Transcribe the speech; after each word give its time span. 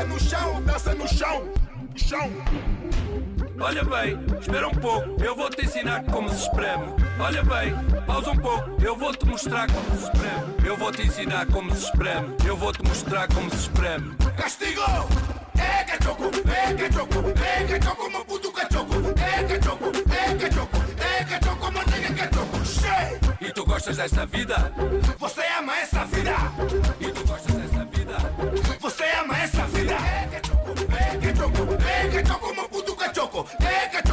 Dança 0.00 0.06
no 0.06 0.18
chão, 0.18 0.62
dança 0.62 0.94
no 0.94 1.08
chão, 1.08 1.48
chão. 1.94 2.30
Olha 3.60 3.84
bem, 3.84 4.18
espera 4.40 4.66
um 4.66 4.74
pouco, 4.74 5.22
eu 5.22 5.36
vou 5.36 5.50
te 5.50 5.66
ensinar 5.66 6.02
como 6.04 6.30
se 6.30 6.44
espreme. 6.44 6.86
Olha 7.18 7.44
bem, 7.44 7.74
pausa 8.06 8.30
um 8.30 8.36
pouco, 8.38 8.82
eu 8.82 8.96
vou 8.96 9.12
te 9.14 9.26
mostrar 9.26 9.66
como 9.70 9.98
se 9.98 10.04
espreme. 10.04 10.54
Eu 10.64 10.76
vou 10.78 10.90
te 10.90 11.02
ensinar 11.02 11.46
como 11.48 11.74
se 11.74 11.84
espreme, 11.84 12.34
eu 12.46 12.56
vou 12.56 12.72
te 12.72 12.82
mostrar 12.82 13.28
como 13.28 13.50
se 13.50 13.56
espreme. 13.56 14.16
Castigo! 14.38 14.80
É 15.58 15.84
cachoco, 15.84 16.30
é 16.48 16.72
cachoco, 16.72 17.18
é 17.28 17.64
cachoco, 17.64 18.00
é 18.00 18.04
é 18.04 18.06
é 18.06 18.10
meu 18.10 18.24
puto 18.24 18.52
cachoco. 18.52 18.94
É 18.94 19.44
cachoco, 19.44 19.92
é 20.14 20.34
cachoco, 20.34 20.76
é 20.98 21.24
cachoco, 21.24 21.72
meu 21.72 21.82
nega 21.84 22.14
cachoco. 22.14 22.64
Cheio! 22.64 23.20
E 23.38 23.52
tu 23.52 23.66
gostas 23.66 23.98
dessa 23.98 24.24
vida? 24.24 24.72
Você 25.18 25.42
ama 25.58 25.76
essa 25.76 26.06
vida? 26.06 26.32
Take 33.44 34.00
Déjate 34.02 34.09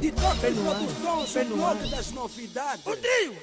de 0.00 0.12
todas 0.12 0.44
as 0.44 0.54
produções, 0.54 1.46
de 1.46 1.54
todas 1.54 1.92
as 1.92 2.12
novidades. 2.12 2.86
O 2.86 2.96
trio! 2.96 3.34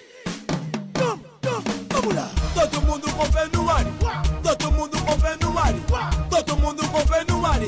Tum, 0.93 1.17
tum, 1.41 1.63
vamos 1.91 2.15
lá! 2.15 2.31
Todo 2.53 2.81
mundo 2.83 3.11
com 3.11 3.25
fé 3.25 3.47
no 3.53 3.69
ar, 3.69 3.83
todo 4.41 4.71
mundo 4.71 4.97
com 5.05 5.19
fé 5.19 5.35
no 5.41 5.57
ar, 5.57 5.73
todo 6.29 6.57
mundo 6.57 6.87
com 6.89 6.99
fé 7.07 7.23
no 7.27 7.45
ar. 7.45 7.59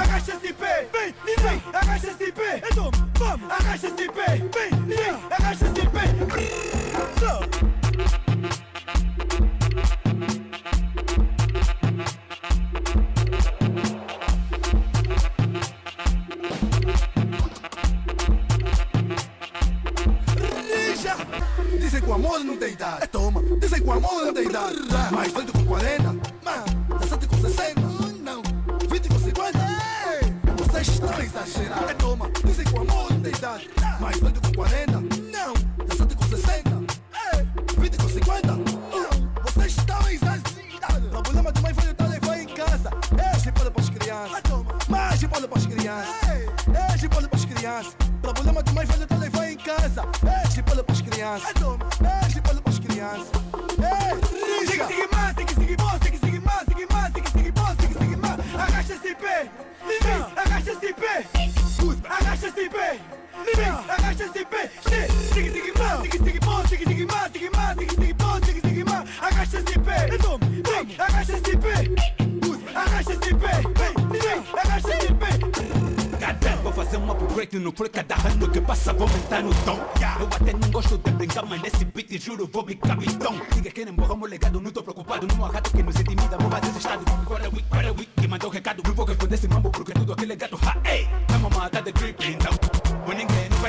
Agacha-se 0.00 0.46
de 0.46 0.52
pé, 0.54 0.88
vem, 0.92 1.14
vem, 1.36 1.62
agacha-se 1.72 2.24
de 2.24 2.32
pé, 2.32 2.62
então, 2.70 2.90
vamos, 3.18 3.50
agacha-se 3.50 3.90
de 3.92 4.08
pé, 4.12 4.36
vem, 4.36 4.70
vem, 4.86 5.10
agacha-se 5.30 5.72
de 5.72 5.88
pé. 5.88 6.00
Mas 25.10 25.32
foi 25.32 25.59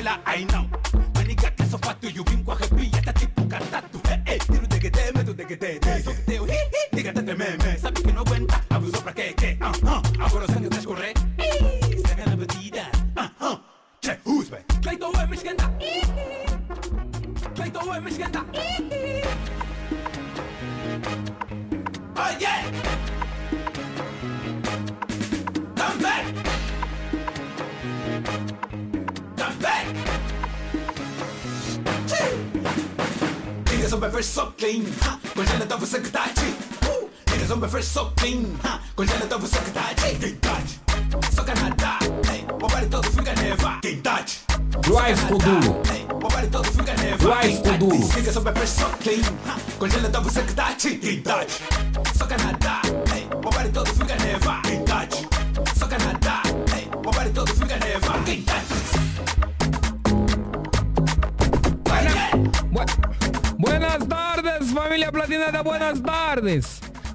ninguém 0.01 0.03
não 0.03 0.03
vai 0.03 0.03
lá, 0.03 0.19
aí 0.25 0.45
não 0.45 0.69
Mas 1.15 1.27
nigga 1.27 1.51
que 1.51 1.65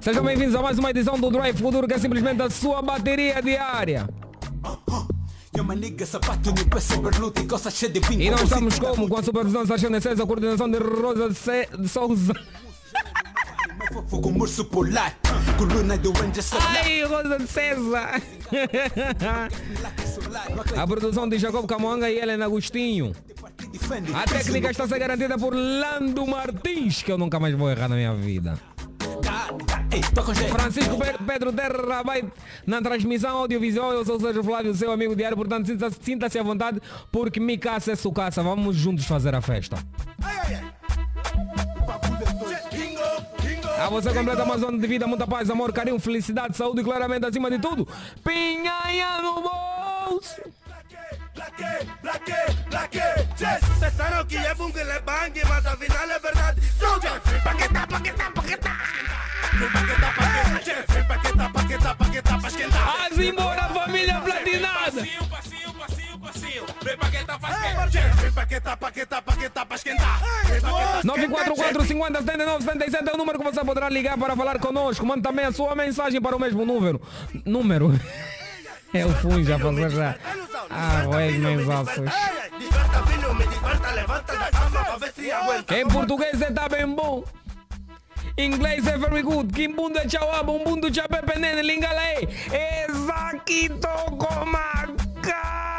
Sejam 0.07 0.23
bem-vindos 0.23 0.55
a 0.55 0.61
mais 0.61 0.79
uma 0.79 0.89
edição 0.89 1.19
do 1.19 1.29
Drive 1.29 1.57
Futuro, 1.57 1.85
que 1.85 1.93
é 1.93 1.97
simplesmente 1.97 2.41
a 2.41 2.49
sua 2.49 2.81
bateria 2.81 3.41
diária. 3.41 4.07
E 8.17 8.29
nós 8.31 8.41
estamos 8.43 8.79
como? 8.79 9.09
Com 9.09 9.17
a 9.17 9.23
supervisão 9.23 9.63
de 9.63 9.67
Sargento 9.67 9.99
César, 10.01 10.23
a 10.23 10.25
coordenação 10.25 10.71
de 10.71 10.77
Rosa 10.77 11.33
Ce- 11.33 11.67
de 11.77 11.89
Souza. 11.89 12.33
Ai, 16.61 17.03
Rosa 17.03 17.37
de 17.39 17.47
César. 17.47 18.21
A 20.77 20.87
produção 20.87 21.27
de 21.27 21.37
Jacob 21.37 21.67
Camoanga 21.67 22.09
e 22.09 22.17
Helena 22.17 22.45
Agostinho. 22.45 23.13
A 24.15 24.23
técnica 24.23 24.71
está 24.71 24.85
a 24.85 24.87
ser 24.87 24.99
garantida 24.99 25.37
por 25.37 25.53
Lando 25.53 26.25
Martins, 26.25 27.03
que 27.03 27.11
eu 27.11 27.17
nunca 27.17 27.41
mais 27.41 27.53
vou 27.55 27.69
errar 27.69 27.89
na 27.89 27.97
minha 27.97 28.13
vida. 28.15 28.57
Francisco 30.49 30.97
Pe- 30.97 31.17
Pedro 31.25 31.51
Terra 31.53 32.03
vai 32.03 32.23
na 32.65 32.81
transmissão 32.81 33.37
audiovisual. 33.37 33.93
Eu 33.93 34.05
sou 34.05 34.17
o 34.17 34.19
Sérgio 34.19 34.43
Flávio, 34.43 34.73
seu 34.73 34.91
amigo 34.91 35.15
diário. 35.15 35.37
Portanto, 35.37 35.67
sinta- 35.67 35.91
sinta-se 35.91 36.37
à 36.39 36.43
vontade, 36.43 36.81
porque 37.11 37.39
me 37.39 37.57
caça 37.57 37.91
é 37.91 37.95
sucaça. 37.95 38.41
Vamos 38.43 38.75
juntos 38.75 39.05
fazer 39.05 39.33
a 39.35 39.41
festa. 39.41 39.77
A 43.79 43.89
você 43.89 44.11
completa 44.13 44.43
uma 44.43 44.57
zona 44.57 44.77
de 44.77 44.87
vida, 44.87 45.05
muita 45.07 45.27
paz, 45.27 45.49
amor, 45.49 45.71
carinho, 45.71 45.99
felicidade, 45.99 46.57
saúde 46.57 46.81
e 46.81 46.83
claramente 46.83 47.25
acima 47.25 47.49
de 47.49 47.59
tudo. 47.59 47.87
Pinhanha 48.23 49.21
no 49.21 49.35
bolso. 49.41 50.41
Pensaron 53.79 54.25
que 54.27 54.37
é 54.37 54.53
bom 54.53 54.71
que 54.71 54.83
le 54.83 54.99
bangue, 54.99 55.41
mas 55.47 55.65
afinal 55.65 56.09
é 56.09 56.19
verdade. 56.19 56.61
Paqueta, 57.43 57.87
paqueta. 57.87 58.31
Paqueta, 58.31 58.71
paqueta, 60.15 60.63
Jeff, 60.63 61.07
paqueta, 61.07 61.49
paqueta, 61.49 61.95
paqueta, 61.95 62.37
pra 62.37 62.47
esquentar. 62.47 63.05
As 63.05 63.17
embora, 63.17 63.63
família 63.69 64.21
platinada. 64.21 64.91
Passinho, 64.91 65.27
passinho, 65.27 65.73
passinho, 65.73 66.19
passinho. 66.19 66.65
Vem 66.83 66.97
paqueta, 66.97 67.39
paqueta. 67.39 67.87
Jeff, 67.89 68.31
paqueta, 68.31 68.77
paqueta, 68.77 69.21
paqueta, 69.21 69.65
pra 69.65 69.75
esquentar. 69.75 70.21
944 71.03 71.85
50 71.85 72.19
79 72.19 72.63
77 72.65 73.09
é 73.09 73.13
o 73.13 73.17
número 73.17 73.39
que 73.39 73.45
você 73.45 73.65
poderá 73.65 73.89
ligar 73.89 74.15
para 74.17 74.35
falar 74.35 74.59
conosco. 74.59 75.05
Mande 75.05 75.23
também 75.23 75.45
a 75.45 75.51
sua 75.51 75.73
mensagem 75.75 76.21
para 76.21 76.35
o 76.35 76.39
mesmo 76.39 76.63
número. 76.65 77.01
Número. 77.45 77.99
É 78.97 79.05
o 79.05 79.13
fui 79.13 79.43
já 79.43 79.59
passou 79.59 79.89
já. 79.89 80.15
Ué, 81.09 81.31
mensagens. 81.31 82.11
Desperta, 82.57 83.05
filho, 83.05 83.35
me 83.35 83.45
desperta, 83.45 83.91
levanta 83.91 84.37
da 84.37 84.51
cama 84.51 84.83
pra 84.85 84.97
ver 84.97 85.13
se 85.13 85.31
aguenta. 85.31 85.77
Em 85.77 85.87
português 85.87 86.41
é 86.41 86.51
tá 86.51 86.67
bem 86.67 86.87
bom. 86.87 87.23
Inglês 88.39 88.87
é 88.87 88.97
very 88.97 89.21
good. 89.21 89.53
Kimbundo 89.53 89.99
é 89.99 90.07
tchau 90.07 90.33
aba, 90.33 90.51
umbundo 90.51 90.89
tchau 90.89 91.07
pepe 91.07 91.37
nene, 91.39 91.61
lingala 91.61 92.01
aí. 92.01 92.27
Exaquito 92.89 93.87
comacas. 94.17 95.76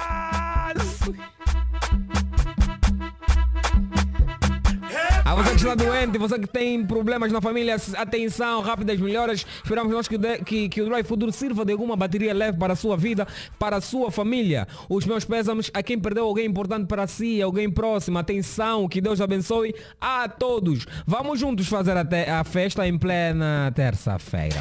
Você 5.39 5.51
que 5.51 5.57
está 5.57 5.75
doente, 5.75 6.19
você 6.19 6.39
que 6.39 6.49
tem 6.49 6.85
problemas 6.85 7.31
na 7.31 7.41
família, 7.41 7.77
atenção, 7.97 8.61
rápidas 8.61 8.99
melhoras. 8.99 9.47
Esperamos 9.63 9.93
nós 9.93 10.09
que, 10.09 10.19
de- 10.19 10.39
que, 10.39 10.69
que 10.69 10.83
o 10.83 10.87
Drive 10.87 11.07
Futuro 11.07 11.31
sirva 11.31 11.65
de 11.65 11.73
alguma 11.73 11.95
bateria 11.97 12.35
leve 12.35 12.59
para 12.59 12.73
a 12.73 12.77
sua 12.77 12.97
vida, 12.97 13.27
para 13.59 13.77
a 13.77 13.81
sua 13.81 14.11
família. 14.11 14.67
Os 14.89 15.05
meus 15.07 15.25
pésamos 15.25 15.71
a 15.73 15.83
quem 15.83 15.99
perdeu 15.99 16.25
alguém 16.25 16.47
importante 16.47 16.87
para 16.87 17.07
si, 17.07 17.41
alguém 17.41 17.71
próximo. 17.71 18.19
Atenção, 18.19 18.89
que 18.89 19.01
Deus 19.01 19.21
abençoe 19.21 19.75
a 20.01 20.29
todos. 20.29 20.87
Vamos 21.07 21.39
juntos 21.39 21.69
fazer 21.69 21.97
a, 21.97 22.05
te- 22.05 22.29
a 22.29 22.43
festa 22.43 22.87
em 22.87 22.99
plena 22.99 23.71
terça-feira. 23.75 24.61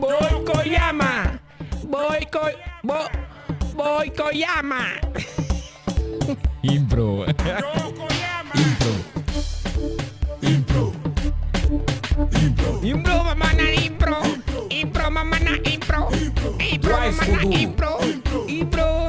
Boy 0.00 0.44
Koyama! 0.44 1.40
Boy 2.82 3.27
Koy... 3.78 3.84
Bo... 3.84 3.84
Boy 3.84 4.10
Koyama! 4.10 4.98
Impro. 6.62 7.24
Impro. 10.42 10.92
Impro, 12.82 13.24
mamana, 13.24 13.62
impro. 13.74 14.16
Impro, 14.70 15.10
mamana, 15.10 15.56
impro. 15.64 16.08
Impro, 16.58 16.90
mamana, 16.90 17.54
impro. 17.54 17.98
Impro. 18.48 19.08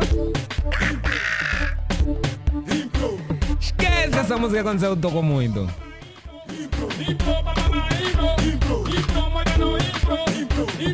Esquece 3.60 4.20
essa 4.20 4.38
música 4.38 4.64
quando 4.64 4.84
eu 4.84 4.96
toco 4.96 5.24
muito. 5.24 5.68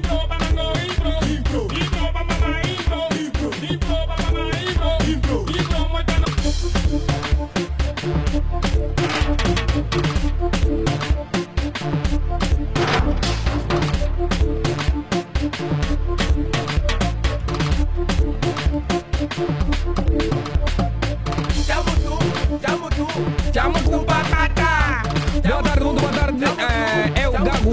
Chamo 0.05 0.44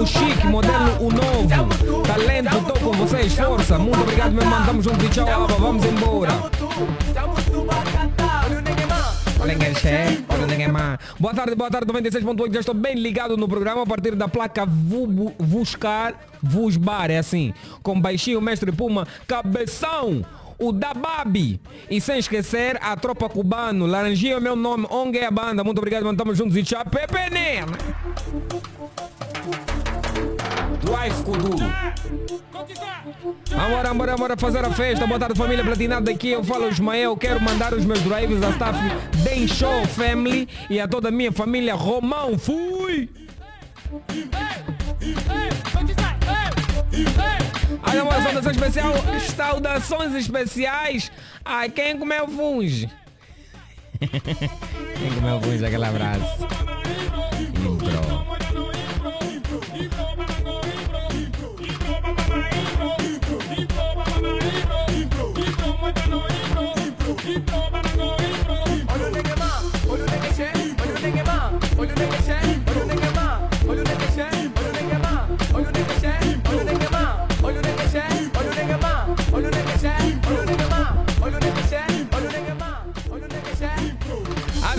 o 0.03 0.05
Chique, 0.05 0.47
modelo 0.47 0.97
o 0.99 1.09
novo. 1.09 2.03
Talento, 2.03 2.57
estou 2.57 2.91
com 2.91 2.91
vocês, 2.97 3.33
força. 3.33 3.79
Muito 3.79 4.01
obrigado, 4.01 4.33
meu 4.33 4.45
mano. 4.45 4.65
Tamo 4.65 4.81
junto 4.81 5.05
e 5.05 5.09
tchau, 5.09 5.27
aba. 5.27 5.55
Vamos 5.55 5.85
embora. 5.85 6.29
Olha 10.29 10.47
ninguém 10.47 10.67
mais. 10.67 10.99
Boa 11.17 11.33
tarde, 11.33 11.55
boa 11.55 11.71
tarde, 11.71 11.87
96.8. 11.91 12.53
Já 12.53 12.59
estou 12.59 12.75
bem 12.75 12.95
ligado 12.95 13.37
no 13.37 13.47
programa 13.47 13.83
a 13.83 13.85
partir 13.85 14.15
da 14.15 14.27
placa 14.27 14.65
Vuscar, 14.65 16.15
Vusbar, 16.41 17.09
é 17.09 17.19
assim. 17.19 17.53
Com 17.81 17.99
baixinho, 17.99 18.41
mestre 18.41 18.73
Puma, 18.73 19.07
cabeção. 19.25 20.25
O 20.59 20.71
Dababi. 20.71 21.59
E 21.89 21.99
sem 21.99 22.19
esquecer 22.19 22.77
a 22.81 22.95
tropa 22.95 23.27
cubano. 23.27 23.85
Laranjinha 23.85 24.35
é 24.35 24.39
meu 24.39 24.55
nome. 24.55 24.85
ONG 24.89 25.17
é 25.17 25.25
a 25.25 25.31
banda. 25.31 25.63
Muito 25.63 25.79
obrigado, 25.79 26.03
mano. 26.03 26.17
Tamo 26.17 26.35
juntos 26.35 26.55
e 26.55 26.63
tchau. 26.63 26.83
Pepe 26.85 27.29
Nena. 27.31 27.77
Drive 30.83 31.23
Kuduro. 31.23 31.65
Amora, 33.57 33.89
amora, 33.89 34.13
amora, 34.13 34.37
fazer 34.37 34.63
a 34.65 34.71
festa. 34.71 35.07
Boa 35.07 35.19
tarde, 35.19 35.37
família 35.37 35.63
platinada 35.63 36.11
aqui. 36.11 36.31
Eu 36.31 36.43
falo 36.43 36.67
Ismael. 36.67 37.15
Quero 37.15 37.41
mandar 37.41 37.73
os 37.73 37.85
meus 37.85 38.01
drives 38.01 38.41
à 38.43 38.49
staff 38.51 38.79
Den 39.23 39.47
Show 39.47 39.85
Family 39.87 40.47
e 40.69 40.79
a 40.79 40.87
toda 40.87 41.07
a 41.09 41.11
minha 41.11 41.31
família 41.31 41.73
Romão. 41.73 42.37
Fui! 42.37 43.09
Olha, 47.87 48.01
amor, 48.01 48.13
saudação 48.21 48.51
especial. 48.51 48.93
Saudações 49.35 50.13
especiais 50.15 51.11
a 51.45 51.69
quem 51.69 51.97
comeu 51.97 52.27
funge. 52.27 52.89
quem 53.99 55.13
comeu 55.15 55.41
funge, 55.41 55.65
aquele 55.65 55.85
abraço. 55.85 56.47
Keep 67.23 67.45
going, 67.45 67.73
I'm 67.73 67.97
going, 67.97 68.19
I'm 68.19 68.47
going. 68.47 68.87
Oyun 68.91 69.13
ne 69.13 69.21
gema, 69.21 69.49
think 69.87 70.11
ne 70.11 70.27
geçe, 70.27 70.51
oyun 70.83 71.03
ne 71.03 71.09
gema, 71.09 71.51
think 71.77 71.97
ne 71.97 72.05
geçe. 72.05 72.42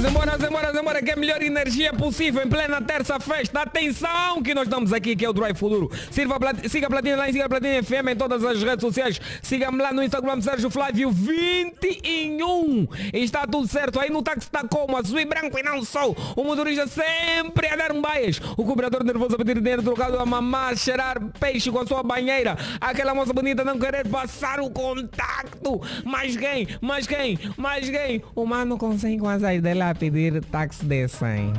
Azemora, 0.04 0.34
azemora, 0.34 0.68
azemora, 0.68 1.02
que 1.02 1.10
é 1.10 1.14
a 1.14 1.16
melhor 1.16 1.42
energia 1.42 1.90
possível 1.94 2.44
em 2.44 2.46
plena 2.46 2.78
terça 2.78 3.18
festa. 3.18 3.62
Atenção 3.62 4.42
que 4.42 4.52
nós 4.52 4.64
estamos 4.64 4.92
aqui, 4.92 5.16
que 5.16 5.24
é 5.24 5.30
o 5.30 5.32
Drive 5.32 5.56
Futuro. 5.56 5.90
Sirva, 6.10 6.36
siga 6.68 6.88
a 6.88 6.90
Platina 6.90 7.16
lá, 7.16 7.24
siga 7.24 7.46
a 7.46 7.48
Platina 7.48 7.82
FM 7.82 8.08
em 8.10 8.16
todas 8.16 8.44
as 8.44 8.62
redes 8.62 8.82
sociais. 8.82 9.18
Siga-me 9.40 9.78
lá 9.78 9.94
no 9.94 10.02
Instagram, 10.02 10.42
Sérgio 10.42 10.68
Flávio 10.68 11.10
21. 11.10 12.86
E 13.14 13.24
está 13.24 13.46
tudo 13.46 13.66
certo. 13.66 13.98
Aí 13.98 14.10
no 14.10 14.20
táxi 14.20 14.40
está 14.40 14.62
como? 14.68 14.94
Azul 14.94 15.20
e 15.20 15.24
branco 15.24 15.58
e 15.58 15.62
não 15.62 15.82
sou. 15.82 16.14
O 16.36 16.44
motorista 16.44 16.86
sempre 16.86 17.68
a 17.68 17.74
dar 17.74 17.90
um 17.90 18.02
baias. 18.02 18.38
O 18.58 18.64
cobrador 18.66 19.04
nervoso 19.04 19.36
a 19.36 19.38
pedir 19.38 19.58
dinheiro 19.58 19.82
trocado 19.82 20.18
a 20.18 20.26
mamar, 20.26 20.76
cheirar 20.76 21.18
peixe 21.40 21.70
com 21.70 21.78
a 21.78 21.86
sua 21.86 22.02
banheira. 22.02 22.58
Aquela 22.78 23.14
moça 23.14 23.32
bonita 23.32 23.64
não 23.64 23.78
querer 23.78 24.06
passar 24.06 24.60
o 24.60 24.68
contacto. 24.68 25.80
Mais 26.04 26.36
quem? 26.36 26.68
Mais 26.82 27.06
quem? 27.06 27.38
Mais 27.56 27.88
quem? 27.88 28.22
O 28.34 28.44
mano 28.44 28.76
com 28.76 28.98
100 28.98 29.18
com 29.18 29.28
as 29.30 29.40
dela 29.40 29.93
pedir 29.94 30.44
táxi 30.44 30.84
de 30.84 31.08
100. 31.08 31.54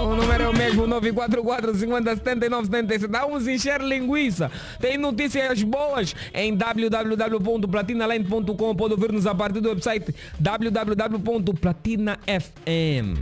O 0.00 0.14
número 0.14 0.44
é 0.44 0.48
o 0.48 0.56
mesmo, 0.56 0.86
944 0.86 1.74
50 1.74 2.16
79 2.16 2.66
77. 2.66 3.10
Vamos 3.10 3.48
encher 3.48 3.80
linguiça. 3.80 4.50
Tem 4.80 4.96
notícias 4.96 5.62
boas 5.62 6.14
em 6.32 6.54
www.platinaland.com. 6.54 8.74
Pode 8.74 8.94
ouvir-nos 8.94 9.26
a 9.26 9.34
partir 9.34 9.60
do 9.60 9.68
website 9.70 10.14
www.platinafm. 10.38 13.18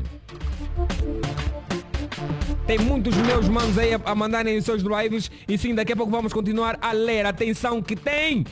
Tem 2.66 2.78
muitos 2.78 3.16
meus 3.16 3.48
manos 3.48 3.78
aí 3.78 3.90
a 4.04 4.14
mandarem 4.14 4.58
os 4.58 4.64
seus 4.64 4.82
drives 4.82 5.30
e 5.48 5.56
sim, 5.56 5.74
daqui 5.74 5.92
a 5.92 5.96
pouco 5.96 6.10
vamos 6.10 6.32
continuar 6.32 6.76
a 6.82 6.90
ler. 6.92 7.24
Atenção 7.24 7.80
que 7.80 7.94
tem! 7.94 8.44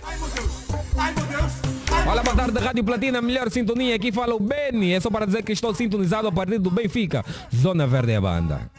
Olá, 2.09 2.23
boa 2.23 2.37
tarde, 2.37 2.57
Rádio 2.61 2.85
Platina, 2.85 3.21
melhor 3.21 3.51
sintonia. 3.51 3.97
Aqui 3.97 4.13
fala 4.13 4.33
o 4.33 4.39
Beni. 4.39 4.93
É 4.93 5.01
só 5.01 5.11
para 5.11 5.27
dizer 5.27 5.43
que 5.43 5.51
estou 5.51 5.75
sintonizado 5.75 6.29
a 6.29 6.33
partir 6.33 6.59
do 6.59 6.71
Benfica. 6.71 7.25
Zona 7.53 7.85
Verde 7.85 8.13
é 8.13 8.17
a 8.17 8.21
banda. 8.21 8.71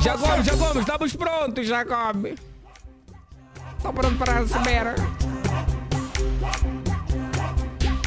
Jacob, 0.00 0.42
Jacob, 0.42 0.76
estamos 0.78 1.16
prontos, 1.16 1.66
Jacob. 1.66 2.26
Estou 3.76 3.92
pronto 3.92 4.16
para 4.16 4.40
receber. 4.40 4.94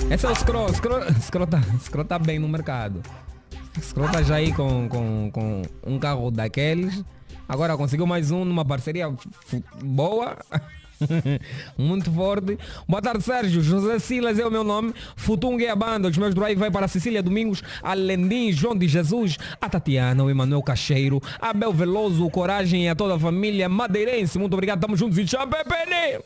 Esse 0.09 0.25
é 0.25 0.29
o 0.29 0.35
Scroll. 0.35 0.73
Scroll, 0.73 1.01
Scroll, 1.21 1.47
tá, 1.47 1.61
tá 2.07 2.17
bem 2.17 2.39
no 2.39 2.49
mercado. 2.49 3.03
Scroll 3.79 4.09
tá 4.09 4.23
já 4.23 4.35
aí 4.35 4.51
com, 4.51 4.89
com, 4.89 5.29
com 5.31 5.61
um 5.85 5.99
carro 5.99 6.31
daqueles. 6.31 7.03
Agora 7.47 7.77
conseguiu 7.77 8.05
mais 8.05 8.31
um 8.31 8.43
numa 8.43 8.65
parceria 8.65 9.13
boa. 9.83 10.37
Muito 11.77 12.11
forte. 12.11 12.57
Boa 12.87 13.01
tarde, 13.01 13.23
Sérgio. 13.23 13.61
José 13.61 13.99
Silas 13.99 14.39
é 14.39 14.45
o 14.45 14.51
meu 14.51 14.63
nome. 14.63 14.93
Futung 15.15 15.61
é 15.63 15.69
a 15.69 15.75
banda. 15.75 16.09
Os 16.09 16.17
meus 16.17 16.33
drive 16.33 16.57
vai 16.57 16.71
para 16.71 16.87
Cecília 16.87 17.21
Domingos, 17.21 17.63
a 17.81 17.93
Lendim, 17.93 18.51
João 18.51 18.75
de 18.75 18.87
Jesus, 18.87 19.37
a 19.61 19.69
Tatiana, 19.69 20.23
o 20.23 20.29
Emanuel 20.29 20.63
Cacheiro, 20.63 21.21
a 21.39 21.53
Bel 21.53 21.71
Veloso, 21.71 22.25
o 22.25 22.31
Coragem 22.31 22.85
e 22.85 22.89
a 22.89 22.95
toda 22.95 23.15
a 23.15 23.19
família 23.19 23.69
madeirense. 23.69 24.39
Muito 24.39 24.53
obrigado. 24.53 24.81
Tamo 24.81 24.97
juntos 24.97 25.17
e 25.17 25.25
tchau, 25.25 25.47
Pepe. 25.47 26.23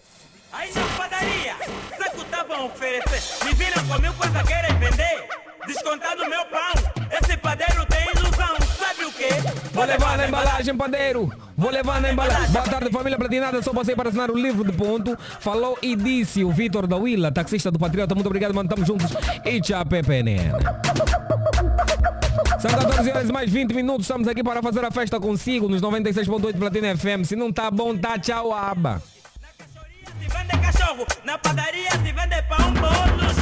Aí 0.54 0.70
na 0.74 0.84
padaria, 0.98 1.56
saco 1.98 2.22
estavam 2.22 2.56
a 2.56 2.66
oferecer. 2.66 3.46
Me 3.46 3.54
viram 3.54 3.88
comigo 3.88 4.13
coisa 4.16 4.44
querem 4.44 4.78
vender. 4.80 5.28
Descontado 5.66 6.28
meu 6.28 6.46
pão. 6.46 6.74
Esse 7.22 7.38
padeiro 7.38 7.86
Vou 9.82 9.88
levar 9.88 10.16
na 10.16 10.28
embalagem, 10.28 10.78
padeiro. 10.78 11.34
Vou 11.58 11.72
levar 11.72 12.00
na 12.00 12.12
embalagem. 12.12 12.52
Boa 12.52 12.64
tarde, 12.66 12.92
família 12.92 13.18
platinada. 13.18 13.64
Só 13.64 13.74
passei 13.74 13.96
para 13.96 14.10
assinar 14.10 14.30
o 14.30 14.38
livro 14.38 14.64
de 14.64 14.72
ponto. 14.72 15.18
Falou 15.40 15.76
e 15.82 15.96
disse 15.96 16.44
o 16.44 16.52
Vitor 16.52 16.86
da 16.86 16.98
Willa, 16.98 17.32
taxista 17.32 17.72
do 17.72 17.80
Patriota. 17.80 18.14
Muito 18.14 18.28
obrigado, 18.28 18.54
mano. 18.54 18.70
Tamo 18.70 18.86
juntos. 18.86 19.12
E 19.44 19.60
tchau, 19.60 19.84
PPN. 19.84 20.52
São 22.60 22.70
14 22.70 23.10
horas 23.10 23.32
mais 23.32 23.50
20 23.50 23.74
minutos. 23.74 24.04
Estamos 24.04 24.28
aqui 24.28 24.44
para 24.44 24.62
fazer 24.62 24.86
a 24.86 24.92
festa 24.92 25.20
consigo 25.20 25.68
nos 25.68 25.82
96.8 25.82 26.60
Platina 26.60 26.96
FM. 26.96 27.26
Se 27.26 27.36
não 27.36 27.52
tá 27.52 27.72
bom, 27.72 27.98
tá 27.98 28.20
tchau, 28.20 28.54
aba. 28.54 29.02
Vende 30.20 30.62
cachorro, 30.62 31.08
na 31.26 31.40
padaria 31.40 31.90
se 31.90 32.12
vende 32.12 32.42
pão, 32.48 32.72
bolo, 32.74 33.34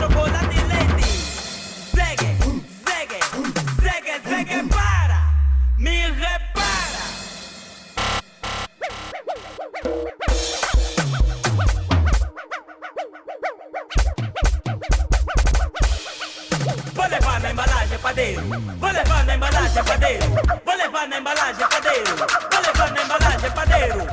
padeiro. 18.35 18.77
Vou 18.79 18.91
levar 18.91 19.25
na 19.25 19.35
embalagem, 19.35 19.83
padeiro. 19.83 20.25
Vou 20.65 20.75
levar 20.75 21.07
na 21.07 21.17
embalagem, 21.17 21.67
padeiro. 21.67 22.15
Vou 22.17 22.61
levar 22.61 22.91
na 22.91 23.01
embalagem, 23.03 23.51
padeiro. 23.51 24.07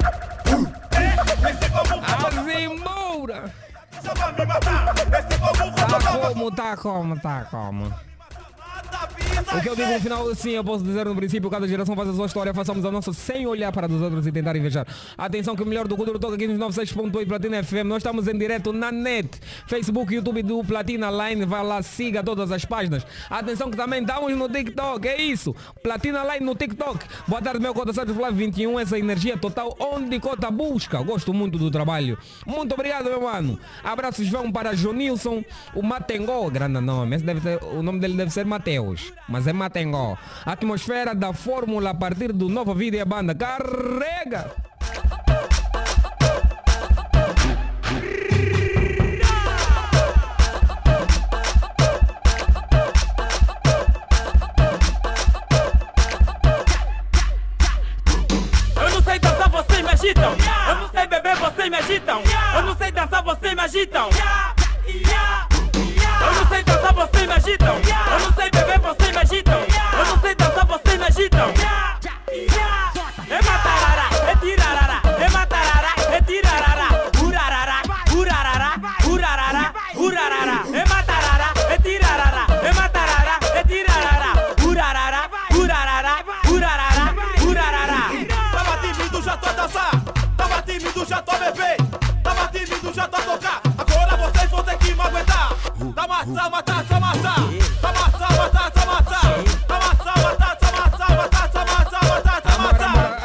Azimbura! 2.26 3.52
só 4.02 4.14
vai 4.14 4.32
me 4.32 4.46
matar. 4.46 4.94
Esse 4.96 5.38
como 5.38 5.76
Tá 5.76 6.00
como, 6.00 6.50
tá 6.50 6.76
como, 6.76 7.20
tá 7.20 7.46
como. 7.50 7.94
O 9.56 9.60
que 9.60 9.68
eu 9.68 9.76
digo 9.76 9.90
no 9.90 10.00
final, 10.00 10.34
sim, 10.34 10.50
eu 10.50 10.64
posso 10.64 10.82
dizer 10.82 11.06
no 11.06 11.14
princípio, 11.14 11.48
cada 11.48 11.66
geração 11.68 11.94
faz 11.94 12.08
a 12.08 12.12
sua 12.12 12.26
história, 12.26 12.52
façamos 12.52 12.84
a 12.84 12.90
nossa 12.90 13.12
sem 13.12 13.46
olhar 13.46 13.70
para 13.72 13.86
os 13.90 14.02
outros 14.02 14.26
e 14.26 14.32
tentar 14.32 14.56
invejar. 14.56 14.86
Atenção 15.16 15.54
que 15.54 15.62
o 15.62 15.66
melhor 15.66 15.86
do 15.86 15.96
Kuduro 15.96 16.18
toca 16.18 16.34
aqui 16.34 16.46
nos 16.46 16.58
96.8 16.58 17.26
Platina 17.26 17.62
FM. 17.62 17.86
Nós 17.86 17.98
estamos 17.98 18.26
em 18.28 18.36
direto 18.36 18.72
na 18.72 18.90
net, 18.90 19.28
Facebook, 19.66 20.14
YouTube 20.14 20.42
do 20.42 20.64
Platina 20.64 21.10
Line. 21.10 21.46
Vai 21.46 21.64
lá, 21.64 21.80
siga 21.82 22.22
todas 22.22 22.50
as 22.50 22.64
páginas. 22.64 23.06
Atenção 23.30 23.70
que 23.70 23.76
também 23.76 24.00
estamos 24.02 24.36
no 24.36 24.48
TikTok, 24.48 25.06
é 25.08 25.22
isso. 25.22 25.54
Platina 25.82 26.22
Line 26.24 26.44
no 26.44 26.54
TikTok. 26.54 27.06
Boa 27.26 27.40
tarde, 27.40 27.60
meu 27.60 27.72
Cota 27.72 27.92
Santos 27.92 28.16
Flávio 28.16 28.36
21. 28.36 28.80
Essa 28.80 28.98
energia 28.98 29.36
total 29.38 29.74
onde 29.78 30.18
Cota 30.18 30.50
busca. 30.50 31.00
Gosto 31.02 31.32
muito 31.32 31.56
do 31.56 31.70
trabalho. 31.70 32.18
Muito 32.44 32.74
obrigado, 32.74 33.04
meu 33.04 33.22
mano. 33.22 33.58
Abraços 33.82 34.28
vão 34.28 34.50
para 34.50 34.74
Jonilson, 34.74 35.44
o 35.74 35.82
Matengó. 35.82 36.50
Grande 36.50 36.80
nome. 36.80 37.16
Esse 37.16 37.24
deve 37.24 37.40
ter, 37.40 37.64
o 37.64 37.82
nome 37.82 38.00
dele 38.00 38.14
deve 38.14 38.30
ser 38.30 38.44
Mateus, 38.87 39.12
mas 39.28 39.47
é 39.47 39.52
Matengó. 39.52 40.16
Atmosfera 40.45 41.14
da 41.14 41.33
Fórmula 41.33 41.90
a 41.90 41.95
partir 41.95 42.33
do 42.33 42.49
novo 42.49 42.75
vídeo 42.75 42.99
e 42.99 43.00
a 43.00 43.05
banda. 43.05 43.35
Carrega! 43.35 44.52
Eu 58.76 58.90
não 58.90 59.02
sei 59.02 59.19
dançar, 59.19 59.50
vocês 59.50 59.83
me 59.83 59.88
agitam. 59.90 60.37
Eu 60.69 60.75
não 60.76 60.90
sei 60.90 61.07
beber, 61.07 61.37
vocês 61.37 61.71
me 61.71 61.76
agitam. 61.76 62.23
Eu 62.55 62.62
não 62.62 62.76
sei 62.76 62.87
não 66.46 66.54
sei 66.54 66.62
dançar, 66.62 66.94
vocês 66.94 67.26
me 67.26 67.32
agitam. 67.32 67.74
Eu 67.76 68.20
não 68.20 68.32
sei 68.32 68.50
beber, 68.50 68.78
vocês 68.78 69.10
me 69.10 69.18
agitam. 69.18 69.60
Eu 69.98 70.04
não 70.06 70.20
sei 70.20 70.34
dançar, 70.36 70.66
vocês 70.66 70.98
me 70.98 71.04
agitam. 71.04 71.52
É 73.28 73.42
matarara, 73.42 74.30
é 74.30 74.36
tirarara, 74.36 75.02
é 75.18 75.30
matarara, 75.30 75.92
é 76.14 76.20
tirarara. 76.22 76.86
Urarara, 77.20 77.82
urarara, 78.14 78.72
urarara, 79.06 79.74
urarara. 79.96 80.62
É 80.72 80.88
matarara, 80.88 81.52
é 81.68 81.78
tirarara, 81.78 82.46
é 82.62 82.72
matarara, 82.72 83.38
é 83.54 83.64
tirarara. 83.64 84.32
Urarara, 84.62 85.30
urarara, 85.50 86.24
urarara, 86.48 87.14
urarara. 87.42 88.00
Tava 88.52 88.76
tímido, 88.78 89.22
já 89.22 89.37
tô 89.37 89.48
a 89.48 89.52
dançar. 89.52 89.90
Tava 90.37 90.62
tímido, 90.62 91.04
já 91.04 91.22
tô 91.22 91.32
a 91.32 91.38
beber. 91.38 91.75
Tá 96.34 96.50
matar, 96.50 96.84
tá. 96.84 96.84
Tá 96.84 97.00
matar, 97.00 97.34
tá. 97.34 97.42
Tá 97.80 97.92
matar, 97.92 98.70
tá. 98.72 98.86
Matar, 99.68 100.16
tá 100.16 100.26
matar, 100.26 100.56
tá 100.56 100.86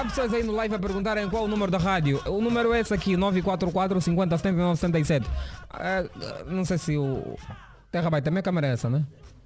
há 0.01 0.05
pessoas 0.05 0.33
aí 0.33 0.43
no 0.43 0.53
live 0.53 0.75
a 0.75 0.79
perguntarem 0.79 1.29
qual 1.29 1.45
o 1.45 1.47
número 1.47 1.71
da 1.71 1.77
rádio. 1.77 2.21
O 2.25 2.41
número 2.41 2.73
é 2.73 2.79
esse 2.79 2.93
aqui, 2.93 3.15
944 3.15 4.01
50 4.01 4.37
79 4.37 4.79
77. 4.79 5.29
Ah, 5.69 6.03
não 6.45 6.65
sei 6.65 6.77
se 6.77 6.97
o. 6.97 7.37
Terra 7.91 8.09
vai, 8.09 8.21
também 8.21 8.39
a 8.39 8.43
câmera 8.43 8.67
é 8.67 8.73
essa, 8.73 8.89
né? 8.89 9.03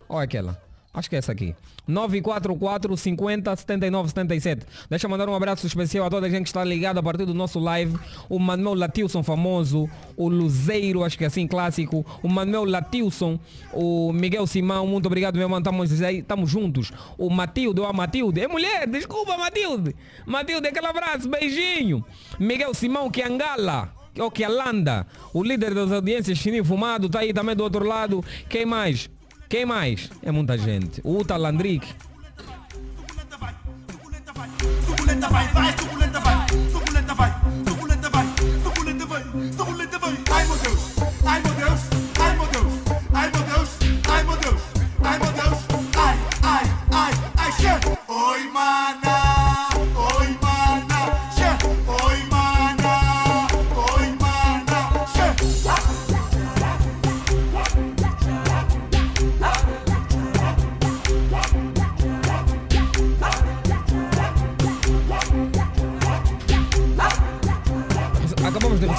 Ou 0.08 0.20
é 0.20 0.24
aquela? 0.24 0.62
Acho 0.96 1.10
que 1.10 1.16
é 1.18 1.20
essa 1.20 1.34
aqui. 1.34 1.54
944 1.86 2.96
50 2.96 3.56
79 3.56 4.10
77. 4.10 4.66
Deixa 4.90 5.06
eu 5.06 5.10
mandar 5.10 5.28
um 5.28 5.36
abraço 5.36 5.68
especial 5.68 6.06
a 6.06 6.10
toda 6.10 6.28
a 6.28 6.30
gente 6.30 6.44
que 6.44 6.50
está 6.50 6.64
ligada 6.64 7.02
a 7.02 7.04
partir 7.04 7.26
do 7.26 7.34
nosso 7.34 7.60
live. 7.60 7.98
O 8.30 8.40
Manuel 8.40 8.76
Latilson 8.76 9.22
famoso, 9.22 9.90
o 10.16 10.30
Luzeiro, 10.30 11.04
acho 11.04 11.18
que 11.18 11.26
é 11.26 11.28
assim, 11.28 11.46
clássico. 11.48 12.06
O 12.24 12.30
Manuel 12.30 12.64
Latilson, 12.64 13.38
o 13.74 14.14
Miguel 14.14 14.48
Simão, 14.48 14.88
muito 14.88 15.08
obrigado, 15.08 15.36
meu 15.36 15.50
mano. 15.50 15.66
Estamos 15.84 16.50
juntos. 16.50 16.94
O 17.18 17.30
Matilde, 17.30 17.82
ou 17.82 17.88
a 17.88 17.92
Matilde. 17.92 18.40
É 18.40 18.48
mulher, 18.48 18.88
desculpa, 18.88 19.38
Matilde. 19.38 19.94
Matilde, 20.26 20.70
aquele 20.70 20.88
abraço, 20.88 21.28
beijinho. 21.28 22.06
Miguel 22.40 22.74
Simão, 22.74 23.12
que 23.12 23.22
angala. 23.22 23.94
O 24.18 24.32
que 24.32 24.46
Alanda, 24.46 25.06
o 25.34 25.44
líder 25.44 25.74
das 25.74 25.92
audiências 25.92 26.40
fininho 26.40 26.64
fumado, 26.64 27.10
tá 27.10 27.20
aí 27.20 27.34
também 27.34 27.54
do 27.54 27.64
outro 27.64 27.86
lado. 27.86 28.24
Quem 28.48 28.66
mais? 28.66 29.10
Quem 29.50 29.66
mais? 29.66 30.10
É 30.24 30.32
muita 30.32 30.58
gente. 30.58 31.02
O 31.04 31.20
Uta 31.20 31.36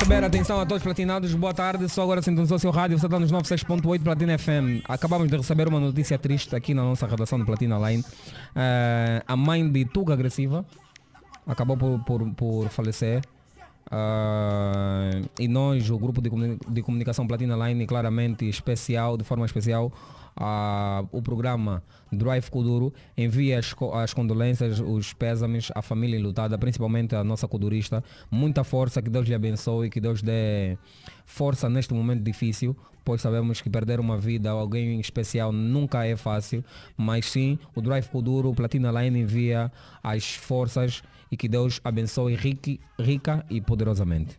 receber 0.06 0.24
atenção 0.24 0.60
a 0.60 0.66
todos 0.66 0.82
platinados. 0.84 1.34
Boa 1.34 1.52
tarde. 1.52 1.88
Só 1.88 2.02
agora 2.02 2.22
sintonizou 2.22 2.58
seu 2.58 2.70
rádio. 2.70 2.96
Você 2.98 3.06
está 3.06 3.18
nos 3.18 3.32
96.8 3.32 4.02
Platina 4.02 4.38
FM. 4.38 4.84
Acabamos 4.88 5.28
de 5.28 5.36
receber 5.36 5.66
uma 5.66 5.80
notícia 5.80 6.16
triste 6.18 6.54
aqui 6.54 6.72
na 6.74 6.82
nossa 6.82 7.06
redação 7.06 7.38
do 7.38 7.44
Platina 7.44 7.76
Line. 7.90 8.04
Eh, 8.54 9.22
a 9.26 9.36
mãe 9.36 9.68
de 9.68 9.84
Tuga 9.84 10.12
Agressiva 10.14 10.64
acabou 11.46 11.76
por, 11.76 11.98
por, 12.04 12.30
por 12.34 12.68
falecer. 12.68 13.22
Ah, 13.90 15.10
e 15.40 15.48
nós, 15.48 15.90
o 15.90 15.98
grupo 15.98 16.20
de, 16.20 16.30
comuni- 16.30 16.58
de 16.68 16.82
comunicação 16.82 17.26
Platina 17.26 17.56
Line, 17.68 17.84
claramente 17.86 18.48
especial, 18.48 19.16
de 19.16 19.24
forma 19.24 19.44
especial, 19.46 19.92
o 21.10 21.22
programa 21.22 21.82
Drive 22.12 22.50
Kuduro 22.50 22.92
envia 23.16 23.58
as, 23.58 23.74
as 23.94 24.12
condolências, 24.12 24.80
os 24.80 25.12
pésames 25.12 25.70
à 25.74 25.80
família 25.80 26.18
enlutada, 26.18 26.58
principalmente 26.58 27.14
à 27.14 27.24
nossa 27.24 27.48
kudurista. 27.48 28.04
Muita 28.30 28.62
força, 28.62 29.00
que 29.00 29.08
Deus 29.08 29.26
lhe 29.26 29.34
abençoe, 29.34 29.88
que 29.90 30.00
Deus 30.00 30.22
dê 30.22 30.76
força 31.24 31.68
neste 31.68 31.94
momento 31.94 32.22
difícil, 32.22 32.76
pois 33.04 33.22
sabemos 33.22 33.60
que 33.60 33.70
perder 33.70 33.98
uma 34.00 34.18
vida, 34.18 34.50
alguém 34.50 35.00
especial, 35.00 35.52
nunca 35.52 36.04
é 36.04 36.16
fácil, 36.16 36.64
mas 36.96 37.26
sim, 37.26 37.58
o 37.74 37.80
Drive 37.80 38.08
Kuduro, 38.08 38.50
o 38.50 38.54
Platina 38.54 38.90
Line 38.90 39.20
envia 39.20 39.72
as 40.02 40.34
forças 40.34 41.02
e 41.30 41.36
que 41.36 41.48
Deus 41.48 41.80
abençoe 41.82 42.34
rique- 42.34 42.80
rica 42.98 43.44
e 43.48 43.60
poderosamente. 43.60 44.38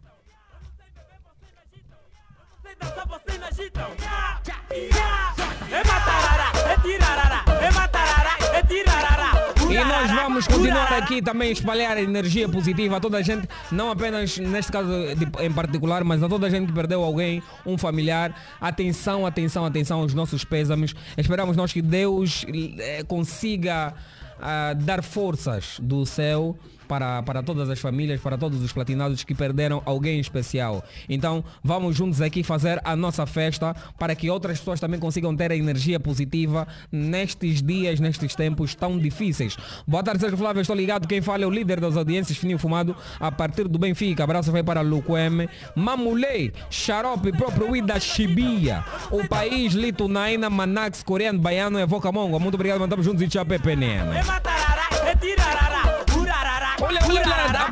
E 9.80 9.84
nós 9.86 10.12
vamos 10.12 10.48
continuar 10.48 10.92
aqui 10.94 11.22
também 11.22 11.50
a 11.50 11.52
espalhar 11.52 11.98
energia 11.98 12.50
positiva 12.50 12.98
a 12.98 13.00
toda 13.00 13.18
a 13.18 13.22
gente, 13.22 13.48
não 13.72 13.92
apenas 13.92 14.38
neste 14.38 14.72
caso 14.72 14.90
de- 15.16 15.46
em 15.46 15.52
particular, 15.52 16.04
mas 16.04 16.24
a 16.24 16.28
toda 16.28 16.48
a 16.48 16.50
gente 16.50 16.68
que 16.68 16.74
perdeu 16.74 17.04
alguém, 17.04 17.44
um 17.66 17.78
familiar. 17.78 18.34
Atenção, 18.60 19.26
atenção, 19.26 19.66
atenção 19.66 20.00
aos 20.02 20.14
nossos 20.14 20.44
pésames. 20.44 20.96
Esperamos 21.16 21.56
nós 21.56 21.72
que 21.72 21.82
Deus 21.82 22.44
eh, 22.80 23.04
consiga 23.08 23.94
ah, 24.42 24.74
dar 24.74 25.04
forças 25.04 25.78
do 25.80 26.06
céu 26.06 26.58
para, 26.88 27.22
para 27.24 27.44
todas 27.44 27.70
as 27.70 27.80
famílias, 27.80 28.22
para 28.22 28.38
todos 28.38 28.62
os 28.62 28.72
platinados 28.72 29.24
que 29.24 29.36
perderam 29.36 29.82
alguém 29.86 30.20
especial. 30.20 30.84
Então 31.08 31.44
vamos 31.64 31.96
juntos 31.96 32.22
aqui 32.22 32.44
fazer 32.44 32.80
a 32.84 32.96
nossa 32.96 33.26
festa 33.26 33.76
para 33.98 34.16
que 34.16 34.30
outras 34.30 34.60
pessoas 34.60 34.80
também 34.80 35.00
consigam 35.00 35.36
ter 35.36 35.52
a 35.52 35.56
energia 35.56 36.00
positiva 36.00 36.68
nestes 36.92 37.62
dias, 37.62 38.00
nestes 38.00 38.36
tempos 38.36 38.76
tão 38.76 38.98
difíceis. 38.98 39.58
Boa 39.86 40.04
tarde, 40.04 40.22
Sérgio 40.22 40.38
Flávio, 40.38 40.62
estou 40.62 40.76
ligado. 40.76 41.08
Quem 41.08 41.22
fala 41.22 41.44
é 41.44 41.48
o 41.48 41.52
líder 41.52 41.80
das 41.80 41.98
audiências, 41.98 42.38
Fininho 42.38 42.58
Fumado, 42.58 42.96
a 43.20 43.32
partir 43.32 43.68
do 43.68 43.78
Benfica. 43.78 44.24
Abraço 44.24 44.52
vai 44.52 44.64
para 44.64 44.82
Luqueme, 44.82 45.50
Mamulei, 45.76 46.54
Xarope, 46.70 47.32
próprio 47.32 47.76
Ida 47.76 48.00
Chibia, 48.00 48.84
o 49.12 49.28
país 49.28 49.74
Litunaina, 49.74 50.50
Manax, 50.50 51.04
coreano, 51.04 51.40
baiano 51.40 51.80
e 51.80 51.86
Vocamongo. 51.86 52.40
Muito 52.40 52.56
obrigado, 52.56 52.80
mandamos 52.80 53.06
juntos 53.06 53.22
e 53.22 53.28
tchau, 53.28 53.46
PPNM. 53.46 54.16
É 54.16 55.77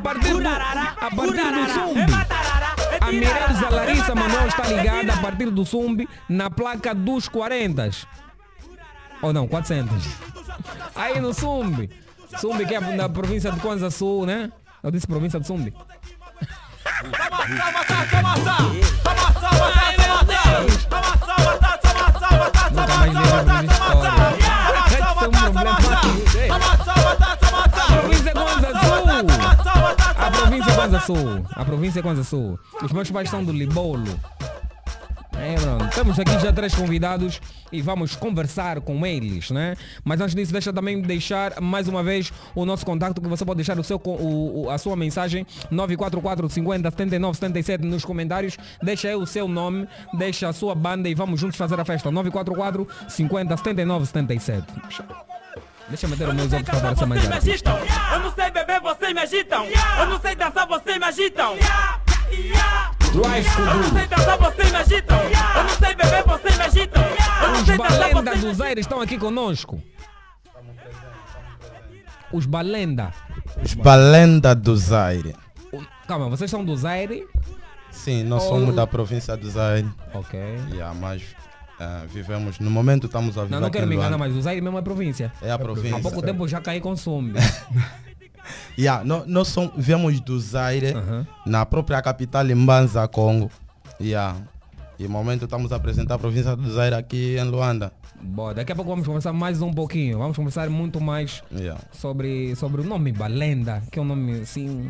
partir 0.06 0.34
do- 0.34 0.48
a 0.48 1.10
partir 1.10 1.52
do. 1.52 1.74
Zumbi. 1.74 2.12
É 2.12 2.96
é 2.96 2.98
A 3.02 3.10
tirarara, 3.10 3.76
Larissa 3.76 4.12
é 4.12 4.16
Manuel 4.16 4.48
está 4.48 4.64
é 4.66 4.76
ligada 4.76 5.14
a 5.14 5.18
partir 5.18 5.50
do 5.50 5.64
Zumbi 5.64 6.08
na 6.30 6.50
placa 6.50 6.94
dos 6.94 7.28
40. 7.28 7.90
Ou 9.22 9.34
não, 9.34 9.48
400. 9.48 10.06
Aí 10.96 11.20
no 11.20 11.34
Zumbi. 11.34 11.90
Zumbi 12.40 12.66
que 12.66 12.76
é 12.76 12.80
na 12.80 13.10
província 13.10 13.52
de 13.52 13.60
Kwanza 13.60 13.90
Sul, 13.90 14.26
né? 14.26 14.52
Eu 14.84 14.92
disse 14.92 15.08
província 15.08 15.40
de 15.40 15.48
Zumbi. 15.48 15.72
Tá 15.72 17.02
tá. 17.12 17.38
Tá 18.12 18.36
tá. 18.44 18.58
Tá 19.04 20.05
Sul. 31.06 31.46
A 31.52 31.64
província 31.66 32.00
é 32.00 32.04
Kwanza 32.04 32.24
Sul. 32.24 32.60
Os 32.84 32.92
meus 32.92 33.10
pais 33.12 33.30
são 33.30 33.44
do 33.44 33.52
Libolo. 33.52 34.04
É, 35.38 35.56
aqui 36.22 36.40
já 36.42 36.52
três 36.54 36.74
convidados 36.74 37.42
e 37.72 37.82
vamos 37.82 38.16
conversar 38.16 38.80
com 38.80 39.06
eles, 39.06 39.52
né? 39.52 39.76
Mas 40.04 40.20
antes 40.22 40.34
disso, 40.34 40.52
deixa 40.54 40.72
também 40.72 41.02
deixar 41.02 41.60
mais 41.62 41.90
uma 41.90 42.02
vez 42.02 42.32
o 42.56 42.66
nosso 42.66 42.86
contato 42.86 43.22
que 43.22 43.28
você 43.28 43.44
pode 43.44 43.58
deixar 43.58 43.78
o 43.78 43.84
seu, 43.84 44.02
o- 44.04 44.70
a 44.70 44.78
sua 44.78 44.96
mensagem 44.96 45.46
944 45.70 46.50
50 46.50 46.90
79 46.90 47.36
77 47.38 47.86
nos 47.86 48.06
comentários. 48.06 48.58
Deixa 48.82 49.10
aí 49.10 49.16
o 49.16 49.26
seu 49.26 49.48
nome, 49.48 49.88
deixa 50.14 50.48
a 50.48 50.54
sua 50.54 50.74
banda 50.74 51.10
e 51.10 51.14
vamos 51.14 51.40
juntos 51.40 51.58
fazer 51.58 51.78
a 51.80 51.86
festa. 51.86 52.10
944 52.10 52.88
50 53.10 53.58
79 53.58 54.06
77. 54.06 54.66
Deixa 55.88 56.06
eu 56.06 56.10
meter 56.10 56.28
o 56.30 56.34
meu 56.34 56.48
vocês 57.16 57.28
me 57.30 57.34
artista. 57.36 57.72
agitam. 57.72 58.14
Eu 58.14 58.20
não 58.20 58.34
sei 58.34 58.52
beber, 58.52 58.82
vocês 58.82 59.14
me 59.14 59.22
agitam. 59.22 59.66
Eu 60.00 60.06
não 60.08 60.20
sei 60.22 60.36
dançar, 60.36 60.68
vocês 60.68 60.98
me 60.98 61.06
agitam. 61.06 61.56
Drive 63.14 63.48
Eu 63.58 63.76
não 63.76 63.94
sei 63.94 64.08
dançar, 64.08 64.38
vocês 64.38 64.72
me 64.72 64.78
agitam. 64.78 65.20
Eu 65.20 65.64
não 65.64 65.70
sei 65.70 65.96
beber, 65.96 66.24
vocês 66.24 66.58
me 66.58 66.64
agitam. 66.64 67.04
Eu 67.04 67.48
não 67.48 67.60
Os 67.60 67.66
sei 67.66 67.78
dançar, 67.78 68.00
Balenda 68.00 68.32
vocês 68.32 68.44
me 68.44 68.50
dos 68.50 68.62
Aires 68.62 68.86
estão 68.86 69.02
aqui 69.02 69.18
conosco. 69.18 69.82
Os 72.32 72.46
Balenda. 72.46 73.14
Os 73.64 73.74
Balenda 73.76 74.56
do 74.56 74.76
Zaire. 74.76 75.36
O- 75.72 75.82
Calma, 76.08 76.30
vocês 76.30 76.50
são 76.50 76.66
do 76.66 76.76
Zaire? 76.76 77.26
Sim, 77.92 78.24
nós 78.24 78.44
Oh. 78.44 78.50
somos 78.50 78.76
da 78.76 78.86
província 78.86 79.38
do 79.38 79.50
Zaire. 79.50 79.88
Ok. 80.14 80.38
Yeah, 80.74 80.94
mas 81.00 81.22
eh, 81.80 82.02
vivemos, 82.10 82.60
no 82.60 82.70
momento 82.72 83.06
estamos 83.08 83.38
a 83.38 83.42
viver 83.44 83.54
Não, 83.56 83.62
não 83.62 83.70
quero 83.70 83.88
me 83.88 83.96
enganar, 83.96 84.18
mas 84.18 84.34
o 84.36 84.42
Zaire 84.42 84.62
mesmo 84.62 84.78
é 84.78 84.82
província. 84.82 85.32
É 85.42 85.52
a 85.52 85.58
província. 85.60 85.96
Há 85.98 86.00
pouco 86.02 86.22
tempo 86.22 86.48
já 86.48 86.60
caí 86.62 86.80
com 86.82 86.96
some. 86.96 87.34
Yeah, 88.78 89.04
nó- 89.04 89.24
nós 89.26 89.48
somos, 89.48 89.72
viemos 89.76 90.20
do 90.22 90.40
Zaire, 90.40 90.94
Aham. 90.94 91.26
na 91.46 91.66
própria 91.66 92.00
capital 92.02 92.46
Mbanza, 92.56 93.08
Congo. 93.08 93.50
Yeah. 94.00 94.38
E 95.00 95.04
no 95.04 95.10
momento 95.10 95.46
estamos 95.46 95.72
a 95.72 95.78
apresentar 95.78 96.16
a 96.16 96.20
província 96.20 96.56
do 96.56 96.72
Zaire 96.72 96.96
aqui 96.96 97.38
em 97.38 97.44
Luanda. 97.44 97.92
Boa, 98.22 98.54
daqui 98.54 98.72
a 98.72 98.76
pouco 98.76 98.92
vamos 98.92 99.06
conversar 99.08 99.34
mais 99.34 99.62
um 99.62 99.74
pouquinho. 99.74 100.20
Vamos 100.20 100.38
conversar 100.38 100.70
muito 100.70 101.02
mais 101.02 101.42
Yeah. 101.52 101.82
sobre, 101.92 102.56
sobre 102.56 102.82
o 102.82 102.84
nome 102.84 103.12
Balenda, 103.12 103.82
que 103.92 103.98
é 103.98 104.02
um 104.02 104.06
nome 104.06 104.42
assim. 104.42 104.90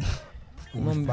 Um 0.73 0.81
nome, 0.83 1.05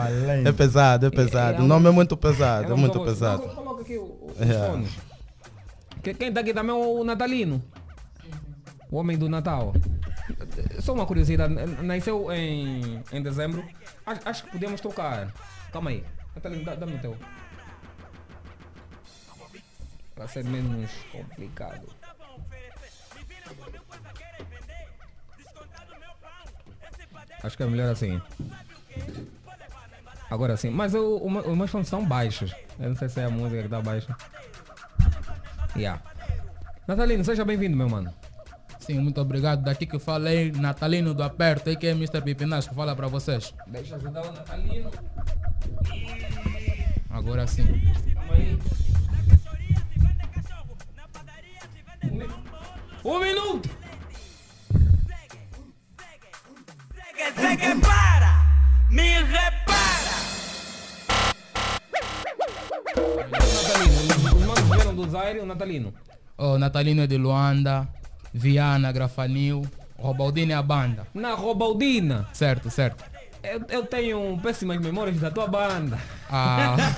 É 0.45 0.51
pesado, 0.51 1.07
é 1.07 1.11
pesado. 1.11 1.59
é 1.59 1.61
um- 1.61 1.65
o 1.65 1.69
nome 1.69 1.89
é 1.89 1.93
muito 1.93 2.17
pesado, 2.17 2.65
é, 2.65 2.69
nome 2.71 2.81
muito 2.83 3.01
pesado. 3.01 3.43
Coloca- 3.43 3.83
aqui 3.83 3.97
o- 3.97 4.03
o- 4.03 4.33
os 4.37 4.47
Yeah. 4.49 4.83
Quem 6.03 6.29
está 6.29 6.41
aqui 6.41 6.53
também 6.53 6.75
é 6.75 6.79
o 6.79 7.05
Natalino. 7.05 7.62
O 8.91 8.97
homem 8.97 9.17
do 9.17 9.29
Natal. 9.29 9.73
Só 10.81 10.93
uma 10.93 11.07
curiosidade, 11.07 11.55
nasceu 11.83 12.31
em, 12.33 13.03
em 13.12 13.23
dezembro. 13.23 13.65
Acho, 14.05 14.21
acho 14.29 14.45
que 14.45 14.51
podemos 14.51 14.81
trocar. 14.81 15.33
Calma 15.73 15.91
aí. 15.91 16.05
Natalino, 16.35 16.65
dá- 16.65 16.75
dá-me 16.75 16.95
o 16.97 16.99
teu. 16.99 17.17
Para 20.15 20.29
ser 20.29 20.45
menos 20.45 20.91
complicado. 21.11 21.87
Acho 27.43 27.57
que 27.57 27.62
é 27.62 27.67
melhor 27.67 27.91
assim. 27.93 28.21
Agora 30.31 30.57
sim. 30.57 30.71
Mas 30.71 30.95
eu, 30.95 31.19
meu- 31.29 31.51
os 31.51 31.57
meus 31.57 31.71
fones 31.71 31.88
são 31.88 32.05
baixos. 32.05 32.55
Eu 32.79 32.91
não 32.91 32.97
sei 32.97 33.09
se 33.09 33.21
é 33.21 33.25
a 33.25 33.31
música 33.31 33.59
que 33.61 33.65
está 33.67 33.81
baixa. 33.81 34.17
Yeah. 35.77 36.03
Natalino, 36.87 37.25
seja 37.25 37.45
bem-vindo, 37.45 37.77
meu 37.77 37.89
mano. 37.89 38.13
Sim, 38.81 38.99
muito 38.99 39.21
obrigado. 39.21 39.63
Daqui 39.63 39.87
que 39.87 39.99
falei, 39.99 40.51
Natalino 40.53 41.15
do 41.15 41.23
Aperto, 41.23 41.69
aí 41.71 41.77
que 41.77 41.87
é 41.87 41.91
Mr. 41.93 42.21
Pipinasco, 42.21 42.75
fala 42.75 42.97
para 42.97 43.07
vocês. 43.07 43.55
Deixa 43.69 43.95
eu 43.95 43.99
ajudar 43.99 44.23
o 44.27 44.33
Natalino. 44.33 44.91
Agora 47.09 47.47
sim. 47.47 47.63
Um 53.05 53.09
Um 53.15 53.19
minuto! 53.21 53.69
Segue, 56.95 57.33
segue, 57.41 57.81
para! 57.81 58.45
Me 58.91 59.23
repara! 59.23 60.17
Natalino, 63.31 64.32
vieram 64.92 64.94
do 64.94 65.09
Zaire, 65.11 65.40
o 65.40 65.46
Natalino. 65.46 65.92
O 66.37 66.59
Natalino 66.59 67.02
é 67.02 67.07
de 67.07 67.16
Luanda, 67.16 67.88
Viana, 68.33 68.92
Grafanil, 68.92 69.62
Robaldini 69.98 70.52
é 70.52 70.57
a 70.57 70.62
banda. 70.62 71.07
Na 71.14 71.35
Robaldina. 71.35 72.26
Certo, 72.33 72.70
certo. 72.70 73.05
Eu, 73.42 73.62
eu 73.68 73.87
tenho 73.87 74.38
péssimas 74.42 74.78
memórias 74.78 75.18
da 75.18 75.31
tua 75.31 75.46
banda. 75.46 75.98
Ah, 76.31 76.76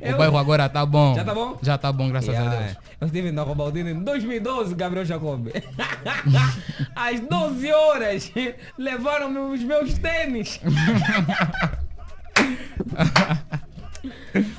Eu- 0.00 0.14
o 0.14 0.18
bairro 0.18 0.38
agora 0.38 0.66
tá 0.68 0.86
bom. 0.86 1.14
Já 1.14 1.24
tá 1.24 1.34
bom? 1.34 1.58
Já 1.62 1.76
tá 1.76 1.92
bom, 1.92 2.08
graças 2.08 2.30
Yeah, 2.30 2.50
a 2.56 2.60
Deus. 2.62 2.76
Eu 3.02 3.06
estive 3.06 3.30
na 3.32 3.42
Robaldina 3.42 3.90
em 3.90 4.02
2012, 4.02 4.74
Gabriel 4.74 5.04
Jacob. 5.04 5.48
Às 6.96 7.20
12 7.20 7.70
horas, 7.72 8.32
levaram 8.78 9.52
os 9.52 9.62
meus 9.62 9.98
tênis. 9.98 10.58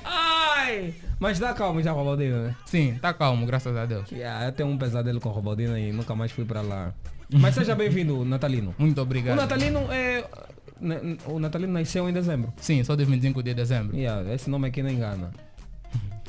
Ai! 0.05 0.93
Mas 1.21 1.37
dá 1.37 1.53
calma 1.53 1.83
já, 1.83 1.91
Robaldina, 1.91 2.47
né? 2.47 2.55
Sim, 2.65 2.97
tá 2.99 3.13
calmo, 3.13 3.45
graças 3.45 3.77
a 3.77 3.85
Deus. 3.85 4.11
Yeah, 4.11 4.47
eu 4.47 4.51
tenho 4.51 4.67
um 4.69 4.75
pesadelo 4.75 5.19
com 5.21 5.29
Robaldina 5.29 5.79
e 5.79 5.91
nunca 5.91 6.15
mais 6.15 6.31
fui 6.31 6.43
pra 6.45 6.61
lá. 6.61 6.93
Mas 7.31 7.53
seja 7.53 7.75
bem-vindo, 7.75 8.25
Natalino. 8.25 8.73
Muito 8.79 8.97
O 8.97 9.01
obrigado. 9.03 9.37
Natalino 9.37 9.81
é. 9.91 10.25
na- 10.81 10.95
O 11.27 11.39
Natalino 11.39 11.73
nasceu 11.73 12.09
em 12.09 12.11
dezembro. 12.11 12.51
Sim, 12.57 12.83
sou 12.83 12.95
de 12.95 13.05
25 13.05 13.43
de 13.43 13.53
dezembro. 13.53 13.95
Yeah, 13.95 14.33
esse 14.33 14.49
nome 14.49 14.67
aqui 14.67 14.81
não 14.81 14.89
engana. 14.89 15.31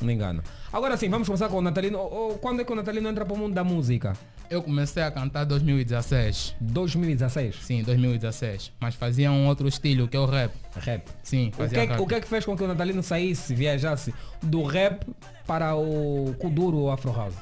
Não 0.01 0.11
engana. 0.11 0.43
Agora 0.71 0.97
sim, 0.97 1.07
vamos 1.09 1.27
começar 1.27 1.47
com 1.49 1.57
o 1.57 1.61
Natalino. 1.61 1.97
O- 1.99 2.31
o- 2.33 2.37
Quando 2.39 2.61
é 2.61 2.63
que 2.65 2.71
o 2.71 2.75
Natalino 2.75 3.07
entra 3.09 3.23
para 3.25 3.33
o 3.33 3.37
mundo 3.37 3.53
da 3.53 3.63
música? 3.63 4.13
Eu 4.49 4.61
comecei 4.61 5.01
a 5.01 5.09
cantar 5.11 5.43
em 5.45 5.47
2016. 5.47 6.55
2016. 6.59 7.55
Sim, 7.61 7.83
2016. 7.83 8.71
Mas 8.79 8.95
fazia 8.95 9.31
um 9.31 9.47
outro 9.47 9.67
estilo, 9.67 10.07
que 10.07 10.17
é 10.17 10.19
o 10.19 10.25
rap. 10.25 10.51
Rap. 10.77 11.03
Sim, 11.23 11.47
O 11.47 11.51
que, 11.51 11.57
fazia 11.57 11.79
é, 11.79 11.85
que- 11.87 11.91
rap. 11.93 12.01
o 12.01 12.07
que 12.07 12.15
é 12.15 12.21
que 12.21 12.27
fez 12.27 12.45
com 12.45 12.55
que 12.57 12.63
o 12.63 12.67
Natalino 12.67 13.01
saísse, 13.01 13.53
viajasse 13.55 14.13
do 14.41 14.63
rap 14.63 15.05
para 15.47 15.75
o 15.75 16.35
Kuduro 16.39 16.89
Afro 16.89 17.11
House? 17.13 17.35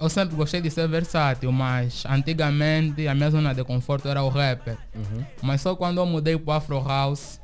Eu 0.00 0.08
sempre 0.08 0.34
gostei 0.34 0.60
de 0.60 0.68
ser 0.70 0.88
versátil, 0.88 1.52
mas 1.52 2.04
antigamente 2.08 3.06
a 3.06 3.14
minha 3.14 3.30
zona 3.30 3.54
de 3.54 3.62
conforto 3.64 4.08
era 4.08 4.22
o 4.22 4.28
rap. 4.28 4.76
Mas 5.40 5.60
só 5.60 5.76
quando 5.76 5.98
eu 5.98 6.06
mudei 6.06 6.36
pro 6.36 6.52
Afro 6.52 6.82
House 6.82 7.40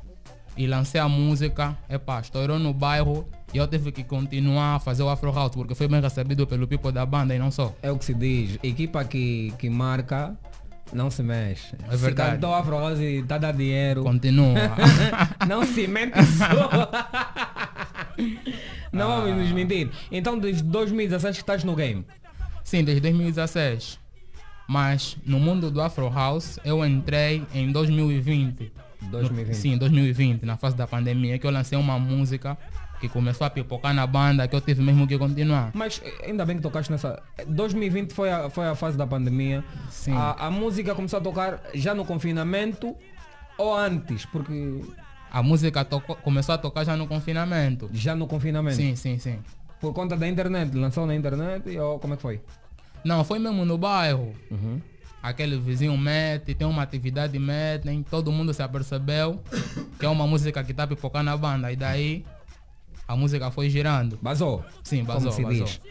e 0.57 0.67
lancei 0.67 0.99
a 0.99 1.07
música, 1.07 1.77
epá, 1.89 2.19
estourou 2.19 2.59
no 2.59 2.73
bairro 2.73 3.25
e 3.53 3.57
eu 3.57 3.67
tive 3.67 3.91
que 3.91 4.03
continuar 4.03 4.75
a 4.75 4.79
fazer 4.79 5.03
o 5.03 5.09
Afro 5.09 5.31
House, 5.31 5.51
porque 5.53 5.73
foi 5.73 5.87
bem 5.87 5.99
recebido 5.99 6.45
pelo 6.45 6.67
people 6.67 6.91
da 6.91 7.05
banda 7.05 7.35
e 7.35 7.39
não 7.39 7.49
só. 7.49 7.73
É 7.81 7.91
o 7.91 7.97
que 7.97 8.05
se 8.05 8.13
diz. 8.13 8.59
Equipa 8.61 9.03
que, 9.03 9.53
que 9.57 9.69
marca 9.69 10.37
não 10.93 11.09
se 11.09 11.23
mexe. 11.23 11.75
É 11.89 11.95
verdade. 11.95 12.31
Se 12.31 12.35
cantou 12.35 12.53
Afro 12.53 12.77
House 12.77 12.99
e 12.99 13.23
tá 13.23 13.37
dando 13.37 13.57
dinheiro. 13.57 14.03
Continua. 14.03 14.53
não 15.47 15.65
se 15.65 15.87
mente 15.87 16.23
só. 16.25 16.91
não 18.91 19.21
vamos 19.21 19.37
nos 19.37 19.51
mentir. 19.51 19.89
Então 20.11 20.37
desde 20.37 20.63
2017 20.63 21.37
que 21.37 21.41
estás 21.41 21.63
no 21.63 21.75
game. 21.75 22.05
Sim, 22.63 22.83
desde 22.83 23.01
2016. 23.01 23.99
Mas 24.67 25.17
no 25.25 25.39
mundo 25.39 25.71
do 25.71 25.81
Afro 25.81 26.07
House 26.09 26.59
eu 26.63 26.85
entrei 26.85 27.43
em 27.53 27.71
2020. 27.71 28.71
2020. 29.09 29.47
No, 29.47 29.53
sim, 29.55 29.77
2020, 29.77 30.45
na 30.45 30.57
fase 30.57 30.75
da 30.75 30.85
pandemia, 30.85 31.39
que 31.39 31.47
eu 31.47 31.51
lancei 31.51 31.77
uma 31.77 31.97
música 31.97 32.57
que 32.99 33.07
começou 33.09 33.45
a 33.47 33.49
pipocar 33.49 33.93
na 33.93 34.05
banda, 34.05 34.47
que 34.47 34.55
eu 34.55 34.61
tive 34.61 34.81
mesmo 34.81 35.07
que 35.07 35.17
continuar. 35.17 35.71
Mas 35.73 36.01
eh, 36.03 36.27
ainda 36.27 36.45
bem 36.45 36.57
que 36.57 36.61
tocaste 36.61 36.91
nessa. 36.91 37.21
2020 37.47 38.13
foi 38.13 38.31
a, 38.31 38.49
foi 38.49 38.67
a 38.67 38.75
fase 38.75 38.97
da 38.97 39.07
pandemia. 39.07 39.63
Sim. 39.89 40.13
A, 40.13 40.47
a 40.47 40.51
música 40.51 40.93
começou 40.93 41.19
a 41.19 41.21
tocar 41.21 41.61
já 41.73 41.93
no 41.95 42.03
confinamento 42.05 42.95
ou 43.57 43.75
antes? 43.75 44.25
Porque 44.25 44.81
A 45.31 45.41
música 45.43 45.83
tocou- 45.85 46.15
começou 46.17 46.55
a 46.55 46.57
tocar 46.57 46.83
já 46.83 46.95
no 46.97 47.07
confinamento. 47.07 47.89
já 47.93 48.15
no 48.15 48.27
confinamento. 48.27 48.75
Sim, 48.77 48.95
sim, 48.95 49.17
sim. 49.17 49.39
Por 49.79 49.93
conta 49.93 50.17
da 50.17 50.27
internet, 50.27 50.75
lançou 50.75 51.05
na 51.05 51.15
internet 51.15 51.77
ou 51.77 51.99
como 51.99 52.13
é 52.13 52.17
que 52.17 52.21
foi? 52.21 52.41
Não, 53.03 53.23
foi 53.23 53.39
mesmo 53.39 53.63
no 53.63 53.77
bairro. 53.77 54.33
Uhum. 54.51 54.81
Aquele 55.23 55.57
vizinho 55.57 55.97
mete, 55.97 56.53
tem 56.53 56.65
uma 56.67 56.81
atividade 56.83 57.37
metem, 57.39 58.03
todo 58.03 58.31
mundo 58.31 58.53
se 58.53 58.61
apercebeu 58.63 59.41
que 59.99 60.05
é 60.05 60.09
uma 60.09 60.25
música 60.25 60.63
que 60.63 60.73
tá 60.73 60.85
pipocando 60.87 61.25
na 61.25 61.35
banda. 61.37 61.71
E 61.71 61.75
daí 61.75 62.25
a 63.09 63.15
música 63.15 63.49
foi 63.49 63.71
girando. 63.71 64.19
Basou. 64.21 64.63
Sim, 64.83 65.03
como 65.03 65.17
basou, 65.17 65.31
se 65.31 65.41
basou. 65.41 65.65
diz. 65.65 65.81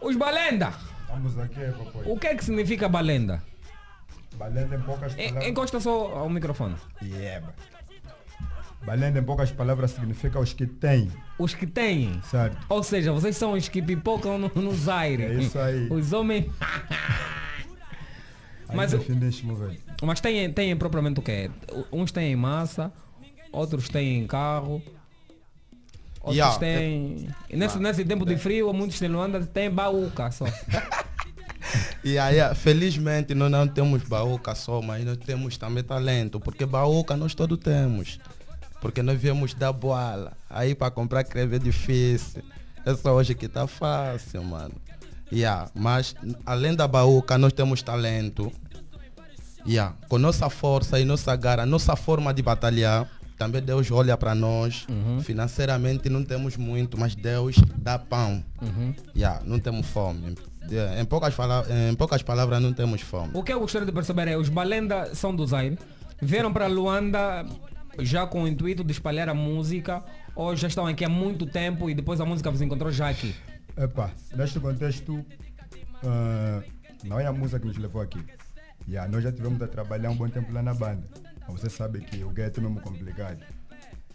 Os 0.00 0.16
balenda. 0.16 0.72
Estamos 1.02 1.38
aqui, 1.38 1.60
papai. 1.60 2.02
O 2.04 2.18
que 2.18 2.26
é 2.26 2.34
que 2.34 2.44
significa 2.44 2.88
balenda? 2.88 3.40
Balenda 4.36 4.74
em 4.74 4.80
poucas 4.80 5.14
palavras. 5.14 5.46
Encosta 5.46 5.78
só 5.78 6.18
ao 6.18 6.28
microfone. 6.28 6.74
Yeah. 7.00 7.46
Balenda 8.84 9.20
em 9.20 9.22
poucas 9.22 9.52
palavras 9.52 9.92
significa 9.92 10.40
os 10.40 10.52
que 10.52 10.66
têm, 10.66 11.08
Os 11.38 11.54
que 11.54 11.66
têm. 11.68 12.20
certo? 12.24 12.58
Ou 12.68 12.82
seja, 12.82 13.12
vocês 13.12 13.36
são 13.36 13.52
os 13.52 13.68
que 13.68 13.80
pipocam 13.80 14.38
no, 14.38 14.50
no 14.56 14.74
Zaire. 14.74 15.22
É 15.30 15.34
isso 15.34 15.58
aí. 15.58 15.88
Os 15.88 16.12
homens. 16.12 16.46
Mas. 18.74 18.92
Mas 20.02 20.20
têm, 20.20 20.52
têm 20.52 20.76
propriamente 20.76 21.20
o 21.20 21.22
quê? 21.22 21.48
Uns 21.92 22.10
têm 22.10 22.34
massa, 22.34 22.92
outros 23.52 23.88
têm 23.88 24.26
carro. 24.26 24.82
Outros 26.26 26.36
Yeah. 26.36 26.58
têm. 26.58 27.28
e 27.48 27.56
Nesse, 27.56 27.78
nesse 27.78 28.04
tempo 28.04 28.26
de 28.26 28.36
frio, 28.36 28.72
muitos 28.72 29.00
em 29.00 29.08
Luanda 29.08 29.40
têm 29.46 29.70
baúca 29.70 30.30
só. 30.30 30.44
E 32.04 32.18
aí, 32.18 32.40
ah, 32.40 32.54
felizmente, 32.54 33.34
nós 33.34 33.50
não 33.50 33.66
temos 33.66 34.02
baúca 34.02 34.54
só, 34.54 34.80
mas 34.80 35.04
nós 35.04 35.16
temos 35.18 35.56
também 35.56 35.82
talento, 35.82 36.38
porque 36.38 36.64
baúca 36.64 37.16
nós 37.16 37.34
todos 37.34 37.58
temos. 37.58 38.20
Porque 38.80 39.02
nós 39.02 39.18
viemos 39.20 39.54
da 39.54 39.72
boala. 39.72 40.32
Aí 40.48 40.74
para 40.74 40.90
comprar 40.90 41.24
creme 41.24 41.56
é 41.56 41.58
difícil. 41.58 42.42
É 42.84 42.94
só 42.94 43.14
hoje 43.14 43.34
que 43.34 43.48
tá 43.48 43.66
fácil, 43.66 44.44
mano. 44.44 44.74
Yeah, 45.32 45.68
mas 45.74 46.14
além 46.44 46.74
da 46.74 46.86
baúca, 46.86 47.36
nós 47.36 47.52
temos 47.52 47.82
talento. 47.82 48.52
Yeah, 49.66 49.96
com 50.08 50.18
nossa 50.18 50.48
força 50.48 51.00
e 51.00 51.04
nossa 51.04 51.34
garra, 51.34 51.66
nossa 51.66 51.96
forma 51.96 52.32
de 52.32 52.40
batalhar, 52.42 53.08
também 53.36 53.62
Deus 53.62 53.90
olha 53.90 54.16
para 54.16 54.34
nós. 54.34 54.86
Financeiramente 55.22 56.08
não 56.08 56.24
temos 56.24 56.56
muito, 56.56 56.98
mas 56.98 57.14
Deus 57.14 57.56
dá 57.76 57.98
pão. 57.98 58.42
Yeah, 59.14 59.42
não 59.44 59.58
temos 59.58 59.86
fome. 59.86 60.34
Yeah, 60.70 61.00
em, 61.00 61.04
poucas 61.04 61.32
fala- 61.34 61.64
em 61.90 61.94
poucas 61.94 62.22
palavras, 62.22 62.60
não 62.60 62.72
temos 62.72 63.00
fome. 63.00 63.30
O 63.34 63.42
que 63.42 63.52
eu 63.52 63.60
gostaria 63.60 63.86
de 63.86 63.92
perceber 63.92 64.28
é, 64.28 64.36
os 64.36 64.48
Balenda 64.48 65.14
são 65.14 65.34
do 65.34 65.46
Zaire, 65.46 65.78
vieram 66.20 66.52
para 66.52 66.66
Luanda 66.66 67.46
já 68.00 68.26
com 68.26 68.42
o 68.42 68.48
intuito 68.48 68.82
de 68.82 68.92
espalhar 68.92 69.28
a 69.28 69.34
música, 69.34 70.02
ou 70.34 70.54
já 70.56 70.66
estão 70.68 70.86
aqui 70.86 71.04
há 71.04 71.08
muito 71.08 71.46
tempo 71.46 71.88
e 71.88 71.94
depois 71.94 72.20
a 72.20 72.24
música 72.24 72.50
vos 72.50 72.60
encontrou 72.60 72.90
já 72.90 73.08
aqui? 73.08 73.34
Epa, 73.76 74.10
neste 74.34 74.58
contexto, 74.58 75.24
ah, 76.04 76.62
não 77.04 77.20
é 77.20 77.26
a 77.26 77.32
música 77.32 77.60
que 77.60 77.66
nos 77.66 77.76
levou 77.78 78.02
aqui. 78.02 78.18
Yeah, 78.88 79.10
nós 79.10 79.22
já 79.22 79.32
tivemos 79.32 79.60
a 79.62 79.66
trabalhar 79.68 80.10
um 80.10 80.16
bom 80.16 80.28
tempo 80.28 80.52
lá 80.52 80.62
na 80.62 80.74
banda. 80.74 81.02
Você 81.48 81.70
sabe 81.70 82.00
que 82.00 82.22
o 82.24 82.30
gueto 82.30 82.60
é 82.60 82.62
mesmo 82.62 82.80
complicado. 82.80 83.40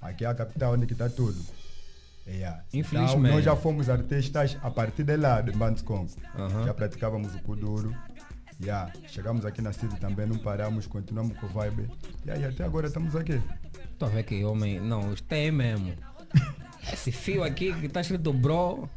Aqui 0.01 0.25
é 0.25 0.27
a 0.27 0.33
capital 0.33 0.73
onde 0.73 0.85
que 0.85 0.93
está 0.93 1.09
tudo. 1.09 1.39
Yeah. 2.27 2.63
Infelizmente. 2.73 3.19
Então, 3.19 3.35
nós 3.35 3.43
já 3.43 3.55
fomos 3.55 3.89
artistas 3.89 4.57
a 4.61 4.69
partir 4.69 5.03
de 5.03 5.17
lá, 5.17 5.41
de 5.41 5.51
Bandscom. 5.51 6.07
Aham. 6.37 6.65
Já 6.65 6.73
praticávamos 6.73 7.33
o 7.35 7.39
Kuduro. 7.39 7.95
Yeah. 8.61 8.91
Chegamos 9.07 9.45
aqui 9.45 9.61
na 9.61 9.73
cidade 9.73 9.99
também, 9.99 10.27
não 10.27 10.37
paramos, 10.37 10.85
continuamos 10.85 11.37
com 11.37 11.47
o 11.47 11.49
vibe. 11.49 11.89
Yeah, 12.25 12.47
e 12.47 12.49
até 12.49 12.63
agora 12.63 12.87
estamos 12.87 13.15
aqui. 13.15 13.41
Tô 13.97 14.05
a 14.05 14.09
ver 14.09 14.23
que 14.23 14.43
homem, 14.43 14.79
não, 14.79 15.13
isto 15.13 15.31
é 15.31 15.49
mesmo. 15.51 15.93
Esse 16.91 17.11
fio 17.11 17.43
aqui 17.43 17.73
que 17.73 17.85
está 17.85 18.01
escrito 18.01 18.33
bro. 18.33 18.89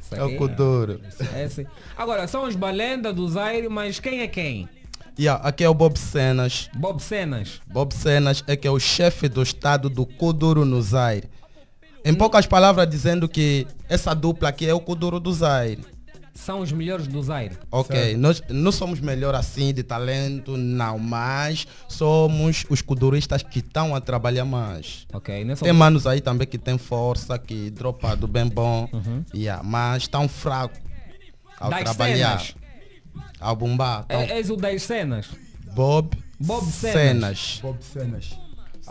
Isso 0.00 0.14
É 0.14 0.22
o 0.22 0.26
aqui 0.26 0.36
Kuduro. 0.36 1.00
Esse. 1.36 1.66
Agora, 1.96 2.26
são 2.26 2.46
os 2.46 2.56
Balenda 2.56 3.12
do 3.12 3.28
Zaire, 3.28 3.68
mas 3.68 4.00
quem 4.00 4.20
é 4.20 4.28
quem? 4.28 4.68
Yeah, 5.18 5.46
aqui 5.46 5.62
é 5.62 5.68
o 5.68 5.74
Bob 5.74 5.98
Cenas. 5.98 6.70
Bob 6.74 7.02
Cenas. 7.02 7.60
Bob 7.66 7.92
Cenas 7.94 8.42
é 8.46 8.56
que 8.56 8.66
é 8.66 8.70
o 8.70 8.78
chefe 8.78 9.28
do 9.28 9.42
estado 9.42 9.90
do 9.90 10.06
Kuduro 10.06 10.64
no 10.64 10.80
Zaire. 10.80 11.28
Em 12.04 12.14
poucas 12.14 12.46
palavras, 12.46 12.88
dizendo 12.88 13.28
que 13.28 13.66
essa 13.88 14.14
dupla 14.14 14.48
aqui 14.48 14.66
é 14.66 14.74
o 14.74 14.80
Kuduro 14.80 15.20
do 15.20 15.32
Zaire. 15.32 15.84
São 16.34 16.60
os 16.60 16.72
melhores 16.72 17.06
do 17.06 17.22
Zaire. 17.22 17.58
Ok, 17.70 18.16
nós 18.16 18.42
não 18.48 18.72
somos 18.72 19.00
melhor 19.00 19.34
assim 19.34 19.72
de 19.72 19.82
talento, 19.82 20.56
não, 20.56 20.98
mas 20.98 21.66
somos 21.86 22.64
os 22.70 22.80
kuduristas 22.80 23.42
que 23.42 23.58
estão 23.58 23.94
a 23.94 24.00
trabalhar 24.00 24.46
mais. 24.46 25.06
Ok, 25.12 25.44
nessa 25.44 25.62
Tem 25.62 25.74
manos 25.74 26.06
aí 26.06 26.22
também 26.22 26.46
que 26.46 26.56
tem 26.56 26.78
força, 26.78 27.38
que 27.38 27.70
dropa 27.70 28.16
do 28.16 28.26
bem 28.26 28.48
bom, 28.48 28.88
yeah, 29.34 29.62
mas 29.62 30.04
estão 30.04 30.26
fracos 30.26 30.80
ao 31.60 31.70
Das 31.70 31.82
trabalhar, 31.82 32.40
cenas. 32.40 32.54
Ao 33.42 33.56
bombar. 33.56 34.06
É, 34.08 34.38
és 34.38 34.48
o 34.50 34.56
das 34.56 34.82
cenas. 34.82 35.30
Bob, 35.74 36.16
Bob 36.38 36.64
Cenas. 36.66 36.92
Cenas. 36.92 37.60
Bob 37.62 37.82
Cenas. 37.82 38.38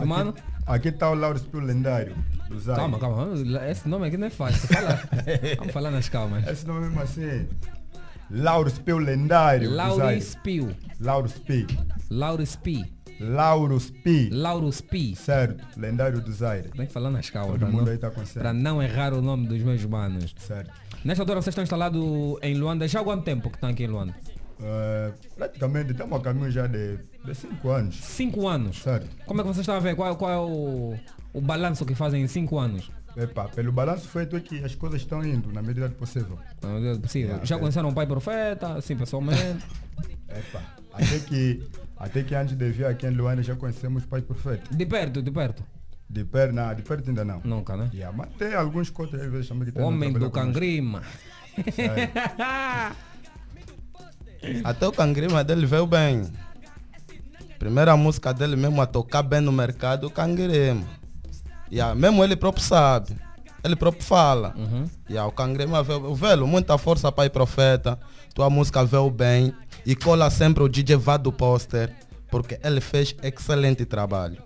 Mano. 0.04 0.34
Aqui 0.66 0.88
está 0.88 1.10
o 1.10 1.14
Lauro 1.14 1.38
Spill 1.38 1.60
lendário 1.60 2.14
do 2.48 2.58
Zaire. 2.58 2.80
Calma, 2.80 2.98
calma. 2.98 3.28
Esse 3.68 3.88
nome 3.88 4.06
aqui 4.06 4.16
não 4.16 4.26
é 4.26 4.30
fácil. 4.30 4.68
Fala. 4.68 5.02
Vamos 5.58 5.72
falar 5.72 5.90
nas 5.90 6.08
calmas. 6.08 6.46
Esse 6.46 6.66
nome 6.66 6.80
é 6.80 6.82
mesmo 6.88 7.00
assim. 7.00 7.48
Lauro 8.30 8.70
Spill 8.70 8.98
lendário 8.98 9.70
Lauro. 9.70 10.20
Spill. 10.20 10.74
Lauro 11.00 11.28
Spi. 11.28 11.66
Lauro 12.10 12.46
Spi. 12.46 12.84
Lauro 13.20 13.78
Spi. 13.78 14.30
Lauro 14.30 14.72
Spi. 14.72 15.14
Certo, 15.14 15.64
lendário 15.78 16.20
do 16.20 16.32
Zaire. 16.32 16.70
Tem 16.70 16.86
que 16.86 16.92
falar 16.92 17.10
nas 17.10 17.28
calmas. 17.28 17.52
Todo 17.52 17.60
Para 17.60 17.70
mundo 17.70 17.84
não, 17.86 17.92
aí 17.92 17.98
tá 17.98 18.08
com 18.08 18.16
para 18.16 18.26
certo. 18.26 18.52
não 18.54 18.82
errar 18.82 19.12
o 19.12 19.20
nome 19.20 19.46
dos 19.46 19.62
meus 19.62 19.84
manos. 19.84 20.34
Certo. 20.38 20.70
Nesta 21.04 21.22
altura 21.22 21.42
vocês 21.42 21.52
estão 21.52 21.62
instalados 21.62 22.02
em 22.42 22.54
Luanda. 22.54 22.88
Já 22.88 23.00
há 23.00 23.04
quanto 23.04 23.24
tempo 23.24 23.50
que 23.50 23.56
estão 23.56 23.70
aqui 23.70 23.84
em 23.84 23.88
Luanda? 23.88 24.14
Praticamente 25.36 25.92
estamos 25.92 26.18
a 26.18 26.22
caminho 26.22 26.50
já 26.50 26.66
de 26.66 26.98
5 27.34 27.70
anos. 27.70 27.96
Cinco 27.96 28.48
anos. 28.48 28.82
Certo. 28.82 29.08
Como 29.26 29.40
é 29.40 29.44
que 29.44 29.48
vocês 29.48 29.62
estão 29.62 29.76
a 29.76 29.80
ver? 29.80 29.94
Qual, 29.96 30.16
qual 30.16 30.30
é 30.30 30.38
o, 30.38 30.94
o 31.32 31.40
balanço 31.40 31.84
que 31.84 31.94
fazem 31.94 32.22
em 32.22 32.28
cinco 32.28 32.58
anos? 32.58 32.90
Epa, 33.16 33.48
pelo 33.48 33.72
balanço 33.72 34.08
feito 34.08 34.36
é 34.36 34.40
que 34.40 34.64
as 34.64 34.74
coisas 34.74 35.02
estão 35.02 35.22
indo 35.24 35.52
na 35.52 35.62
medida 35.62 35.88
do 35.88 35.94
possível. 35.94 36.38
Na 36.62 36.70
medida 36.70 36.94
do 36.94 37.00
possível. 37.00 37.28
Yeah, 37.28 37.44
Já 37.44 37.56
é. 37.56 37.58
conheceram 37.58 37.90
o 37.90 37.94
pai 37.94 38.06
profeta, 38.06 38.74
assim 38.74 38.96
pessoalmente? 38.96 39.64
Epa, 40.28 40.62
até 40.92 41.18
que, 41.18 41.62
até 41.96 42.22
que 42.22 42.34
antes 42.34 42.56
de 42.56 42.70
vir 42.70 42.86
aqui 42.86 43.06
em 43.06 43.10
Luanda 43.10 43.42
já 43.42 43.54
conhecemos 43.54 44.04
o 44.04 44.08
Pai 44.08 44.22
Profeta. 44.22 44.74
De 44.74 44.86
perto, 44.86 45.20
de 45.20 45.30
perto. 45.30 45.62
De 46.08 46.24
perto, 46.24 46.54
não, 46.54 46.74
de 46.74 46.82
perto 46.82 47.08
ainda 47.08 47.24
não. 47.24 47.40
Nunca, 47.44 47.76
né? 47.76 47.90
Yeah, 47.92 48.16
mas 48.16 48.30
tem 48.34 48.54
alguns 48.54 48.88
contos 48.88 49.20
às 49.20 49.30
vezes 49.30 49.48
também 49.48 49.66
que 49.66 49.72
tentam 49.72 49.88
homem 49.88 50.12
do 50.12 50.30
cangrima. 50.30 51.02
Até 54.64 54.86
o 54.86 54.92
cangrima 54.92 55.42
dele 55.44 55.66
veio 55.66 55.86
bem. 55.86 56.30
Primeira 57.58 57.96
música 57.96 58.32
dele 58.34 58.56
mesmo 58.56 58.80
a 58.82 58.86
tocar 58.86 59.22
bem 59.22 59.40
no 59.40 59.52
mercado, 59.52 60.06
o 60.06 60.10
cangrima. 60.10 60.82
Yeah, 61.70 61.94
mesmo 61.94 62.22
ele 62.24 62.36
próprio 62.36 62.64
sabe. 62.64 63.16
Ele 63.64 63.76
próprio 63.76 64.02
fala. 64.02 64.54
Yeah, 65.08 65.28
o 65.28 65.32
cangrima 65.32 65.82
veio, 65.82 66.14
velho, 66.14 66.46
muita 66.46 66.76
força 66.76 67.12
pai 67.12 67.30
profeta. 67.30 67.98
Tua 68.34 68.50
música 68.50 68.84
veio 68.84 69.08
bem. 69.10 69.54
E 69.86 69.94
cola 69.94 70.28
sempre 70.30 70.62
o 70.62 70.68
DJ 70.68 70.96
Vado 70.96 71.32
Poster. 71.32 71.94
Porque 72.30 72.58
ele 72.64 72.80
fez 72.80 73.14
excelente 73.22 73.84
trabalho. 73.84 74.42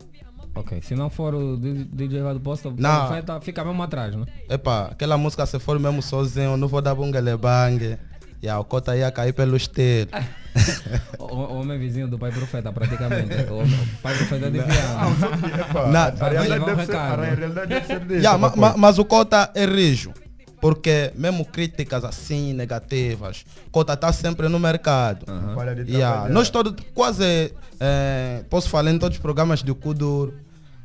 Ok, 0.57 0.81
se 0.81 0.95
não 0.95 1.11
for 1.11 1.35
o 1.35 1.57
DJ 1.57 2.23
lá 2.23 2.33
do 2.33 2.41
posto, 2.41 2.75
Não. 2.79 3.07
profeta, 3.07 3.39
fica 3.43 3.63
mesmo 3.63 3.83
atrás, 3.83 4.15
né? 4.17 4.25
Epa, 4.49 4.89
aquela 4.91 5.19
música 5.19 5.45
se 5.45 5.59
for 5.59 5.79
mesmo 5.79 6.01
sozinho, 6.01 6.57
não 6.57 6.67
vou 6.67 6.81
dar 6.81 6.95
bungle 6.95 7.37
bang. 7.37 7.99
Yeah, 8.43 8.61
o 8.61 8.65
cota 8.65 8.97
ia 8.97 9.11
cair 9.11 9.33
pelos 9.33 9.67
telhos. 9.67 10.11
O, 11.19 11.25
o 11.25 11.61
homem 11.61 11.79
vizinho 11.79 12.09
do 12.09 12.19
pai 12.19 12.31
profeta, 12.31 12.73
praticamente. 12.73 13.35
o, 13.51 13.63
o 13.63 13.67
pai 14.03 14.15
profeta 14.17 14.51
de 14.51 14.61
Ah, 14.61 15.07
que, 15.39 15.61
epa, 15.61 15.87
Na- 15.89 16.11
realidade 16.11 16.65
deve 16.65 17.87
ser. 17.87 18.11
Yeah, 18.11 18.39
ma- 18.39 18.53
ma- 18.57 18.75
mas 18.77 18.99
o 18.99 19.05
Cota 19.05 19.51
é 19.55 19.65
rijo. 19.67 20.13
Porque 20.61 21.13
mesmo 21.15 21.45
críticas 21.45 22.03
assim, 22.05 22.55
negativas, 22.55 23.45
Cota 23.71 23.93
está 23.93 24.11
sempre 24.13 24.49
no 24.49 24.59
mercado. 24.59 25.27
Para 25.55 25.75
de 25.75 25.93
Yeah. 25.93 26.29
Nós 26.31 26.49
todos, 26.49 26.75
quase, 26.95 27.53
eh, 27.79 28.43
posso 28.49 28.69
falar 28.71 28.91
em 28.91 28.99
todos 28.99 29.19
os 29.19 29.23
programas 29.23 29.63
do 29.63 29.75
Kudur, 29.75 30.33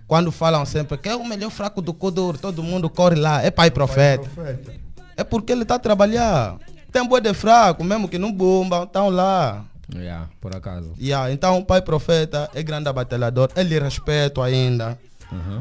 quando 0.08 0.30
falam 0.32 0.66
sempre 0.66 0.98
que 0.98 1.08
é 1.08 1.16
o 1.16 1.26
melhor 1.26 1.50
fraco 1.50 1.82
do 1.82 1.94
Kudur, 1.94 2.38
todo 2.38 2.62
mundo 2.62 2.90
corre 2.90 3.16
lá, 3.16 3.42
é 3.42 3.50
pai 3.50 3.70
Pai 3.70 3.72
profeta. 3.72 4.28
Profeta. 4.30 4.74
É 5.16 5.24
porque 5.24 5.54
ele 5.54 5.62
está 5.64 5.76
a 5.76 5.80
trabalhar. 5.80 6.58
Tem 6.92 7.08
boi 7.08 7.22
de 7.22 7.34
fraco, 7.34 7.84
mesmo 7.84 8.08
que 8.08 8.18
não 8.18 8.32
bomba, 8.32 8.84
estão 8.84 9.10
lá. 9.10 9.64
Yeah, 9.94 10.30
por 10.40 10.56
acaso. 10.56 10.94
Yeah, 11.00 11.32
então 11.32 11.58
o 11.60 11.66
pai 11.66 11.82
profeta 11.82 12.50
é 12.54 12.64
grande 12.64 12.92
batalhador, 12.92 13.50
ele 13.56 13.78
respeito 13.78 14.42
ainda, 14.42 14.98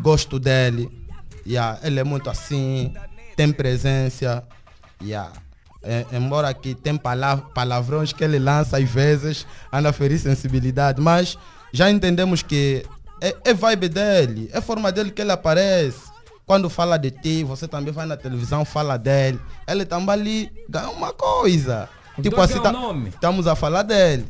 gosto 0.02 0.38
dele, 0.38 0.88
yeah, 1.46 1.78
ele 1.82 1.98
é 1.98 2.04
muito 2.04 2.30
assim, 2.30 2.94
tem 3.36 3.52
presença, 3.52 4.44
yeah. 5.02 5.32
É, 5.82 6.04
embora 6.12 6.52
que 6.52 6.74
tem 6.74 6.96
pala- 6.96 7.38
palavrões 7.54 8.12
que 8.12 8.22
ele 8.22 8.38
lança 8.38 8.76
às 8.78 8.88
vezes, 8.88 9.46
anda 9.72 9.88
a 9.88 9.92
ferir 9.92 10.18
sensibilidade, 10.18 11.00
mas 11.00 11.36
já 11.72 11.90
entendemos 11.90 12.42
que 12.42 12.84
é, 13.20 13.34
é 13.44 13.54
vibe 13.54 13.88
dele, 13.88 14.50
é 14.52 14.60
forma 14.60 14.92
dele 14.92 15.10
que 15.10 15.22
ele 15.22 15.32
aparece. 15.32 16.09
Quando 16.50 16.68
fala 16.68 16.96
de 16.98 17.12
ti, 17.12 17.44
você 17.44 17.68
também 17.68 17.92
vai 17.94 18.06
na 18.06 18.16
televisão, 18.16 18.64
fala 18.64 18.96
dele. 18.96 19.38
Ele 19.68 19.84
também 19.84 20.10
ali 20.10 20.52
ganha 20.68 20.90
uma 20.90 21.12
coisa. 21.12 21.88
Os 22.18 22.24
Tipo 22.24 22.40
assim, 22.40 22.60
tá- 22.60 22.72
nome. 22.72 23.10
estamos 23.10 23.46
a 23.46 23.54
falar 23.54 23.84
dele. 23.84 24.26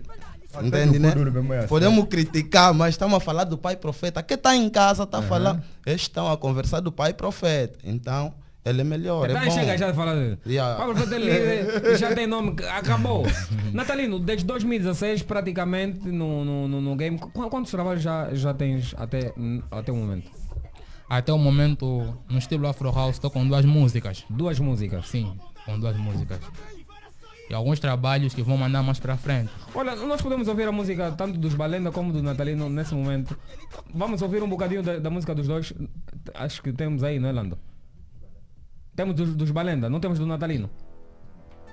Até 0.53 0.67
Entende, 0.67 0.99
né? 0.99 1.15
É 1.55 1.59
assim. 1.61 1.67
Podemos 1.69 2.05
criticar, 2.11 2.75
mas 2.75 2.91
estamos 2.93 3.17
a 3.17 3.21
falar 3.21 3.45
do 3.45 3.57
pai 3.57 3.75
profeta. 3.75 4.23
Quem 4.23 4.35
está 4.35 4.55
em 4.55 4.69
casa 4.69 5.05
está 5.05 5.23
falando. 5.23 5.63
Eles 5.87 6.03
estão 6.03 6.31
a 6.31 6.37
conversar 6.37 6.81
do 6.81 6.93
pai 6.93 7.15
profeta. 7.15 7.79
Então, 7.83 8.35
ele 8.67 8.83
é 8.83 8.85
melhor. 8.85 9.31
Então 9.31 9.41
é 9.41 9.47
bom. 9.47 9.51
chega 9.53 9.79
já 9.79 9.95
falar 9.95 10.15
dele. 10.15 10.39
Yeah. 10.47 10.85
Ele 11.15 11.97
já 11.97 12.15
tem 12.15 12.27
nome, 12.27 12.55
acabou. 12.71 13.25
Natalino, 13.73 14.19
desde 14.19 14.45
2016 14.45 15.23
praticamente 15.23 16.07
no, 16.07 16.45
no, 16.45 16.69
no, 16.69 16.81
no 16.83 16.97
game, 16.97 17.19
qu- 17.19 17.49
quantos 17.49 17.71
trabalhos 17.71 18.03
já, 18.03 18.29
já 18.35 18.53
tens 18.53 18.95
até, 18.99 19.33
até 19.71 19.91
o 19.91 19.97
momento? 19.97 20.31
Até 21.11 21.33
o 21.33 21.38
momento, 21.38 22.16
no 22.29 22.38
estilo 22.38 22.68
Afro 22.68 22.88
House, 22.92 23.16
estou 23.16 23.33
com 23.33 23.44
duas 23.44 23.64
músicas. 23.64 24.25
Duas 24.31 24.61
músicas. 24.61 25.09
Sim, 25.09 25.37
com 25.66 25.77
duas 25.77 25.96
músicas. 25.96 26.38
E 27.51 27.53
alguns 27.53 27.81
trabalhos 27.81 28.33
que 28.33 28.44
vão 28.44 28.57
mandar 28.57 28.81
mais 28.85 29.01
pra 29.01 29.16
frente. 29.16 29.51
Olha, 29.75 29.96
nós 29.96 30.23
podemos 30.23 30.46
ouvir 30.46 30.68
a 30.68 30.73
música 30.73 31.11
tanto 31.11 31.37
dos 31.37 31.53
Balenda 31.53 31.90
como 31.90 32.12
do 32.12 32.23
Natalino 32.23 32.70
nesse 32.70 32.94
momento. 32.94 33.37
Vamos 33.92 34.23
ouvir 34.23 34.40
um 34.40 34.49
bocadinho 34.49 34.85
da, 34.85 35.01
da 35.01 35.11
música 35.11 35.35
dos 35.35 35.49
dois. 35.49 35.73
Acho 36.33 36.62
que 36.62 36.73
temos 36.73 37.03
aí, 37.03 37.18
não 37.18 37.29
é, 37.29 37.33
Lando? 37.33 37.59
Temos 38.94 39.16
dos, 39.16 39.35
dos 39.35 39.51
Balenda, 39.51 39.90
não 39.90 39.99
temos 39.99 40.16
do 40.16 40.27
Natalino. 40.27 40.70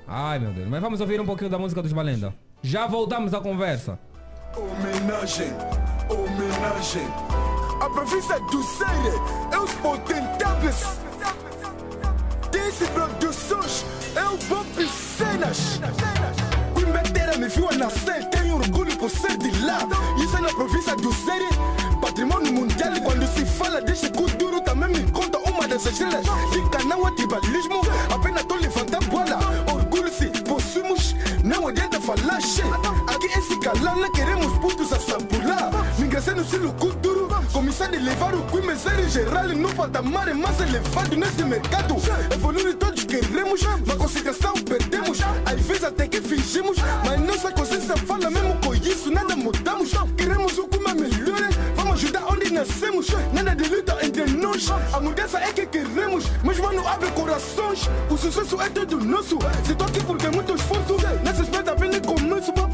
Ai 0.08 0.40
meu 0.40 0.52
Deus, 0.52 0.68
mas 0.68 0.82
vamos 0.82 1.00
ouvir 1.00 1.22
um 1.22 1.26
pouquinho 1.28 1.52
da 1.52 1.60
música 1.60 1.84
dos 1.84 1.94
Balenda. 1.94 2.34
Já 2.64 2.88
voltamos 2.88 3.36
à 3.36 3.40
conversa. 3.40 4.00
Homenagem, 4.56 5.50
homenagem. 6.10 7.67
A 7.80 7.90
província 7.90 8.40
do 8.40 8.64
Zaire 8.64 9.22
é 9.52 9.60
os 9.60 9.72
potentáveis. 9.74 10.88
Desse 12.52 12.86
produções 12.88 13.86
é 14.16 14.24
o 14.24 14.38
Bob 14.48 14.90
Cenas. 14.90 15.80
Coimbatera 16.74 17.38
me 17.38 17.48
viu 17.48 17.70
a 17.70 17.74
nascer, 17.74 18.26
tenho 18.30 18.56
orgulho 18.56 18.98
por 18.98 19.10
ser 19.10 19.38
de 19.38 19.52
lá. 19.64 19.80
Isso 20.18 20.38
é 20.38 20.42
na 20.42 20.50
província 20.50 20.96
do 20.96 21.12
Zaire, 21.12 21.48
patrimônio 22.02 22.52
mundial. 22.52 22.94
Quando 23.04 23.28
se 23.28 23.46
fala 23.46 23.80
deste 23.82 24.10
culturo, 24.10 24.60
também 24.62 24.90
me 24.90 25.12
conta 25.12 25.38
uma 25.38 25.68
das 25.68 25.86
estrelas. 25.86 26.26
De 26.52 26.70
canal 26.70 27.06
a 27.06 27.12
tribalismo, 27.12 27.82
apenas 28.14 28.44
tô 28.46 28.56
levantando 28.56 29.06
bola. 29.08 29.40
Orgulho 29.72 30.12
se 30.12 30.28
possuímos, 30.44 31.16
não 31.44 31.68
adianta 31.68 32.02
falar 32.02 32.42
che. 32.42 32.64
Aqui 33.08 33.28
esse 33.38 33.58
galão 33.60 33.96
não 33.98 34.12
queremos 34.12 34.58
putos 34.58 34.92
a 34.92 35.00
sapular. 35.00 35.17
Migração 36.18 36.36
no 36.36 36.42
estilo 36.42 36.74
culturo, 36.74 37.30
começar 37.54 37.94
a 37.94 38.00
levar 38.00 38.34
o 38.34 38.42
Quimezero 38.48 39.02
em 39.02 39.08
geral 39.08 39.48
no 39.50 39.70
patamar 39.76 40.34
mais 40.34 40.60
elevado 40.62 41.16
neste 41.16 41.44
mercado. 41.44 41.96
Evoluir 42.34 42.76
todos 42.76 43.04
queremos, 43.04 43.62
mas 43.86 43.98
concentração 43.98 44.54
perdemos. 44.54 45.20
Às 45.46 45.62
vezes 45.62 45.84
até 45.84 46.08
que 46.08 46.20
fingimos, 46.20 46.78
mas 47.06 47.22
nossa 47.22 47.52
consciência 47.52 47.96
fala 47.98 48.32
mesmo 48.32 48.58
com 48.66 48.74
isso, 48.74 49.12
nada 49.12 49.36
mudamos. 49.36 49.92
Queremos 50.18 50.58
o 50.58 50.68
Quima 50.68 50.96
melhor, 50.96 51.38
vamos 51.76 51.94
ajudar 51.94 52.26
onde 52.32 52.52
nascemos. 52.52 53.08
Nada 53.32 53.56
de 53.56 53.70
luta 53.70 53.98
entre 54.04 54.26
nós, 54.26 54.72
a 54.72 55.00
mudança 55.00 55.38
é 55.38 55.54
que 55.54 55.68
queremos. 55.68 56.26
Mas 56.44 56.58
mano, 56.58 56.88
abre 56.88 57.12
corações, 57.12 57.88
o 58.10 58.18
sucesso 58.18 58.60
é 58.60 58.70
todo 58.70 59.00
nosso. 59.06 59.38
Se 59.64 59.74
aqui 59.74 60.04
porque 60.04 60.26
é 60.26 60.32
muito 60.32 60.56
esforço, 60.56 60.98
nessa 61.24 61.44
espera 61.44 61.76
vem 61.76 62.02
conosco 62.02 62.54
para 62.54 62.68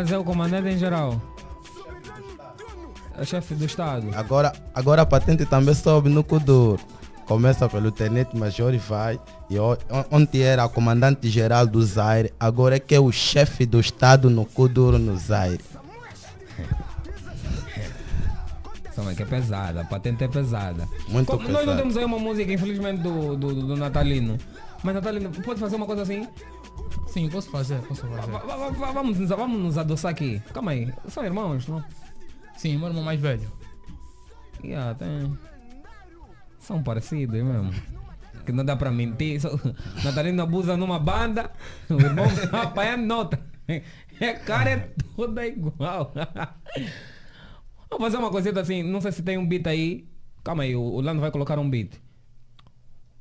Bob 0.00 0.06
Cenas 0.06 0.12
é 0.12 0.18
o 0.18 0.24
comandante 0.24 0.68
em 0.68 0.78
geral. 0.78 1.20
É 3.18 3.24
chefe 3.24 3.54
do 3.54 3.66
Estado. 3.66 4.08
Agora, 4.14 4.52
agora 4.74 5.02
a 5.02 5.06
patente 5.06 5.44
também 5.44 5.74
sobe 5.74 6.08
no 6.08 6.24
Kuduro. 6.24 6.80
Começa 7.26 7.68
pelo 7.68 7.92
Tenente 7.92 8.36
Major 8.36 8.72
e 8.72 8.78
vai. 8.78 9.20
E 9.48 9.56
ontem 10.10 10.42
era 10.42 10.68
comandante 10.68 11.28
geral 11.28 11.66
do 11.66 11.82
Zaire, 11.82 12.32
agora 12.40 12.76
é 12.76 12.80
que 12.80 12.94
é 12.94 13.00
o 13.00 13.12
chefe 13.12 13.66
do 13.66 13.78
Estado 13.78 14.30
no 14.30 14.44
Kuduro 14.44 14.98
no 14.98 15.16
Zaire. 15.16 15.62
Que 19.16 19.22
é 19.22 19.26
pesada, 19.26 19.80
a 19.80 19.84
patente 19.84 20.22
é 20.24 20.28
pesada. 20.28 20.86
Muito 21.08 21.26
Como 21.26 21.42
Nós 21.44 21.52
não 21.52 21.60
pesada. 21.60 21.78
temos 21.78 21.96
aí 21.96 22.04
uma 22.04 22.18
música, 22.18 22.52
infelizmente, 22.52 23.00
do, 23.00 23.34
do, 23.34 23.54
do 23.54 23.76
Natalino. 23.76 24.36
Mas 24.82 24.94
Natalino, 24.94 25.30
pode 25.30 25.58
fazer 25.58 25.76
uma 25.76 25.86
coisa 25.86 26.02
assim? 26.02 26.28
Sim, 27.08 27.28
posso 27.28 27.50
fazer, 27.50 27.80
posso 27.82 28.06
fazer. 28.06 28.30
Va- 28.30 28.38
va- 28.38 28.70
va- 28.70 28.92
Vamos, 28.92 29.18
nos- 29.18 29.28
vamos 29.28 29.60
nos 29.60 29.78
adoçar 29.78 30.10
aqui. 30.12 30.40
Calma 30.52 30.70
aí, 30.72 30.92
são 31.08 31.24
irmãos, 31.24 31.66
não? 31.66 31.82
Sim, 32.56 32.76
meu 32.78 32.88
irmão 32.88 33.02
mais 33.02 33.20
velho. 33.20 33.50
Yeah, 34.62 34.94
tem... 34.94 35.36
São 36.58 36.82
parecidos 36.82 37.42
mesmo. 37.42 37.72
Que 38.44 38.52
não 38.52 38.64
dá 38.64 38.76
pra 38.76 38.90
mentir. 38.90 39.40
Só... 39.40 39.48
Natalino 40.04 40.42
abusa 40.42 40.76
numa 40.76 40.98
banda, 40.98 41.50
o 41.88 41.94
irmão 42.00 42.26
apanhando 42.52 43.06
nota. 43.06 43.40
É 44.20 44.34
cara 44.34 44.68
é 44.70 44.76
toda 45.16 45.46
igual. 45.46 46.12
Vamos 47.88 48.04
fazer 48.04 48.16
uma 48.18 48.30
coisita 48.30 48.60
assim, 48.60 48.82
não 48.82 49.00
sei 49.00 49.12
se 49.12 49.22
tem 49.22 49.38
um 49.38 49.46
beat 49.46 49.66
aí. 49.66 50.06
Calma 50.44 50.64
aí, 50.64 50.76
o 50.76 51.00
Lando 51.00 51.20
vai 51.22 51.30
colocar 51.30 51.58
um 51.58 51.70
beat. 51.70 51.92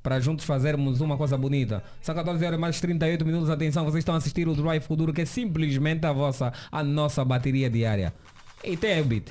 Para 0.02 0.20
juntos 0.20 0.46
fazermos 0.46 1.02
uma 1.02 1.18
coisa 1.18 1.38
bonita. 1.38 1.84
São 2.02 2.16
14 2.16 2.46
horas 2.46 2.60
mais 2.60 2.80
38 2.80 3.26
minutos. 3.26 3.50
Atenção, 3.50 3.84
vocês 3.84 4.02
estão 4.02 4.16
a 4.16 4.18
assistir 4.18 4.48
o 4.48 4.56
Drive 4.56 4.84
Futuro, 4.84 5.14
que 5.14 5.22
é 5.22 5.26
simplesmente 5.26 6.06
a 6.06 6.14
vossa, 6.14 6.54
a 6.72 6.84
nossa 6.84 7.26
bateria 7.26 7.70
diária. 7.70 8.14
E 8.64 8.78
tem 8.78 9.02
o 9.02 9.06
beat. 9.06 9.30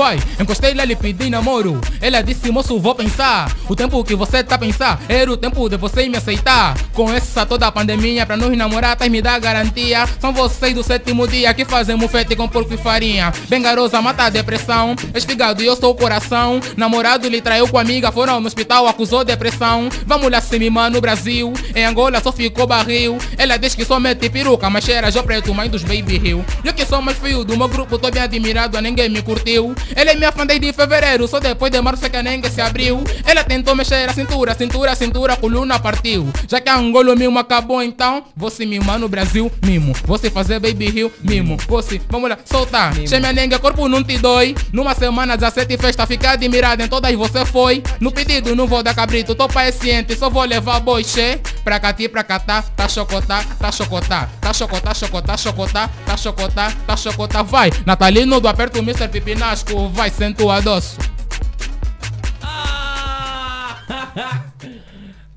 Vai, 0.00 0.18
encostei 0.40 0.72
lá, 0.72 0.82
lhe 0.82 0.96
pedi 0.96 1.28
namoro. 1.28 1.78
Ela 2.00 2.22
disse, 2.22 2.50
moço, 2.50 2.80
vou 2.80 2.94
pensar. 2.94 3.54
O 3.68 3.76
tempo 3.76 4.02
que 4.02 4.14
você 4.14 4.42
tá 4.42 4.54
a 4.54 4.58
pensar 4.58 4.98
era 5.06 5.30
o 5.30 5.36
tempo 5.36 5.68
de 5.68 5.76
você 5.76 6.08
me 6.08 6.16
aceitar. 6.16 6.74
Com 6.94 7.12
essa 7.12 7.44
toda 7.44 7.66
a 7.66 7.70
pandemia, 7.70 8.24
pra 8.24 8.34
nós 8.34 8.56
namorar, 8.56 8.96
tá 8.96 9.06
me 9.10 9.20
dá 9.20 9.38
garantia. 9.38 10.08
São 10.18 10.32
vocês 10.32 10.74
do 10.74 10.82
sétimo 10.82 11.28
dia 11.28 11.52
que 11.52 11.66
fazem 11.66 11.96
mufete 11.96 12.34
com 12.34 12.48
porco 12.48 12.72
e 12.72 12.78
farinha. 12.78 13.30
Bem 13.50 13.60
garosa, 13.60 14.00
mata 14.00 14.22
a 14.22 14.30
depressão. 14.30 14.96
Esfigado 15.14 15.62
e 15.62 15.66
eu 15.66 15.76
sou 15.76 15.90
o 15.90 15.94
coração. 15.94 16.60
Namorado 16.78 17.28
lhe 17.28 17.42
traiu 17.42 17.68
com 17.68 17.76
amiga, 17.76 18.10
foram 18.10 18.40
no 18.40 18.46
hospital, 18.46 18.86
acusou 18.86 19.22
depressão. 19.22 19.90
Vamos 20.06 20.30
lá 20.30 20.40
se 20.40 20.58
no 20.58 21.00
Brasil. 21.02 21.52
Em 21.74 21.84
Angola 21.84 22.22
só 22.22 22.32
ficou 22.32 22.66
barril. 22.66 23.18
Ela 23.36 23.58
diz 23.58 23.74
que 23.74 23.84
só 23.84 24.00
mete 24.00 24.30
peruca, 24.30 24.70
mas 24.70 24.82
cheira 24.82 25.10
já 25.10 25.22
preto, 25.22 25.52
mãe 25.52 25.68
dos 25.68 25.82
baby 25.82 26.16
hill. 26.16 26.42
Eu 26.64 26.72
que 26.72 26.86
sou 26.86 27.02
mais 27.02 27.18
feio 27.18 27.44
do 27.44 27.54
meu 27.54 27.68
grupo, 27.68 27.98
tô 27.98 28.10
bem 28.10 28.22
admirado, 28.22 28.80
ninguém 28.80 29.10
me 29.10 29.20
curtiu. 29.20 29.74
Ela 29.94 30.12
é 30.12 30.14
minha 30.14 30.32
fã 30.32 30.46
desde 30.46 30.72
fevereiro, 30.72 31.26
só 31.26 31.40
depois 31.40 31.70
de 31.70 31.80
março 31.80 32.04
é 32.04 32.08
que 32.08 32.22
ninguém 32.22 32.50
se 32.50 32.60
abriu. 32.60 33.02
Ela 33.24 33.44
tentou 33.44 33.74
mexer 33.74 34.08
a 34.08 34.12
cintura, 34.12 34.54
cintura, 34.54 34.94
cintura, 34.94 35.36
coluna 35.36 35.78
partiu. 35.78 36.28
Já 36.48 36.60
que 36.60 36.68
a 36.68 36.76
Angola 36.76 37.14
mimo 37.14 37.38
acabou, 37.38 37.82
então 37.82 38.24
você 38.36 38.64
mimar 38.66 38.98
no 38.98 39.08
Brasil, 39.08 39.50
mimo. 39.64 39.92
Você 40.04 40.30
fazer 40.30 40.58
baby 40.60 40.86
hill, 40.86 41.12
mimo. 41.22 41.56
Você, 41.68 42.00
vamos 42.08 42.30
lá, 42.30 42.38
soltar. 42.44 42.94
Chame 43.06 43.26
a 43.26 43.32
nenga, 43.32 43.58
corpo 43.58 43.88
não 43.88 44.02
te 44.02 44.18
dói. 44.18 44.54
Numa 44.72 44.94
semana, 44.94 45.36
17 45.36 45.76
festa, 45.76 46.06
fica 46.06 46.30
admirado 46.32 46.82
em 46.82 46.88
todas 46.88 47.14
você 47.14 47.44
foi. 47.44 47.82
No 48.00 48.10
pedido, 48.10 48.54
não 48.54 48.66
vou 48.66 48.82
dar 48.82 48.94
cabrito, 48.94 49.34
tô 49.34 49.48
paciente, 49.48 50.16
só 50.16 50.30
vou 50.30 50.44
levar 50.44 50.80
boi 50.80 51.04
che. 51.04 51.40
Pra 51.64 51.78
cá, 51.78 51.92
ti, 51.92 52.08
pra 52.08 52.24
cá, 52.24 52.38
tá, 52.38 52.62
tá 52.62 52.88
chocotá, 52.88 53.44
tá 53.58 53.70
chocotá, 53.70 54.28
tá 54.40 54.52
chocotá, 54.52 54.94
chocotá, 54.94 55.36
chocotá, 55.36 55.90
tá 56.06 56.16
chocotá, 56.16 56.72
tá 56.86 56.96
chocotá, 56.96 57.42
vai. 57.42 57.70
Natalino 57.84 58.40
do 58.40 58.48
aperto, 58.48 58.78
Mr. 58.78 59.08
Pipinasco, 59.08 59.79
vai, 59.88 60.10
sento 60.10 60.44
o 60.44 60.50
adoço. 60.50 60.98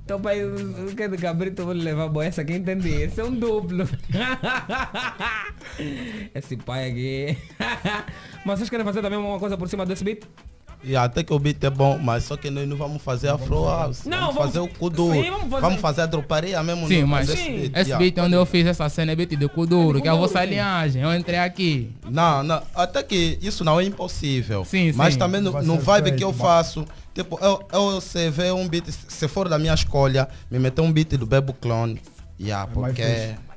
Então, 0.04 0.20
pai, 0.22 0.44
o 0.44 0.96
que 0.96 1.04
é 1.04 1.08
de 1.08 1.18
cabrito 1.18 1.64
vou 1.64 1.74
levar 1.74 2.10
boa 2.10 2.26
essa 2.26 2.42
aqui, 2.42 2.54
entendi. 2.54 2.90
Esse 2.90 3.22
é 3.22 3.24
um 3.24 3.34
duplo. 3.34 3.88
Esse 6.36 6.58
pai 6.58 6.90
aqui. 6.90 7.38
Mas 8.46 8.60
vocês 8.60 8.70
querem 8.70 8.86
fazer 8.86 9.02
também 9.02 9.18
uma 9.18 9.40
coisa 9.40 9.58
por 9.58 9.70
cima 9.70 9.86
desse 9.86 10.04
beat? 10.04 10.24
E 10.84 10.96
até 10.96 11.24
que 11.24 11.34
o 11.34 11.40
beat 11.40 11.64
é 11.64 11.70
bom, 11.70 11.98
mas 11.98 12.26
só 12.26 12.36
que 12.36 12.50
nós 12.50 12.68
não 12.68 12.76
vamos 12.76 13.02
fazer 13.02 13.30
afro 13.30 13.64
house. 13.66 14.04
Não, 14.06 14.18
vamos, 14.20 14.36
vamos- 14.36 14.48
fazer 14.54 14.60
o 14.60 14.68
kuduro. 14.68 15.14
Sim, 15.14 15.32
vamos 15.32 15.50
vamos 15.50 15.62
fazer- 15.64 15.78
fazer... 15.80 16.02
a 16.02 16.06
droparia 16.06 16.62
mesmo. 16.64 16.88
Sim, 16.88 17.04
mas 17.06 17.28
desse 17.28 17.42
sim, 17.44 17.58
beat, 17.58 17.78
esse 17.78 17.96
beat 17.96 18.18
onde 18.20 18.36
eu 18.36 18.46
fiz 18.46 18.68
essa 18.68 18.90
cena 18.90 19.14
é 19.14 19.16
beat 19.16 19.30
de 19.36 19.48
Kuduro, 19.48 20.02
que 20.02 20.10
eu 20.10 20.18
vou 20.18 20.28
Kuduro, 20.28 20.44
sim. 20.44 20.50
linhagem. 20.50 21.02
Eu 21.02 21.14
entrei 21.16 21.40
aqui. 21.40 21.90
Não, 22.10 22.44
não, 22.44 22.62
até 22.76 23.02
que 23.02 23.40
isso 23.42 23.64
não 23.64 23.80
é 23.80 23.84
impossível. 23.86 24.66
Sim, 24.66 24.92
mas 24.94 25.14
sim. 25.14 25.20
também 25.20 25.40
no, 25.42 25.52
Vai 25.54 25.64
no 25.64 25.78
vibe 25.80 26.12
que 26.14 26.24
eu 26.24 26.34
faço, 26.34 26.86
tipo, 27.14 27.40
eu, 27.42 27.64
eu 27.72 28.02
se 28.02 28.30
vê 28.30 28.52
um 28.52 28.68
beat, 28.68 28.86
se 28.90 29.28
for 29.28 29.48
da 29.48 29.58
minha 29.58 29.74
escolha, 29.74 30.28
me 30.52 30.60
meter 30.60 30.82
um 30.82 30.92
beat 30.92 31.12
do 31.16 31.26
Bebo 31.26 31.54
Clone, 31.54 32.02
yeah, 32.40 32.70
É 32.70 32.74
porque. 32.74 33.02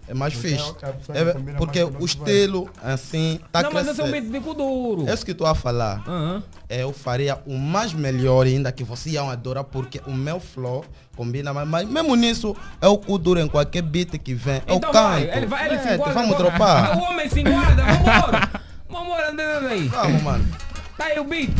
É 0.08 0.14
mais 0.14 0.34
Porque 0.34 0.48
fixe. 0.48 0.74
é 0.82 0.88
a 0.88 0.92
pessoa 0.92 1.18
É, 1.18 1.32
combina 1.32 1.58
porque 1.58 1.82
o 1.82 2.04
estilo, 2.04 2.70
assim, 2.82 3.40
tá 3.50 3.62
não, 3.62 3.72
mas 3.72 3.88
esse 3.88 4.00
é 4.00 4.04
um 4.04 4.08
crescendo. 4.08 4.30
beat 4.30 4.42
de 4.42 4.48
Kuduro. 4.48 5.08
É 5.08 5.14
isso 5.14 5.24
que 5.26 5.34
tu 5.34 5.44
a 5.46 5.54
falar. 5.54 6.02
Aham. 6.06 6.42
Eu 6.68 6.92
faria 6.92 7.38
o 7.46 7.56
mais 7.58 7.92
melhor 7.92 8.46
ainda 8.46 8.70
que 8.72 8.82
vocês 8.84 9.14
iam 9.14 9.30
adorar, 9.30 9.64
porque 9.64 10.00
o 10.06 10.12
meu 10.12 10.38
flow 10.40 10.84
combina 11.16 11.52
mais. 11.52 11.68
Mas 11.68 11.88
mesmo 11.88 12.14
nisso, 12.16 12.56
é 12.80 12.88
o 12.88 12.98
Kuduro 12.98 13.40
em 13.40 13.48
qualquer 13.48 13.82
beat 13.82 14.18
que 14.18 14.34
vem. 14.34 14.62
Eu 14.66 14.76
Então 14.76 14.92
canto. 14.92 15.02
vai, 15.10 15.30
ele 15.36 15.46
vai, 15.46 15.66
ele 15.68 15.78
se 15.78 15.88
É, 15.88 15.94
enquadra. 15.94 16.14
vamos 16.14 16.34
agora. 16.34 16.50
dropar. 16.50 16.98
O 16.98 17.02
homem 17.02 17.28
se 17.28 17.40
enquadra, 17.40 17.84
vambora. 17.84 18.50
Vambora, 18.88 19.30
andando 19.30 19.66
aí. 19.68 19.88
Vamos, 19.88 20.22
mano. 20.22 20.48
Tá 20.96 21.04
aí 21.06 21.18
o 21.18 21.24
beat. 21.24 21.50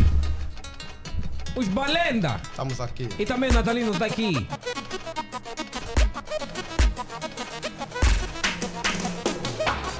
Os 1.57 1.69
Balenda. 1.69 2.37
Estamos 2.51 2.81
aqui. 2.81 3.09
E 3.19 3.25
também 3.25 3.51
o 3.51 3.53
Natalino 3.55 3.93
tá 3.99 4.05
aqui. 4.07 4.47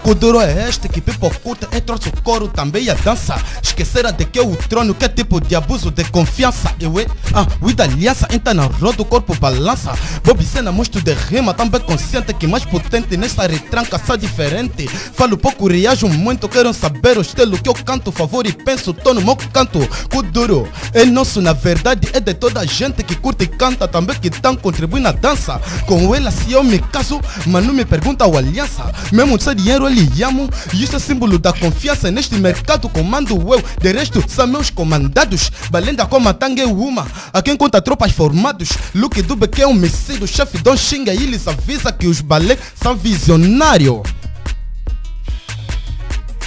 Kuduro 0.07 0.41
é 0.41 0.69
este 0.69 0.89
que 0.89 1.01
pipocuta 1.01 1.69
e 1.77 1.81
trouxe 1.81 2.11
o 2.11 2.23
coro 2.23 2.47
também 2.47 2.89
a 2.89 2.95
dança. 2.95 3.35
Esqueceram 3.61 4.13
de 4.13 4.25
que 4.25 4.39
o 4.41 4.55
trono 4.55 4.95
que 4.95 5.05
é 5.05 5.09
tipo 5.09 5.41
de 5.41 5.57
abuso 5.57 5.91
de 5.91 6.05
confiança. 6.05 6.73
Eu 6.79 6.97
é, 7.01 7.07
ah, 7.35 7.45
o 7.61 7.73
da 7.75 7.83
aliança 7.83 8.29
entra 8.31 8.55
na 8.55 8.67
roda, 8.67 9.03
o 9.03 9.05
corpo 9.05 9.35
balança. 9.35 9.93
Bob 10.23 10.47
cena 10.47 10.71
monstro 10.71 11.03
de 11.03 11.13
rima, 11.13 11.53
também 11.53 11.81
consciente 11.81 12.33
que 12.35 12.47
mais 12.47 12.65
potente 12.65 13.17
nessa 13.17 13.49
retranca 13.49 13.99
só 13.99 14.15
diferente. 14.15 14.87
Falo 14.87 15.37
pouco, 15.37 15.67
reajo 15.67 16.07
muito, 16.07 16.49
quero 16.49 16.73
saber 16.73 17.19
o 17.19 17.23
estilo 17.23 17.59
que 17.59 17.69
eu 17.69 17.75
canto, 17.75 18.13
favor 18.13 18.47
e 18.47 18.53
penso, 18.53 18.93
tô 18.95 19.13
no 19.13 19.21
meu 19.21 19.35
canto. 19.35 19.81
Kuduro 20.09 20.69
é 20.95 21.05
nosso, 21.05 21.41
na 21.41 21.53
verdade 21.53 22.09
é 22.13 22.21
de 22.21 22.33
toda 22.33 22.61
a 22.61 22.65
gente 22.65 23.03
que 23.03 23.17
curte 23.17 23.43
e 23.43 23.49
canta, 23.49 23.89
também 23.89 24.17
que 24.21 24.31
tão 24.31 24.55
contribui 24.55 25.01
na 25.01 25.11
dança. 25.11 25.61
Com 25.85 26.15
ela 26.15 26.31
se 26.31 26.53
eu 26.53 26.63
me 26.63 26.79
caso, 26.79 27.21
mas 27.45 27.67
não 27.67 27.75
me 27.75 27.85
pergunta 27.85 28.25
o 28.25 28.39
aliança. 28.39 28.85
Mesmo 29.11 29.41
sem 29.41 29.57
dinheiro 29.57 29.89
eu 29.89 29.96
lhe 30.01 30.23
amo, 30.23 30.49
e 30.73 30.83
isso 30.83 30.97
é 30.97 30.99
símbolo 30.99 31.39
da 31.39 31.53
confiança 31.53 32.11
neste 32.11 32.35
mercado. 32.37 32.89
Comando 32.89 33.35
eu, 33.53 33.63
de 33.81 33.93
resto 33.93 34.23
são 34.29 34.47
meus 34.47 34.71
comandados. 34.71 35.51
Balenda 35.71 36.07
como 36.07 36.29
a 36.29 36.35
tanga 36.35 36.63
é 36.63 36.67
uma, 36.67 37.07
a 37.33 37.43
quem 37.43 37.57
conta 37.57 37.81
tropas 37.81 38.13
formados. 38.13 38.71
Luke 38.95 39.21
Dube 39.23 39.49
que 39.49 39.63
é 39.63 39.67
um 39.67 39.71
homicídio, 39.71 40.25
o 40.25 40.29
chefe 40.29 40.59
Don 40.59 40.77
xinga 40.77 41.15
e 41.15 41.41
avisa 41.47 41.93
que 41.93 42.07
os 42.07 42.21
balé 42.21 42.59
são 42.81 42.97
visionários. 42.97 44.03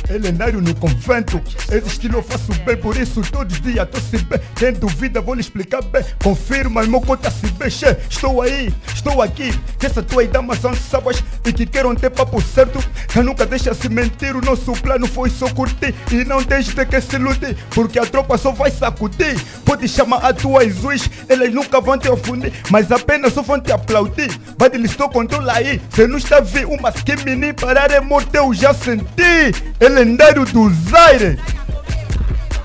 É 0.09 0.17
lendário 0.17 0.61
no 0.61 0.73
convento. 0.73 1.39
Esse 1.71 1.87
estilo 1.87 2.17
eu 2.17 2.23
faço 2.23 2.51
bem, 2.65 2.75
por 2.77 2.97
isso 2.97 3.21
todos 3.31 3.55
os 3.55 3.61
dias 3.61 3.87
tô 3.89 3.99
se 3.99 4.17
bem. 4.17 4.39
Tem 4.55 4.73
dúvida, 4.73 5.21
vou 5.21 5.35
lhe 5.35 5.41
explicar 5.41 5.81
bem. 5.83 6.03
Confirma, 6.23 6.83
meu 6.83 7.01
conta 7.01 7.29
se 7.29 7.45
mexer. 7.59 7.99
Estou 8.09 8.41
aí, 8.41 8.73
estou 8.93 9.21
aqui. 9.21 9.53
Que 9.77 9.85
essa 9.85 10.01
tua 10.01 10.25
dama 10.25 10.55
são 10.55 10.73
sábados 10.73 11.23
e 11.45 11.53
que 11.53 11.65
queiram 11.65 11.93
ter 11.93 12.09
papo 12.09 12.41
certo. 12.41 12.79
Que 13.07 13.21
nunca 13.21 13.45
deixa 13.45 13.73
se 13.73 13.87
mentir. 13.89 14.35
O 14.35 14.41
nosso 14.41 14.71
plano 14.73 15.07
foi 15.07 15.29
só 15.29 15.47
curtir 15.49 15.93
e 16.11 16.25
não 16.25 16.41
deixe 16.41 16.73
de 16.73 16.85
que 16.85 16.99
se 16.99 17.15
iludir. 17.15 17.55
Porque 17.69 17.99
a 17.99 18.05
tropa 18.05 18.37
só 18.37 18.51
vai 18.51 18.71
sacudir. 18.71 19.39
Pode 19.63 19.87
chamar 19.87 20.25
a 20.25 20.33
tua 20.33 20.63
Jesus, 20.63 21.09
eles 21.27 21.53
nunca 21.53 21.81
vão 21.81 21.97
te 21.97 22.09
ofender, 22.09 22.53
mas 22.69 22.91
apenas 22.91 23.33
só 23.33 23.41
vão 23.41 23.59
te 23.59 23.71
aplaudir. 23.71 24.29
Vai 24.57 24.69
de 24.69 24.77
listou 24.77 25.09
controla 25.09 25.53
aí. 25.53 25.81
Se 25.93 26.07
não 26.07 26.17
está 26.17 26.37
a 26.37 26.67
uma 26.67 26.91
que 26.91 27.15
menino 27.23 27.53
parar 27.53 27.91
é 27.91 27.99
eu 28.33 28.53
já 28.53 28.73
senti. 28.73 29.53
É 29.79 29.89
lendário 29.99 30.45
do 30.45 30.69
Zaire. 30.69 31.37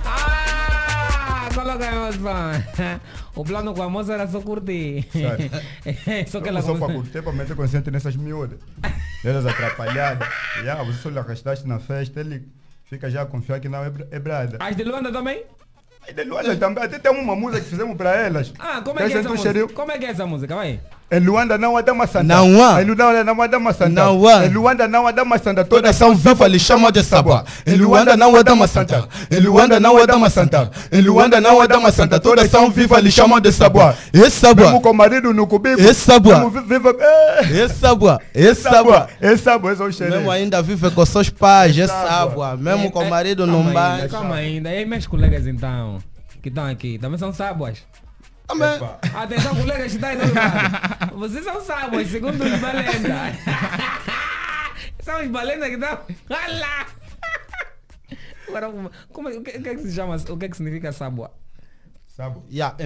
Ah, 0.05 1.49
coloca 1.53 1.85
aí, 1.85 1.97
moção. 1.97 3.01
O 3.35 3.45
plano 3.45 3.75
com 3.75 3.83
a 3.83 3.91
moça 3.91 4.15
era 4.15 4.29
só 4.29 4.41
curtir. 4.41 5.09
só 6.31 6.41
que 6.41 6.49
ela 6.49 6.63
só 6.63 6.77
para 6.77 6.95
curtir, 6.95 7.23
para 7.23 7.33
meter 7.33 7.57
consciente 7.57 7.91
nessas 7.91 8.15
miúdas. 8.15 8.61
Elas 9.25 9.45
atrapalhadas. 9.47 10.29
Yeah, 10.59 10.85
você 10.85 10.99
só 11.01 11.09
lhe 11.09 11.19
arrastaste 11.19 11.67
na 11.67 11.81
festa, 11.81 12.21
ele 12.21 12.47
fica 12.85 13.11
já 13.11 13.23
a 13.23 13.27
confiar 13.27 13.59
que 13.59 13.69
não 13.69 13.85
é, 13.85 13.93
é 14.13 14.21
brada. 14.21 14.59
As 14.61 14.77
de 14.77 14.85
Luanda 14.85 15.11
também? 15.11 15.43
Aí 16.07 16.15
de 16.15 16.23
Luanda 16.23 16.57
também, 16.57 16.85
até 16.85 16.99
tem 17.01 17.11
uma 17.11 17.35
música 17.35 17.65
que 17.65 17.71
fizemos 17.71 17.97
para 17.97 18.15
elas. 18.15 18.53
Ah, 18.61 18.81
como 18.81 19.01
é 19.01 19.07
que 19.07 19.09
é 19.09 19.15
Quer 19.15 19.19
essa 19.21 19.29
música? 19.29 19.69
Como 19.75 19.91
é 19.91 19.99
que 19.99 20.07
é 20.07 20.11
essa 20.11 20.27
música? 20.27 20.55
Vai. 20.55 20.81
Luanda 21.19 21.59
não 21.59 21.77
há 21.77 21.81
dama 21.83 22.07
santa. 22.07 22.25
Não 22.25 22.63
há. 22.63 22.79
Luanda 22.81 23.25
não 23.25 23.43
há 23.43 23.47
dama 23.47 23.73
santa. 23.73 23.89
Não 23.91 24.29
há. 24.29 24.45
Luanda 24.47 24.89
não 24.89 25.07
há 25.07 25.11
dama 25.11 25.39
santa. 25.39 25.65
Todas 25.65 25.97
são 25.97 26.15
vivas, 26.15 26.51
lhe 26.51 26.59
chamam 26.59 26.91
de 26.91 27.03
sabá. 27.03 27.45
Luanda 27.67 28.17
não 28.17 28.35
há 28.37 28.43
dama 28.43 28.67
santa. 28.67 29.09
Em 29.31 29.41
Luanda 29.41 29.79
não 29.79 29.97
há 29.97 30.07
dama 30.07 30.31
santa. 30.31 30.71
Em 30.91 31.01
Luanda 31.01 31.41
não 31.41 31.61
há 31.61 31.67
dama 31.67 31.91
santa. 31.93 32.19
Todas 32.21 32.51
são 32.51 32.71
vivas, 32.71 33.03
lhe 33.03 33.11
chamam 33.11 33.41
de 33.41 33.53
sabá. 33.53 33.95
Mesmo 34.13 34.31
sabá. 34.31 34.81
com 34.81 34.91
o 34.91 34.95
marido 34.95 35.33
no 35.33 35.47
cubico. 35.47 35.81
Esse 35.81 36.01
sabá. 36.01 36.39
Mesmo 36.41 36.51
viva... 36.63 36.95
Eh, 36.99 37.65
Esse 37.65 37.75
sabá. 37.75 38.21
Esse 38.35 38.63
sabá. 38.63 38.77
sabá. 38.77 39.09
Esse 39.21 39.43
sabá, 39.43 39.73
é 39.73 39.93
cheirinho. 39.93 40.17
Mesmo 40.19 40.31
ainda 40.31 40.63
vive 40.63 40.91
com 40.91 41.05
seus 41.05 41.31
pais, 41.31 41.77
Sábua. 41.77 42.51
sabá. 42.51 42.57
Mesmo 42.57 42.91
com 42.91 43.01
o 43.01 43.11
marido 43.11 43.45
ainda, 43.45 43.73
banho. 43.73 44.09
Calma 44.09 44.37
ainda. 44.37 44.71
E 44.71 44.79
aí 44.79 44.87
meus 44.87 45.07
colegas 45.07 45.47
então, 45.47 45.99
que 46.43 46.49
estão 46.49 46.67
aqui, 46.67 46.99
também 46.99 47.19
são 47.19 47.33
sábuas. 47.33 47.79
Amém. 48.49 48.79
Atenção, 49.15 49.57
colegas 49.57 49.93
que 49.93 49.97
estão 49.97 50.09
aí 50.11 50.17
do 50.17 50.23
outro 50.23 50.35
lado. 50.37 51.17
Vocês 51.17 51.45
são 51.45 51.61
sábuas, 51.61 52.09
segundo 52.09 52.43
os 52.45 52.61
balenda. 52.61 53.33
são 55.01 55.23
os 55.23 55.29
balenda 55.29 55.69
que 55.69 55.75
estão... 55.75 55.99
Olha! 56.31 56.87
Agora, 58.49 58.71
como, 59.13 59.29
o, 59.29 59.43
que, 59.43 59.59
o 59.59 59.63
que 59.63 59.69
é 59.69 59.75
que 59.75 59.83
se 59.83 59.95
chama, 59.95 60.17
o 60.17 60.37
que 60.37 60.45
é 60.45 60.49
que 60.49 60.57
significa 60.57 60.93
sábua? 62.17 62.43
Yeah, 62.51 62.77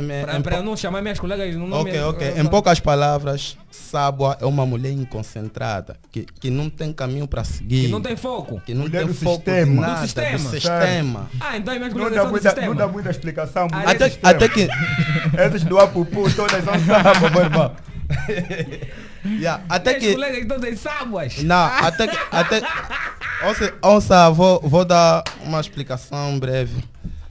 Para, 0.43 0.57
eu 0.57 0.63
não 0.63 0.77
chamar 0.77 1.03
minhas 1.03 1.19
colegas 1.21 1.55
no 1.55 1.67
nome... 1.67 1.91
Ok, 1.91 2.03
ok. 2.03 2.35
Em 2.41 2.47
poucas 2.47 2.81
palavras, 2.81 3.57
Sábua 3.71 4.37
é 4.41 4.47
uma 4.47 4.65
mulher 4.65 4.91
inconcentrada, 4.93 5.97
que, 6.11 6.25
que 6.25 6.51
não 6.51 6.69
tem 6.71 6.93
caminho 6.93 7.29
para 7.29 7.45
seguir. 7.45 7.83
Que 7.87 7.89
não 7.89 8.01
tem 8.01 8.17
foco. 8.17 8.61
que 8.65 8.75
não 8.75 8.83
Mulher 8.83 8.99
tem 9.01 9.07
do 9.09 9.15
foco 9.15 9.37
sistema. 9.37 9.81
nada, 9.81 9.95
Do 9.95 10.01
sistema. 10.03 10.39
do 10.39 10.51
sistema. 10.51 11.31
Ah, 11.41 11.57
então 11.57 11.73
as 11.75 11.79
minhas 11.79 11.95
Não 11.95 12.01
colegas 12.01 12.15
dá, 12.17 12.21
são 12.21 12.27
do 12.27 12.31
muita, 12.31 12.49
sistema. 12.51 12.67
não 12.69 12.75
dá 12.77 12.89
muita 12.89 13.11
explicação. 13.11 13.69
Ah, 13.73 13.91
Até, 13.91 14.05
sistema. 14.11 14.31
até 14.31 14.49
que. 14.49 14.69
Essas 15.37 15.65
do 15.65 15.79
Apupu, 15.79 16.35
todas 16.35 16.65
são 16.65 16.75
sábado, 16.87 17.31
meu 17.31 17.43
irmão. 17.43 17.77
Yeah, 19.27 19.65
até 19.69 19.91
Minhas 19.99 20.05
que. 20.07 20.13
colegas 20.15 20.39
estão 20.43 20.61
das 20.61 20.79
sábuas. 20.79 21.43
Não, 21.43 21.57
até 21.67 22.07
que. 22.07 22.19
Até, 22.31 22.63
ouça, 23.47 23.75
ouça 23.83 24.31
vou, 24.31 24.61
vou 24.63 24.85
dar 24.85 25.25
uma 25.45 25.61
explicação 25.61 26.39
breve. 26.39 26.83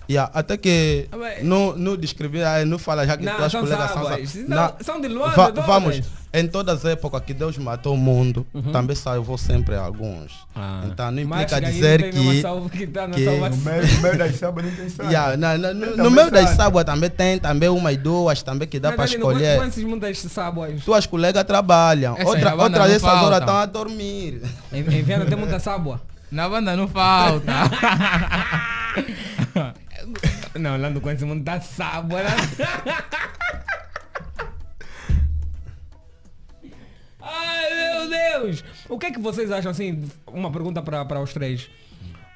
Yeah, 0.10 0.32
até 0.34 0.56
que 0.56 1.08
Ah, 1.12 1.18
mas- 1.18 1.44
não, 1.44 1.76
não 1.76 1.98
descrever, 1.98 2.44
aí 2.46 2.64
não 2.64 2.80
fala 2.80 3.06
já 3.06 3.18
que 3.18 3.26
Não, 3.26 3.36
tuas 3.36 3.54
colegas 3.54 3.92
são 3.92 4.48
Não, 4.48 4.74
são 4.80 5.02
de 5.02 5.08
Luanda, 5.10 5.36
va-. 5.36 5.52
Vamos, 5.64 6.02
em 6.34 6.48
todas 6.48 6.78
as 6.80 6.86
épocas 6.86 7.22
que 7.26 7.34
Deus 7.34 7.58
matou 7.58 7.94
o 7.94 7.98
mundo, 7.98 8.48
também 8.72 8.96
salvou 8.96 9.38
sempre 9.38 9.76
alguns. 9.76 10.32
Ah. 10.56 10.84
Então 10.86 11.12
não 11.12 11.26
Mas 11.26 11.42
implica 11.52 11.68
aí 11.68 11.74
dizer 11.74 12.10
que. 12.12 12.42
salva 12.42 12.70
que 12.70 12.88
tá 12.88 13.08
na 13.08 13.16
que-. 13.16 13.26
No 13.26 13.58
meio, 13.58 13.88
no 13.96 14.02
meio 14.02 14.18
das 14.18 14.36
sábados 14.36 14.72
não 14.72 14.78
tem 14.78 14.90
sábado. 14.90 15.12
Yeah, 15.12 15.36
na- 15.38 15.58
na- 15.58 15.74
no, 15.74 15.86
no 15.88 15.96
também 15.96 16.12
meio 16.12 16.32
das 16.32 16.58
também 16.86 17.10
tem 17.10 17.40
também 17.40 17.68
uma 17.70 17.92
e 17.92 17.98
duas 17.98 18.42
também 18.42 18.68
que 18.68 18.80
dá 18.80 18.94
para 18.94 19.04
escolher. 19.06 19.58
Quantos? 19.58 19.78
Tuas 20.86 21.06
colegas 21.06 21.44
trabalham, 21.44 22.16
Essa 22.18 22.26
outra, 22.30 22.44
na 22.46 22.52
banda 22.52 22.64
outra 22.64 22.80
não 22.80 22.88
dessas 22.88 23.04
horas 23.24 23.40
estão 23.40 23.56
a 23.58 23.66
dormir. 23.66 24.42
Em, 24.72 24.80
em 24.80 25.04
Viana 25.04 25.26
tem 25.26 25.38
muita 25.38 25.60
sábua. 25.60 26.00
Na 26.32 26.48
banda 26.48 26.76
não 26.78 26.88
falta. 26.88 27.52
Não, 30.60 30.78
lá 30.78 30.90
não 30.90 31.02
conhece 31.02 31.26
muita 31.26 31.60
sábua. 31.62 32.24
Né? 32.24 32.30
Ai, 37.22 37.66
meu 37.76 38.10
Deus! 38.10 38.64
O 38.90 38.98
que 38.98 39.08
é 39.08 39.12
que 39.12 39.20
vocês 39.20 39.52
acham, 39.52 39.72
assim, 39.72 40.08
uma 40.28 40.52
pergunta 40.52 40.82
para, 40.82 41.20
os 41.22 41.34
três, 41.34 41.70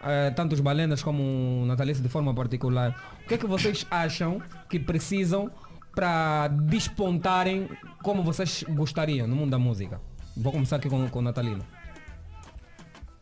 eh, 0.04 0.32
tanto 0.32 0.54
os 0.54 0.60
balendas 0.60 1.02
como 1.04 1.22
o 1.64 1.66
Natalice 1.66 2.02
de 2.02 2.10
forma 2.10 2.34
particular. 2.34 2.96
O 3.24 3.28
que 3.28 3.36
é 3.36 3.38
que 3.38 3.46
vocês 3.48 3.86
acham 3.90 4.42
que 4.70 4.80
precisam 4.80 5.50
para 5.96 6.48
despontarem 6.48 7.70
como 8.04 8.24
vocês 8.24 8.64
gostariam 8.70 9.28
no 9.28 9.36
mundo 9.36 9.52
da 9.52 9.60
música? 9.60 10.02
Vou 10.36 10.52
começar 10.52 10.78
aqui 10.78 10.90
com, 10.90 11.08
com 11.10 11.20
o 11.20 11.22
Natalino. 11.22 11.64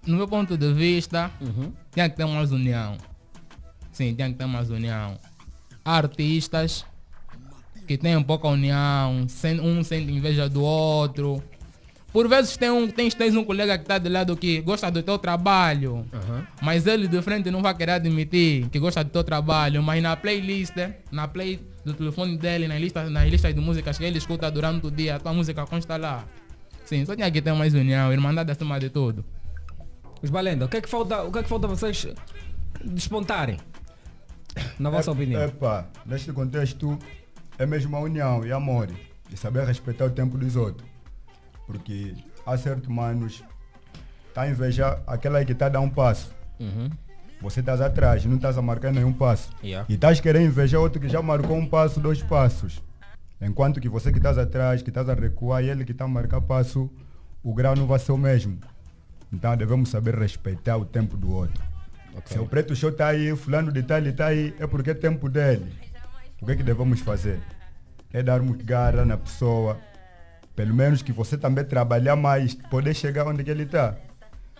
No 0.06 0.16
meu 0.16 0.28
ponto 0.28 0.58
de 0.58 0.74
vista, 0.74 1.30
Uhum. 1.41 1.74
tinha 1.91 2.10
que 2.10 2.16
ter 2.16 2.26
mais 2.26 2.52
união. 2.52 2.97
Sim, 4.00 4.16
tinha 4.16 4.30
que 4.30 4.36
ter 4.36 4.45
mais 4.45 4.70
união. 4.70 5.20
Há 5.84 5.97
artistas 5.97 6.86
que 7.86 7.97
têm 7.97 8.24
pouca 8.24 8.47
união, 8.47 9.28
um 9.62 9.84
sente 9.84 10.10
inveja 10.10 10.47
do 10.47 10.64
outro. 10.64 11.43
Por 12.14 12.30
vezes 12.30 12.56
tem 12.56 12.70
um, 12.70 12.88
tens, 12.88 13.14
tens 13.14 13.36
um 13.36 13.43
colega 13.43 13.78
que 13.78 13.84
está 13.84 13.97
do 13.97 14.08
lado 14.08 14.38
que 14.38 14.62
gosta 14.62 14.89
do 14.89 15.04
teu 15.04 15.20
trabalho, 15.20 16.06
mas 16.62 16.88
ele 16.88 17.10
de 17.10 17.22
frente 17.22 17.52
não 17.52 17.62
vai 17.62 17.76
querer 17.76 17.91
admitir 17.91 18.70
que 18.70 18.80
gosta 18.80 19.04
do 19.04 19.10
teu 19.10 19.22
trabalho, 19.22 19.84
mas 19.84 20.02
na 20.02 20.16
playlist, 20.16 20.78
na 21.12 21.28
play 21.28 21.60
do 21.84 21.93
telefone 21.93 22.38
dele, 22.38 22.70
na 22.70 22.80
lista, 22.80 23.10
nas 23.10 23.30
listas 23.30 23.54
de 23.54 23.60
músicas 23.60 23.97
que 23.97 24.06
ele 24.06 24.18
escuta 24.18 24.50
durante 24.50 24.88
o 24.88 24.91
dia, 24.91 25.18
a 25.18 25.20
tua 25.20 25.34
música 25.34 25.66
consta 25.66 25.97
lá. 25.97 26.24
Sim, 26.86 27.04
só 27.06 27.18
tinha 27.18 27.30
que 27.30 27.41
ter 27.41 27.52
mais 27.52 27.74
união, 27.74 28.14
irmandade 28.14 28.50
acima 28.50 28.80
de 28.80 28.89
tudo. 28.89 29.26
Os 30.24 30.30
Balenda, 30.30 30.68
o 30.68 30.70
que 30.70 30.78
é 30.78 30.82
que 30.82 30.88
falta, 30.88 31.22
o 31.24 31.32
que 31.34 31.39
é 31.39 31.43
que 31.43 31.50
falta 31.50 31.68
vocês 31.68 32.08
despontarem? 32.86 33.58
Na 34.80 34.89
vossa 34.91 35.10
É- 35.10 35.14
opinião. 35.14 35.41
Epa, 35.43 35.88
neste 36.05 36.32
contexto 36.32 36.97
é 37.57 37.66
mesmo 37.66 37.95
a 37.95 37.99
união 37.99 38.45
e 38.45 38.51
amor 38.51 38.89
e 39.32 39.38
saber 39.38 39.66
respeitar 39.66 40.05
o 40.05 40.10
tempo 40.10 40.38
dos 40.38 40.55
outros. 40.55 40.88
Porque 41.68 42.14
há 42.45 42.57
certos 42.57 42.88
manos 42.89 43.43
tá 44.34 44.43
a 44.43 44.49
invejar 44.49 45.01
aquela 45.05 45.43
que 45.45 45.51
está 45.51 45.68
a 45.68 45.70
dar 45.70 45.80
um 45.82 45.89
passo. 45.89 46.34
Você 47.41 47.62
estás 47.62 47.80
atrás, 47.80 48.26
não 48.26 48.36
estás 48.36 48.57
a 48.57 48.62
marcar 48.62 48.91
nenhum 48.91 49.14
passo. 49.14 49.49
Yeah. 49.64 49.86
E 49.88 49.93
estás 49.93 50.20
querendo 50.20 50.47
invejar 50.47 50.82
outro 50.82 50.99
que 50.99 51.07
já 51.07 51.22
marcou 51.22 51.55
um 51.55 51.66
passo, 51.66 51.99
dois 51.99 52.22
passos. 52.22 52.82
Enquanto 53.41 53.80
que 53.80 53.88
você 53.88 54.12
que 54.12 54.18
estás 54.18 54.38
atrás, 54.38 54.82
que 54.82 54.89
estás 54.89 55.07
a 55.07 55.14
recuar 55.14 55.64
e 55.64 55.70
ele 55.70 55.86
que 55.86 55.93
está 55.93 56.03
a 56.03 56.07
marcar 56.07 56.41
passo, 56.41 56.89
o 57.41 57.53
grau 57.53 57.76
não 57.76 57.88
vai 57.88 57.97
ser 57.99 58.12
o 58.12 58.18
mesmo. 58.18 58.57
Então 59.32 59.55
devemos 59.55 59.89
saber 59.89 60.16
respeitar 60.16 60.76
o 60.76 60.84
tempo 60.84 61.16
do 61.16 61.32
outro. 61.32 61.64
Se 62.26 62.39
o 62.39 62.45
preto 62.45 62.76
show 62.76 62.89
está 62.89 63.07
aí, 63.07 63.36
fulano 63.36 63.72
de 63.72 63.84
tal 63.84 64.01
está 64.05 64.28
aí, 64.28 64.53
é 64.60 64.68
porque 64.68 64.91
é 64.91 64.93
tempo 64.93 65.30
dele. 65.30 65.72
O 66.41 66.45
que 66.45 66.51
é 66.51 66.55
que 66.55 66.64
devemos 66.64 66.99
fazer? 67.01 67.39
É 68.14 68.24
darmos 68.24 68.57
garra 68.57 69.05
na 69.05 69.18
pessoa. 69.18 69.78
Pelo 70.55 70.74
menos 70.74 71.01
que 71.01 71.12
você 71.12 71.38
também 71.38 71.64
trabalhar 71.64 72.16
mais, 72.16 72.53
poder 72.53 72.93
chegar 72.93 73.28
onde 73.28 73.49
ele 73.49 73.64
está. 73.64 73.95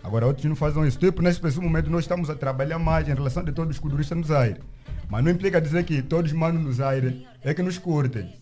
Agora 0.04 0.26
outros 0.26 0.45
não 0.45 0.56
fazem 0.56 0.86
isso. 0.88 0.97
Tipo, 0.97 1.22
nesse 1.22 1.39
preciso 1.39 1.62
momento 1.62 1.89
nós 1.89 2.06
estamos 2.06 2.30
a 2.30 2.36
trabalhar 2.36 2.80
mais 2.80 3.08
em 3.08 3.14
relação 3.14 3.43
de 3.43 3.52
todos 3.52 3.76
os 3.76 3.80
culturistas 3.80 4.18
no 4.18 4.24
Zaire. 4.24 4.62
Mas 5.10 5.24
não 5.24 5.32
implica 5.32 5.60
dizer 5.60 5.84
que 5.84 6.02
todos 6.02 6.32
os 6.32 6.38
manos 6.38 6.64
no 6.64 6.72
Zaire 6.72 7.28
é 7.43 7.54
que 7.54 7.62
nos 7.62 7.78
curtem. 7.78 8.34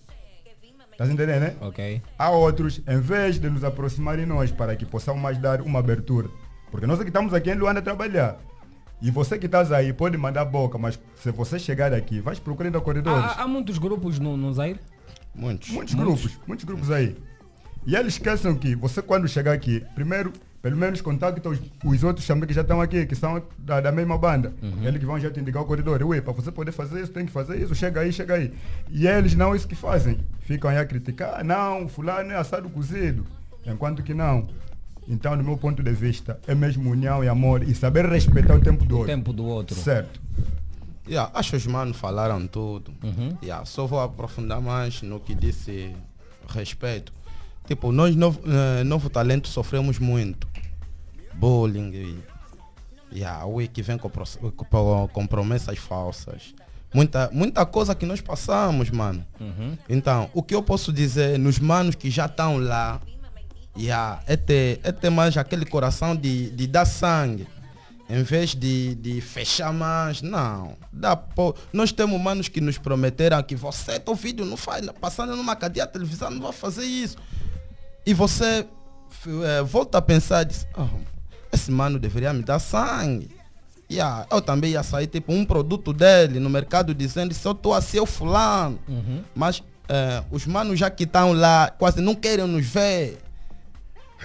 Estás 0.92 1.10
entendendo, 1.10 1.42
né? 1.42 1.56
Ok. 1.62 2.02
Há 2.18 2.30
outros, 2.32 2.82
em 2.88 3.00
vez 3.00 3.40
de 3.40 3.50
nos 3.50 3.64
aproximarem 3.64 4.26
nós 4.26 4.52
para 4.52 4.76
que 4.76 4.86
possamos 4.86 5.22
mais 5.22 5.38
dar 5.38 5.62
uma 5.62 5.80
abertura. 5.80 6.28
Porque 6.72 6.88
nós 6.88 7.00
que 7.00 7.06
estamos 7.06 7.34
aqui 7.34 7.52
em 7.52 7.56
Luanda 7.56 7.80
a 7.80 7.84
trabalhar. 7.84 8.38
E 9.02 9.12
você 9.12 9.38
que 9.38 9.46
estás 9.46 9.72
aí 9.72 9.94
pode 9.94 10.18
mandar 10.18 10.44
boca, 10.46 10.78
mas 10.78 11.00
se 11.16 11.32
você 11.32 11.60
chegar 11.60 11.94
aqui, 11.94 12.20
vais 12.20 12.40
procurando 12.40 12.82
corredores. 12.82 13.24
Há, 13.24 13.44
há 13.44 13.48
muitos 13.48 13.78
grupos 13.78 14.18
no, 14.20 14.36
no 14.36 14.52
Zaire? 14.54 14.80
Muitos. 15.36 15.70
Muitos 15.70 15.94
grupos, 15.94 16.40
muitos 16.48 16.66
grupos 16.66 16.90
aí. 16.92 17.16
E 17.86 17.96
eles 17.96 18.14
esquecem 18.14 18.54
que 18.56 18.76
você 18.76 19.02
quando 19.02 19.28
chegar 19.28 19.54
aqui, 19.54 19.84
primeiro, 19.94 20.34
pelo 20.62 20.76
menos 20.76 21.00
contacta 21.00 21.48
os, 21.48 21.62
os 21.86 22.04
outros 22.04 22.26
também 22.26 22.48
que 22.48 22.54
já 22.54 22.62
estão 22.62 22.82
aqui, 22.82 23.06
que 23.06 23.16
são 23.16 23.42
da, 23.58 23.80
da 23.80 23.92
mesma 23.92 24.18
banda. 24.18 24.52
Eles 24.82 25.00
que 25.00 25.06
vão 25.06 25.20
já 25.20 25.30
te 25.30 25.40
indicar 25.40 25.62
o 25.62 25.66
corredor. 25.66 26.02
Ué, 26.04 26.20
para 26.20 26.34
você 26.34 26.52
poder 26.52 26.72
fazer 26.72 27.02
isso, 27.04 27.12
tem 27.14 27.26
que 27.26 27.32
fazer 27.32 27.62
isso, 27.62 27.76
chega 27.76 28.02
aí, 28.02 28.12
chega 28.12 28.34
aí. 28.34 28.52
E 28.90 29.08
eles 29.08 29.36
não 29.36 29.54
é 29.54 29.58
isso 29.58 29.68
que 29.68 29.76
fazem. 29.76 30.18
Ficam 30.42 30.70
aí 30.72 30.78
a 30.80 30.86
criticar, 30.86 31.36
"Ah, 31.40 31.44
não, 31.44 31.88
fulano 31.88 32.32
é 32.32 32.36
assado 32.36 32.68
cozido. 32.68 33.26
Enquanto 33.66 34.02
que 34.02 34.14
não. 34.14 34.48
Então, 35.08 35.36
no 35.36 35.44
meu 35.44 35.58
ponto 35.58 35.82
de 35.82 35.92
vista, 35.94 36.40
é 36.46 36.54
mesmo 36.54 36.90
união 36.92 37.24
e 37.24 37.30
amor 37.30 37.64
e 37.64 37.74
saber 37.74 38.06
respeitar 38.06 38.56
o 38.56 38.60
tempo 38.60 38.84
do 38.84 38.96
O 38.96 38.98
outro. 39.00 39.14
tempo 39.16 39.32
do 39.34 39.46
outro. 39.46 39.76
Certo. 39.80 40.20
Yeah, 41.08 41.32
acho 41.34 41.52
que 41.52 41.56
os 41.56 41.66
manos 41.68 41.96
falaram 41.96 42.46
tudo. 42.48 42.94
Yeah, 43.42 43.64
só 43.66 43.86
vou 43.88 44.02
aprofundar 44.02 44.60
mais 44.60 45.02
no 45.02 45.20
que 45.22 45.34
disse 45.34 45.96
respeito. 46.50 47.14
Tipo, 47.66 47.92
nós 47.94 48.14
novo, 48.16 48.42
eh, 48.46 48.84
novo 48.84 49.10
talento 49.10 49.48
sofremos 49.48 50.00
muito. 50.00 50.48
Bullying 51.34 51.92
e 51.94 53.18
yeah, 53.18 53.46
o 53.46 53.60
que 53.70 53.82
vem 53.82 53.98
com, 53.98 54.10
com, 54.10 55.08
com 55.08 55.28
promessas 55.28 55.78
falsas. 55.78 56.54
Muita, 56.94 57.30
muita 57.32 57.66
coisa 57.66 57.94
que 57.94 58.06
nós 58.06 58.22
passamos, 58.22 58.90
mano. 58.90 59.24
Então, 59.88 60.30
o 60.34 60.42
que 60.42 60.56
eu 60.56 60.64
posso 60.64 60.92
dizer 60.92 61.38
nos 61.38 61.60
manos 61.60 61.96
que 61.96 62.10
já 62.10 62.26
estão 62.26 62.58
lá, 62.58 63.00
yeah, 63.78 64.22
é, 64.28 64.36
ter, 64.36 64.80
é 64.84 64.92
ter 64.92 65.10
mais 65.10 65.38
aquele 65.38 65.66
coração 65.66 66.16
de, 66.16 66.50
de 66.52 66.68
dar 66.68 66.86
sangue. 66.86 67.48
Em 68.10 68.24
vez 68.24 68.56
de, 68.56 68.96
de 68.96 69.20
fechar 69.20 69.74
mais, 69.74 70.22
não. 70.22 70.78
Dá 70.94 71.16
po... 71.16 71.54
Nós 71.74 71.92
temos 71.92 72.20
manos 72.22 72.48
que 72.48 72.62
nos 72.62 72.78
prometeram 72.78 73.44
que 73.44 73.54
você, 73.56 74.00
teu 74.00 74.16
vídeo 74.16 74.46
não 74.46 74.56
faz, 74.56 74.86
passando 75.02 75.36
numa 75.36 75.58
cadeia 75.58 75.86
de 75.86 75.92
televisão, 75.92 76.32
não 76.32 76.42
vai 76.42 76.54
fazer 76.54 76.86
isso. 76.86 77.18
E 78.06 78.14
você 78.14 78.66
eh, 79.28 79.62
volta 79.64 79.98
a 79.98 80.02
pensar, 80.02 80.44
diz, 80.44 80.66
"Ah, 80.74 80.88
esse 81.52 81.70
mano 81.70 82.00
deveria 82.00 82.32
me 82.32 82.44
dar 82.44 82.60
sangue. 82.60 83.30
Yeah, 83.92 84.26
eu 84.32 84.42
também 84.42 84.72
ia 84.72 84.84
sair 84.84 85.08
tipo 85.08 85.34
um 85.34 85.44
produto 85.46 85.92
dele 85.94 86.40
no 86.40 86.50
mercado 86.50 86.94
dizendo 86.94 87.34
se 87.34 87.46
eu 87.46 87.54
estou 87.54 87.74
a 87.74 87.82
ser 87.82 88.00
o 88.00 88.06
fulano. 88.06 88.80
Mas 89.36 89.62
eh, 89.90 90.24
os 90.32 90.46
manos 90.46 90.80
já 90.80 90.90
que 90.90 91.04
estão 91.04 91.34
lá 91.34 91.70
quase 91.78 92.00
não 92.02 92.16
querem 92.16 92.48
nos 92.48 92.66
ver. 92.66 93.18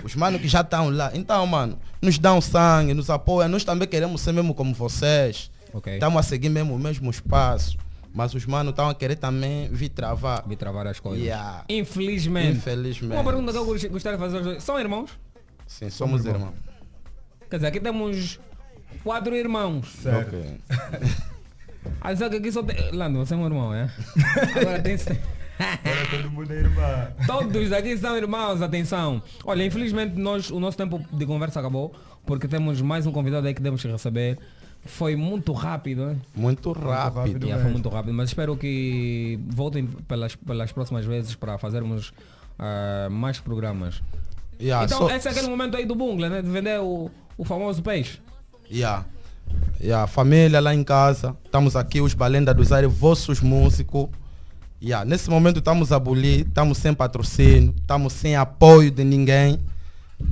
Os 0.03 0.15
manos 0.15 0.41
que 0.41 0.49
já 0.49 0.61
estão 0.63 0.91
lá. 0.91 1.11
Então, 1.15 1.47
mano, 1.47 1.79
nos 2.01 2.19
dão 2.19 2.41
sangue, 2.41 2.95
nos 2.95 3.11
apoiam. 3.11 3.49
Nós 3.49 3.65
também 3.65 3.87
queremos 3.87 4.21
ser 4.21 4.33
mesmo 4.33 4.55
como 4.55 4.73
vocês. 4.75 5.51
Estamos 5.87 6.19
a 6.19 6.23
seguir 6.23 6.49
mesmo 6.49 6.75
o 6.75 6.79
mesmo 6.79 7.11
espaço. 7.11 7.77
Mas 8.15 8.35
os 8.35 8.45
manos 8.45 8.71
estão 8.71 8.89
a 8.91 8.95
querer 8.95 9.17
também 9.17 9.69
vir 9.71 9.89
travar. 9.89 10.47
Me 10.47 10.55
travar 10.55 10.87
as 10.87 11.01
coisas. 11.01 11.25
Yeah. 11.25 11.65
Infelizmente. 11.69 12.59
Infelizmente. 12.59 13.15
Uma 13.15 13.25
pergunta 13.25 13.53
que 13.53 13.59
eu 13.59 13.65
gost- 13.65 13.89
gostaria 13.89 14.19
de 14.19 14.23
fazer 14.25 14.37
aos 14.37 14.45
dois. 14.47 14.63
São 14.63 14.79
irmãos? 14.79 15.11
Sim, 15.67 15.89
somos 15.89 16.25
irmãos. 16.27 16.53
Quer 17.49 17.57
dizer, 17.57 17.69
aqui 17.69 17.81
temos 17.81 18.39
quatro 19.03 19.35
irmãos. 19.35 19.89
Certo. 20.03 20.37
Ok. 20.37 20.61
Ah, 22.01 22.15
só 22.15 22.29
que 22.29 22.37
aqui 22.37 22.53
só 22.53 22.63
tem... 22.63 22.93
Lando, 22.93 23.19
você 23.19 23.35
é 23.35 23.37
um 23.37 23.45
irmão, 23.45 23.75
é? 23.75 23.91
Agora 24.55 24.81
tem... 24.81 24.97
Agora 25.59 26.07
todo 26.11 26.31
mundo 26.31 26.53
é 26.53 26.57
irmã. 26.57 27.09
Todos 27.27 27.73
aqui 27.73 27.97
são 27.97 28.17
irmãos, 28.17 28.61
atenção. 28.63 29.23
Olha, 29.45 29.65
infelizmente 29.65 30.19
nós, 30.19 30.51
o 30.51 30.59
nosso 30.59 30.77
tempo 30.77 31.01
de 31.13 31.27
conversa 31.27 31.61
acabou, 31.61 31.95
porque 32.27 32.49
temos 32.49 32.81
mais 32.81 33.07
um 33.07 33.13
convidado 33.13 33.47
aí 33.47 33.55
que 33.55 33.63
temos 33.63 33.81
que 33.83 33.89
receber. 33.89 34.39
Foi 34.85 35.15
muito 35.15 35.53
rápido, 35.53 36.07
né? 36.07 36.17
Muito 36.35 36.73
rápido. 36.73 37.15
rápido. 37.15 37.45
Yeah, 37.45 37.63
foi 37.63 37.73
muito 37.73 37.89
rápido, 37.89 38.15
mas 38.15 38.31
espero 38.31 38.57
que 38.57 39.39
voltem 39.49 39.87
pelas, 39.87 40.35
pelas 40.35 40.73
próximas 40.73 41.05
vezes 41.05 41.37
para 41.37 41.57
fazermos 41.59 42.13
ah, 42.59 43.09
mais 43.11 43.39
programas. 43.39 44.03
Yeah, 44.61 44.85
então, 44.85 44.99
só- 45.09 45.11
esse 45.15 45.29
é 45.29 45.31
aquele 45.31 45.49
momento 45.49 45.77
aí 45.77 45.85
do 45.87 45.95
bungla, 45.95 46.29
né? 46.29 46.43
De 46.43 46.49
vender 46.49 46.81
o, 46.81 47.11
o 47.39 47.45
famoso 47.45 47.81
peixe. 47.83 48.19
Yeah. 48.71 49.05
Yeah, 49.81 50.07
família 50.09 50.61
lá 50.61 50.75
em 50.75 50.83
casa, 50.83 51.37
estamos 51.45 51.77
aqui, 51.77 52.01
os 52.01 52.15
Balenda 52.15 52.53
dos 52.55 52.73
Aires, 52.73 52.93
vossos 52.93 53.41
músicos. 53.41 54.09
Yeah, 54.85 55.05
nesse 55.05 55.31
momento 55.31 55.61
estamos 55.61 55.93
a 55.93 56.03
estamos 56.41 56.77
sem 56.79 56.93
patrocínio, 56.93 57.73
estamos 57.79 58.13
sem 58.15 58.35
apoio 58.35 58.91
de 58.91 59.05
ninguém. 59.05 59.61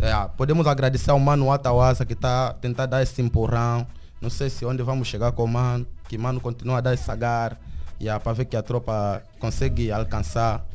Yeah, 0.01 0.29
podemos 0.31 0.67
agradecer 0.67 1.13
ao 1.13 1.21
Mano 1.21 1.53
Atawasa 1.53 2.05
que 2.05 2.15
está 2.15 2.53
tentando 2.55 2.91
dar 2.91 3.01
esse 3.01 3.23
empurrão. 3.23 3.87
Não 4.21 4.29
sei 4.29 4.51
se 4.51 4.65
onde 4.65 4.83
vamos 4.83 5.07
chegar 5.07 5.31
com 5.31 5.45
o 5.45 5.49
Mano, 5.49 5.87
que 6.09 6.19
Mano 6.19 6.41
continua 6.41 6.79
a 6.79 6.81
dar 6.81 6.95
esse 6.95 7.09
agar, 7.09 7.61
yeah, 8.01 8.19
para 8.19 8.33
ver 8.33 8.47
que 8.47 8.57
a 8.57 8.63
tropa 8.63 9.23
consegue 9.39 9.93
alcançar. 9.93 10.67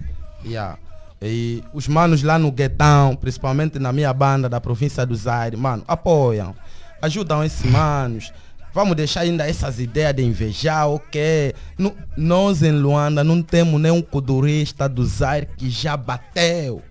Yeah. 0.46 0.78
E 1.22 1.62
os 1.74 1.90
manos 1.90 2.24
lá 2.24 2.40
no 2.40 2.54
Guetão, 2.54 3.14
principalmente 3.14 3.78
na 3.78 3.92
minha 3.92 4.14
banda 4.14 4.48
da 4.48 4.62
província 4.62 5.06
do 5.06 5.14
Zaire, 5.18 5.58
mano, 5.58 5.84
apoiam, 5.86 6.56
ajudam 7.02 7.44
esses 7.44 7.70
manos. 7.70 8.32
Vamos 8.76 8.98
deixar 8.98 9.22
ainda 9.22 9.48
essas 9.48 9.80
ideias 9.80 10.14
de 10.14 10.22
invejar, 10.22 10.90
ok? 10.90 11.54
Nu- 11.78 11.96
nós 12.18 12.62
em 12.62 12.74
Luanda 12.74 13.24
não 13.24 13.42
temos 13.42 13.80
nenhum 13.80 14.02
kudurista 14.02 14.90
do 14.90 15.06
Zaire 15.06 15.48
que 15.56 15.70
já 15.70 15.96
bateu. 15.96 16.82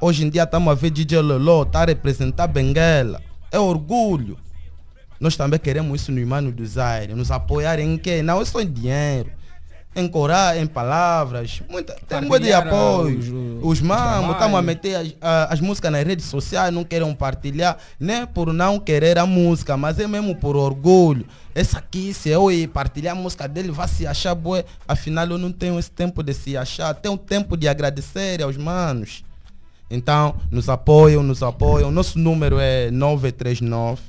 Hoje 0.00 0.24
em 0.24 0.28
dia 0.28 0.42
estamos 0.42 0.68
a 0.68 0.74
ver 0.74 0.90
DJ 0.90 1.20
Lolo, 1.20 1.64
tá 1.64 1.82
a 1.82 1.84
representar 1.84 2.48
Benguela. 2.48 3.22
É 3.52 3.60
orgulho. 3.60 4.36
Nós 5.20 5.36
também 5.36 5.60
queremos 5.60 6.02
isso 6.02 6.10
no 6.10 6.18
Irmãos 6.18 6.52
do 6.52 6.66
Zaire. 6.66 7.14
Nos 7.14 7.30
apoiar 7.30 7.78
em 7.78 7.96
quê? 7.96 8.20
Não 8.20 8.40
é 8.40 8.44
só 8.44 8.60
em 8.60 8.68
dinheiro. 8.70 9.30
Em 10.00 10.08
coragem, 10.08 10.62
em 10.62 10.66
palavras. 10.66 11.60
Muita, 11.68 11.94
tem 12.08 12.20
muito 12.20 12.42
de 12.42 12.52
apoio. 12.52 13.18
os- 13.18 13.28
Os, 13.28 13.62
os 13.62 13.80
mamos, 13.80 14.32
estamos 14.32 14.58
a 14.58 14.62
meter 14.62 14.94
as, 14.96 15.14
a- 15.20 15.52
as 15.54 15.60
músicas 15.60 15.90
nas 15.90 16.04
redes 16.06 16.26
sociais, 16.26 16.72
não 16.72 16.84
querem 16.84 17.12
partilhar. 17.14 17.76
Nem 17.98 18.24
por 18.26 18.52
não 18.52 18.78
querer 18.78 19.18
a 19.18 19.26
música, 19.26 19.76
mas 19.76 19.98
é 19.98 20.06
mesmo 20.06 20.34
por 20.36 20.54
orgulho. 20.56 21.26
Essa 21.54 21.78
aqui, 21.78 22.14
se 22.14 22.28
eu 22.28 22.50
ir 22.52 22.68
partilhar 22.68 23.16
a 23.16 23.20
música 23.20 23.48
dele, 23.48 23.70
vai 23.72 23.88
se 23.88 24.06
achar 24.06 24.34
boa. 24.34 24.64
Afinal, 24.86 25.26
eu 25.26 25.38
não 25.38 25.50
tenho 25.50 25.78
esse 25.78 25.90
tempo 25.90 26.22
de 26.22 26.32
se 26.32 26.56
achar. 26.56 26.94
Tenho 26.94 27.16
tempo 27.18 27.56
de 27.56 27.66
agradecer 27.68 28.40
aos 28.42 28.56
manos. 28.56 29.24
Então, 29.90 30.36
nos 30.50 30.68
apoiam, 30.68 31.22
nos 31.22 31.42
apoiam. 31.42 31.90
Nosso 31.90 32.18
número 32.18 32.58
é 32.60 32.90
939 32.90 34.00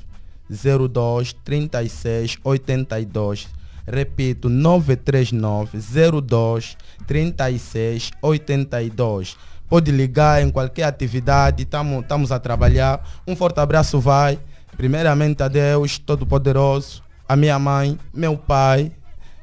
02 0.50 1.34
36 1.44 2.38
82. 2.44 3.48
Repito, 3.92 4.50
939 4.50 5.80
02 6.22 6.78
36 7.08 8.12
82. 8.22 9.36
pode 9.68 9.92
ligar 9.92 10.44
em 10.44 10.50
qualquer 10.52 10.84
atividade, 10.84 11.64
estamos 11.64 12.32
a 12.32 12.40
trabalhar. 12.40 13.04
Um 13.28 13.36
forte 13.36 13.60
abraço 13.60 14.00
vai, 14.00 14.40
primeiramente 14.78 15.42
a 15.42 15.48
Deus 15.48 15.98
Todo-Poderoso, 15.98 17.02
a 17.28 17.36
minha 17.36 17.58
mãe, 17.58 17.98
meu 18.14 18.38
pai, 18.38 18.92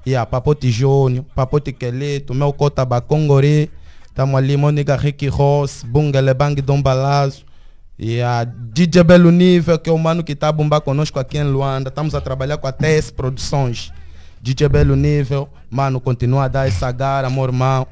e 0.05 0.15
a 0.15 0.25
Papote 0.25 0.71
Júnior, 0.71 1.25
Papote 1.35 1.73
Quelito, 1.73 2.33
meu 2.33 2.53
cota 2.53 2.85
Bacongori, 2.85 3.69
estamos 4.07 4.37
ali, 4.37 4.57
Mônica 4.57 4.95
Ricky 4.97 5.27
Ross, 5.27 5.83
Bunga 5.83 6.21
Lebang 6.21 6.63
Dom 6.63 6.81
Balazo, 6.81 7.45
e 7.99 8.21
a 8.23 8.45
DJ 8.45 9.03
Belo 9.03 9.33
Nível, 9.33 9.79
que 9.79 9.91
é 9.91 9.93
o 9.93 9.99
mano 9.99 10.23
que 10.23 10.33
está 10.33 10.49
a 10.49 10.53
bombar 10.53 10.81
conosco 10.83 11.19
aqui 11.19 11.39
em 11.39 11.45
Luanda. 11.45 11.89
Estamos 11.89 12.15
a 12.15 12.21
trabalhar 12.21 12.59
com 12.59 12.67
a 12.67 12.73
TS 12.73 13.11
Produções. 13.11 13.91
DJ 14.41 14.69
Belo 14.69 14.95
Nível, 14.97 15.49
mano, 15.71 16.01
continua 16.01 16.45
a 16.45 16.49
dar 16.49 16.69
essa 16.69 16.91
gara, 16.93 17.29
meu 17.29 17.45
irmão. 17.45 17.87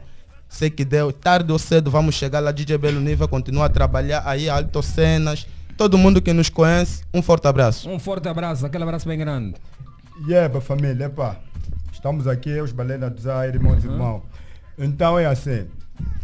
Sei 0.48 0.70
que 0.70 0.84
deu, 0.84 1.12
tarde 1.12 1.50
ou 1.50 1.58
cedo 1.58 1.90
vamos 1.90 2.14
chegar 2.14 2.40
lá. 2.40 2.52
DJ 2.52 2.78
Belo 2.78 3.00
Nível 3.00 3.26
continua 3.26 3.66
a 3.66 3.68
trabalhar 3.68 4.22
aí, 4.24 4.48
Alto 4.48 4.82
Cenas. 4.82 5.46
Todo 5.76 5.98
mundo 5.98 6.22
que 6.22 6.32
nos 6.32 6.48
conhece, 6.48 7.02
um 7.12 7.20
forte 7.20 7.48
abraço. 7.48 7.90
Um 7.90 7.98
forte 7.98 8.28
abraço, 8.28 8.64
aquele 8.64 8.84
abraço 8.84 9.08
bem 9.08 9.18
grande. 9.18 9.54
Yeah, 10.28 10.60
família, 10.60 11.06
epa. 11.06 11.40
Estamos 11.92 12.28
aqui, 12.28 12.60
os 12.60 12.70
Balena 12.70 13.10
do 13.10 13.20
Zaire, 13.20 13.58
meus 13.58 13.82
irmãos. 13.82 14.22
Então 14.78 15.18
é 15.18 15.26
assim, 15.26 15.66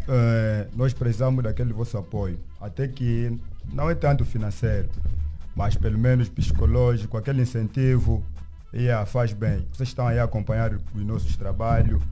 eh, 0.08 0.66
nós 0.76 0.92
precisamos 0.92 1.42
daquele 1.42 1.72
vosso 1.72 1.98
apoio. 1.98 2.38
Até 2.60 2.86
que 2.86 3.36
não 3.72 3.90
é 3.90 3.94
tanto 3.94 4.24
financeiro, 4.24 4.88
mas 5.56 5.76
pelo 5.76 5.98
menos 5.98 6.28
psicológico, 6.28 7.16
aquele 7.16 7.42
incentivo, 7.42 8.22
yeah, 8.74 9.04
faz 9.06 9.32
bem. 9.32 9.66
Vocês 9.72 9.88
estão 9.88 10.06
aí 10.06 10.18
a 10.18 10.24
acompanhar 10.24 10.72
os 10.94 11.02
nossos 11.04 11.36
trabalhos. 11.36 12.02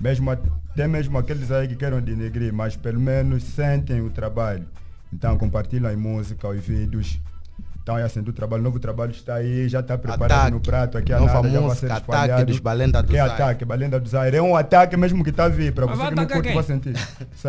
Mesmo, 0.00 0.30
até 0.30 0.88
mesmo 0.88 1.18
aqueles 1.18 1.50
aí 1.50 1.68
que 1.68 1.76
querem 1.76 2.00
denegrir, 2.00 2.52
mas 2.52 2.74
pelo 2.74 2.98
menos 3.00 3.42
sentem 3.44 4.00
o 4.00 4.08
trabalho. 4.10 4.64
Então 5.12 5.36
compartilhem 5.36 5.94
música, 5.96 6.48
os 6.48 6.60
vídeos. 6.60 7.20
Então 7.82 7.98
é 7.98 8.02
assim, 8.02 8.22
do 8.22 8.32
trabalho, 8.32 8.62
novo 8.62 8.78
trabalho 8.78 9.10
está 9.10 9.34
aí, 9.36 9.68
já 9.68 9.80
está 9.80 9.96
preparado 9.98 10.32
Ataque. 10.32 10.50
no 10.52 10.60
prato 10.60 10.98
aqui 10.98 11.12
a 11.12 11.18
Nova 11.18 11.34
nada, 11.34 11.50
já 11.50 11.60
vai 11.60 11.76
ser 11.76 11.86
Ataque 11.86 12.00
espalhado. 12.02 12.46
dos 12.46 12.58
Balenda 12.60 13.02
do 13.02 13.08
Que 13.08 13.16
é 13.16 13.20
Zaire. 13.26 13.34
ataque, 13.42 13.64
Balenda 13.64 13.98
do 14.00 14.08
Zaire. 14.08 14.36
É 14.36 14.42
um 14.42 14.54
ataque 14.54 14.96
mesmo 14.96 15.24
que 15.24 15.30
está 15.30 15.44
a 15.44 15.48
vir, 15.48 15.72
para 15.72 15.86
você 15.86 16.08
que 16.08 16.14
não 16.14 16.26
curte, 16.26 16.42
quem? 16.42 16.54
vai 16.54 16.62
sentir. 16.64 16.94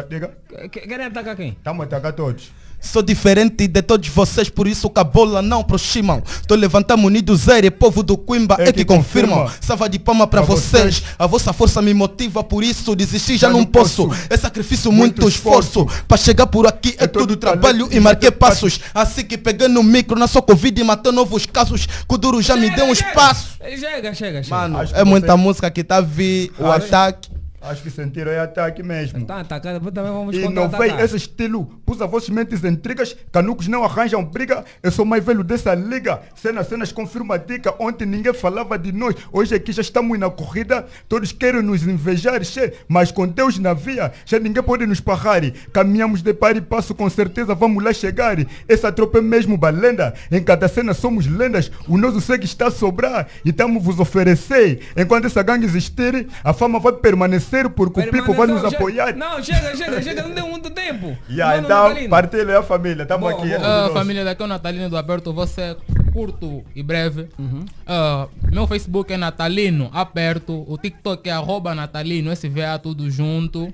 Diga, 0.09 0.31
Que- 0.71 0.81
Querem 0.81 1.05
atacar 1.05 1.35
quem? 1.35 1.49
estamos 1.49 1.81
a 1.81 1.83
atacar 1.83 2.13
todos. 2.13 2.51
Sou 2.81 3.01
diferente 3.03 3.67
de 3.67 3.81
todos 3.83 4.09
vocês, 4.09 4.49
por 4.49 4.67
isso 4.67 4.89
que 4.89 4.99
a 4.99 5.03
bola 5.03 5.41
não 5.41 5.59
aproximam. 5.61 6.21
Tô 6.47 6.55
levantando 6.55 7.05
unido 7.05 7.35
zero, 7.37 7.67
e 7.67 7.71
povo 7.71 8.01
do 8.01 8.17
Coimba 8.17 8.55
é, 8.59 8.63
É 8.63 8.65
que, 8.67 8.79
que 8.79 8.85
confirmam. 8.85 9.41
confirma. 9.43 9.57
Salva 9.61 9.87
de 9.87 9.99
palma 9.99 10.25
para 10.25 10.41
Pra 10.41 10.55
vocês. 10.55 10.95
vocês. 10.97 11.03
A 11.17 11.27
vossa 11.27 11.53
força 11.53 11.81
me 11.81 11.93
motiva, 11.93 12.43
por 12.43 12.63
isso 12.63 12.95
desistir 12.95 13.37
já, 13.37 13.47
Já 13.47 13.53
não 13.53 13.63
posso. 13.63 14.07
posso. 14.07 14.21
É 14.29 14.35
sacrifício, 14.35 14.91
muito, 14.91 15.21
Muito 15.21 15.29
esforço. 15.33 15.85
Para 16.07 16.17
chegar 16.17 16.47
por 16.47 16.65
aqui 16.65 16.95
é, 16.97 17.03
É 17.03 17.07
tudo 17.07 17.27
todo 17.27 17.37
trabalho 17.37 17.87
e 17.91 17.99
marquei 17.99 18.31
passos. 18.31 18.79
Assim 18.93 19.23
que 19.23 19.37
peguei 19.37 19.67
no 19.67 19.83
micro, 19.83 20.17
na 20.17 20.27
sua 20.27 20.41
Covid 20.41 20.81
e 20.81 20.83
matou 20.83 21.11
novos 21.11 21.45
casos. 21.45 21.85
Que 21.85 22.15
o 22.15 22.17
duro 22.17 22.41
já 22.41 22.55
me 22.57 22.69
deu 22.71 22.85
um 22.85 22.91
espaço. 22.91 23.57
Chega, 23.61 24.13
chega, 24.15 24.43
chega. 24.43 24.55
Mano, 24.55 24.79
Acho 24.79 24.95
é 24.95 25.03
muita 25.03 25.27
você- 25.33 25.37
música 25.37 25.69
que 25.69 25.83
tá 25.83 25.97
a 25.97 26.01
vir, 26.01 26.51
o 26.57 26.65
Acho- 26.65 26.85
ataque. 26.87 27.29
Acho 27.61 27.83
que 27.83 27.91
sentiram 27.91 28.31
é 28.31 28.39
ataque 28.39 28.81
mesmo. 28.81 29.23
Tá 29.23 29.41
atacando, 29.41 29.75
depois 29.75 29.93
também 29.93 30.11
vamos 30.11 30.35
E 30.35 30.49
não 30.49 30.67
vem 30.67 30.99
esse 30.99 31.15
estilo, 31.15 31.65
pus 31.85 32.01
a 32.01 32.07
vossas 32.07 32.29
mentes 32.29 32.63
intrigas, 32.63 33.15
canucos 33.31 33.67
não 33.67 33.83
arranjam 33.83 34.25
briga, 34.25 34.65
eu 34.81 34.91
sou 34.91 35.05
mais 35.05 35.23
velho 35.23 35.43
dessa 35.43 35.75
liga, 35.75 36.21
cenas, 36.35 36.67
cenas 36.67 36.91
confirma 36.91 37.35
a 37.35 37.37
dica, 37.37 37.75
ontem 37.77 38.07
ninguém 38.07 38.33
falava 38.33 38.79
de 38.79 38.91
nós, 38.91 39.15
hoje 39.31 39.53
aqui 39.53 39.71
já 39.71 39.81
estamos 39.83 40.17
na 40.17 40.27
corrida, 40.27 40.87
todos 41.07 41.31
querem 41.31 41.61
nos 41.61 41.85
invejar, 41.85 42.43
che, 42.43 42.73
mas 42.87 43.11
com 43.11 43.27
Deus 43.27 43.59
na 43.59 43.75
via, 43.75 44.11
já 44.25 44.39
ninguém 44.39 44.63
pode 44.63 44.87
nos 44.87 44.99
parrar, 44.99 45.41
caminhamos 45.71 46.23
de 46.23 46.33
par 46.33 46.57
e 46.57 46.61
passo, 46.61 46.95
com 46.95 47.07
certeza 47.11 47.53
vamos 47.53 47.83
lá 47.83 47.93
chegar, 47.93 48.37
essa 48.67 48.91
tropa 48.91 49.19
é 49.19 49.21
mesmo 49.21 49.55
balenda, 49.55 50.15
em 50.31 50.43
cada 50.43 50.67
cena 50.67 50.95
somos 50.95 51.27
lendas, 51.27 51.71
o 51.87 51.95
nosso 51.95 52.21
sangue 52.21 52.45
está 52.45 52.67
a 52.67 52.71
sobrar, 52.71 53.27
e 53.45 53.51
estamos 53.51 53.83
vos 53.83 53.99
oferecer, 53.99 54.79
enquanto 54.97 55.25
essa 55.25 55.43
gangue 55.43 55.65
existir, 55.65 56.27
a 56.43 56.53
fama 56.53 56.79
vai 56.79 56.93
permanecer, 56.93 57.50
porque 57.69 57.99
o 57.99 58.11
Pipo 58.11 58.33
vai 58.33 58.47
nos 58.47 58.63
apoiar. 58.63 59.15
Não, 59.15 59.43
chega, 59.43 59.75
chega, 59.75 60.01
chega, 60.01 60.23
não 60.23 60.33
deu 60.33 60.47
muito 60.47 60.69
tempo. 60.69 61.17
Yeah, 61.29 61.55
Mano, 61.55 61.65
então, 61.67 61.87
Natalino. 61.89 62.09
partilha 62.09 62.59
a 62.59 62.63
família, 62.63 63.03
estamos 63.03 63.29
aqui. 63.29 63.53
é 63.53 63.57
nosso. 63.59 63.93
família, 63.93 64.23
daqui 64.23 64.41
é 64.41 64.45
o 64.45 64.47
Natalino 64.47 64.89
do 64.89 64.97
Aberto, 64.97 65.33
você 65.33 65.75
curto 66.13 66.63
e 66.75 66.81
breve. 66.83 67.27
Uhum. 67.37 67.65
Ah, 67.85 68.27
meu 68.51 68.67
Facebook 68.67 69.11
é 69.11 69.17
Natalino 69.17 69.89
Aperto, 69.93 70.65
o 70.67 70.77
TikTok 70.77 71.29
é 71.29 71.33
arroba 71.33 71.75
Natalino, 71.75 72.31
SVA 72.35 72.79
tudo 72.81 73.09
junto. 73.09 73.73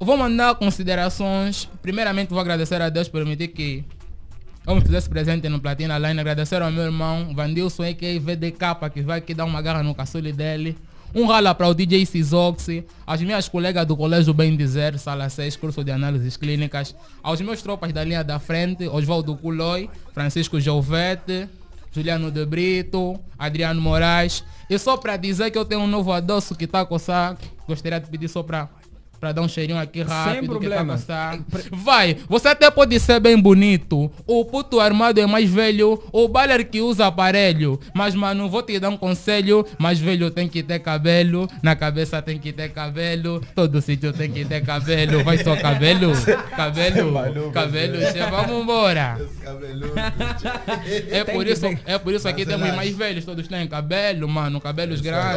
Vou 0.00 0.16
mandar 0.16 0.54
considerações. 0.54 1.68
Primeiramente 1.82 2.30
vou 2.30 2.38
agradecer 2.38 2.80
a 2.80 2.88
Deus 2.88 3.08
por 3.08 3.20
permitir 3.20 3.48
que 3.48 3.84
eu 4.66 4.74
me 4.74 4.80
fizesse 4.80 5.08
presente 5.08 5.48
no 5.48 5.60
Platina 5.60 5.98
Line. 5.98 6.20
Agradecer 6.20 6.62
ao 6.62 6.70
meu 6.70 6.84
irmão 6.84 7.34
Vandilson, 7.34 7.82
a.k.a. 7.82 8.20
VDK, 8.20 8.90
que 8.92 9.02
vai 9.02 9.18
aqui 9.18 9.34
dar 9.34 9.44
uma 9.44 9.60
garra 9.60 9.82
no 9.82 9.94
caçule 9.94 10.32
dele. 10.32 10.76
Um 11.14 11.26
rala 11.26 11.54
para 11.54 11.66
o 11.66 11.74
DJ 11.74 12.04
Sizoxi, 12.04 12.84
as 13.06 13.22
minhas 13.22 13.48
colegas 13.48 13.86
do 13.86 13.96
Colégio 13.96 14.34
Bem 14.34 14.54
Dizer, 14.54 14.98
Sala 14.98 15.30
6, 15.30 15.56
curso 15.56 15.82
de 15.82 15.90
análises 15.90 16.36
clínicas, 16.36 16.94
aos 17.22 17.40
meus 17.40 17.62
tropas 17.62 17.92
da 17.92 18.04
linha 18.04 18.22
da 18.22 18.38
frente, 18.38 18.86
Oswaldo 18.86 19.34
Culoi, 19.34 19.88
Francisco 20.12 20.60
Jovete, 20.60 21.48
Juliano 21.90 22.30
de 22.30 22.44
Brito, 22.44 23.18
Adriano 23.38 23.80
Moraes. 23.80 24.44
E 24.68 24.78
só 24.78 24.98
para 24.98 25.16
dizer 25.16 25.50
que 25.50 25.56
eu 25.56 25.64
tenho 25.64 25.80
um 25.80 25.86
novo 25.86 26.12
adoço 26.12 26.54
que 26.54 26.64
está 26.64 26.82
a 26.82 26.86
coçar, 26.86 27.38
gostaria 27.66 27.98
de 27.98 28.10
pedir 28.10 28.28
só 28.28 28.42
para 28.42 28.68
para 29.20 29.32
dar 29.32 29.42
um 29.42 29.48
cheirinho 29.48 29.78
aqui 29.78 30.02
rápido. 30.02 30.58
que 30.58 30.68
tá 30.68 30.76
problema. 30.76 30.92
coçar. 30.94 31.38
Vai, 31.72 32.16
você 32.28 32.48
até 32.48 32.70
pode 32.70 32.98
ser 33.00 33.20
bem 33.20 33.38
bonito. 33.38 34.10
O 34.26 34.44
puto 34.44 34.80
armado 34.80 35.20
é 35.20 35.26
mais 35.26 35.50
velho. 35.50 36.02
O 36.12 36.28
baler 36.28 36.64
que 36.64 36.80
usa 36.80 37.06
aparelho. 37.06 37.78
Mas, 37.94 38.14
mano, 38.14 38.48
vou 38.48 38.62
te 38.62 38.78
dar 38.78 38.90
um 38.90 38.96
conselho. 38.96 39.66
Mais 39.78 39.98
velho 39.98 40.30
tem 40.30 40.48
que 40.48 40.62
ter 40.62 40.78
cabelo. 40.78 41.48
Na 41.62 41.74
cabeça 41.74 42.20
tem 42.22 42.38
que 42.38 42.52
ter 42.52 42.70
cabelo. 42.70 43.42
Todo 43.54 43.80
sítio 43.80 44.12
tem 44.12 44.30
que 44.30 44.44
ter 44.44 44.64
cabelo. 44.64 45.22
Vai 45.24 45.38
só 45.38 45.56
cabelo. 45.56 46.12
Cabelo. 46.56 47.52
Cabelo. 47.52 47.98
che, 48.12 48.18
Vamos 48.30 48.62
embora. 48.62 49.18
É 51.10 51.24
por 51.24 51.46
isso, 51.46 51.66
é 51.86 51.98
por 51.98 52.12
isso 52.14 52.28
aqui 52.28 52.44
temos 52.44 52.74
mais 52.74 52.94
velhos. 52.96 53.24
Todos 53.24 53.48
têm 53.48 53.66
cabelo, 53.66 54.28
mano. 54.28 54.60
Cabelos 54.60 55.00
grandes. 55.00 55.36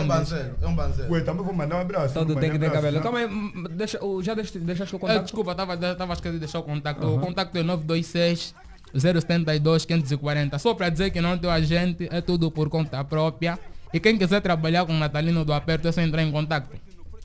é 0.62 0.68
um 0.68 0.76
banzeiro. 0.76 1.12
Ué, 1.12 1.22
também 1.22 1.44
vou 1.44 1.54
mandar 1.54 1.78
um 1.78 1.82
abraço. 1.82 2.14
Todo 2.14 2.34
vou 2.34 2.42
tem 2.42 2.52
que 2.52 2.60
ter 2.60 2.68
mandar 2.68 2.80
um 2.80 2.82
cabelo. 2.82 2.98
abraço, 2.98 3.04
Calma 3.04 3.20
aí, 3.20 3.26
hum, 3.26 3.64
deixa, 3.72 4.04
o- 4.04 4.22
já 4.22 4.34
deixaste, 4.34 4.60
deixaste 4.60 4.94
o 4.96 4.98
Ah, 4.98 5.00
contato? 5.00 5.24
desculpa, 5.24 5.52
estava 5.52 5.78
tava 5.96 6.14
esquecendo 6.14 6.36
de 6.36 6.40
deixar 6.46 6.60
o 6.60 6.64
contacto. 6.64 7.08
O 7.08 7.20
contacto 7.20 7.58
é 7.58 7.64
926 7.64 8.54
072 8.94 9.86
540. 9.86 10.60
Só 10.60 10.74
para 10.74 10.90
dizer 10.90 11.12
que 11.12 11.22
não 11.22 11.38
tem 11.38 11.50
agente, 11.50 12.08
é 12.12 12.22
tudo 12.22 12.52
por 12.52 12.70
conta 12.70 13.04
própria. 13.04 13.58
E 13.94 14.00
quem 14.00 14.18
quiser 14.18 14.42
trabalhar 14.42 14.86
com 14.86 14.94
o 14.94 14.98
Natalino 15.00 15.44
do 15.44 15.52
Aperto 15.54 15.88
é 15.88 15.92
só 15.92 16.02
entrar 16.02 16.22
em 16.24 16.32
contato. 16.32 16.70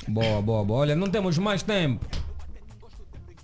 Boa, 0.08 0.40
boa, 0.42 0.64
boa. 0.64 0.80
Olha, 0.80 0.96
não 0.96 1.08
temos 1.08 1.38
mais 1.38 1.62
tempo. 1.62 2.04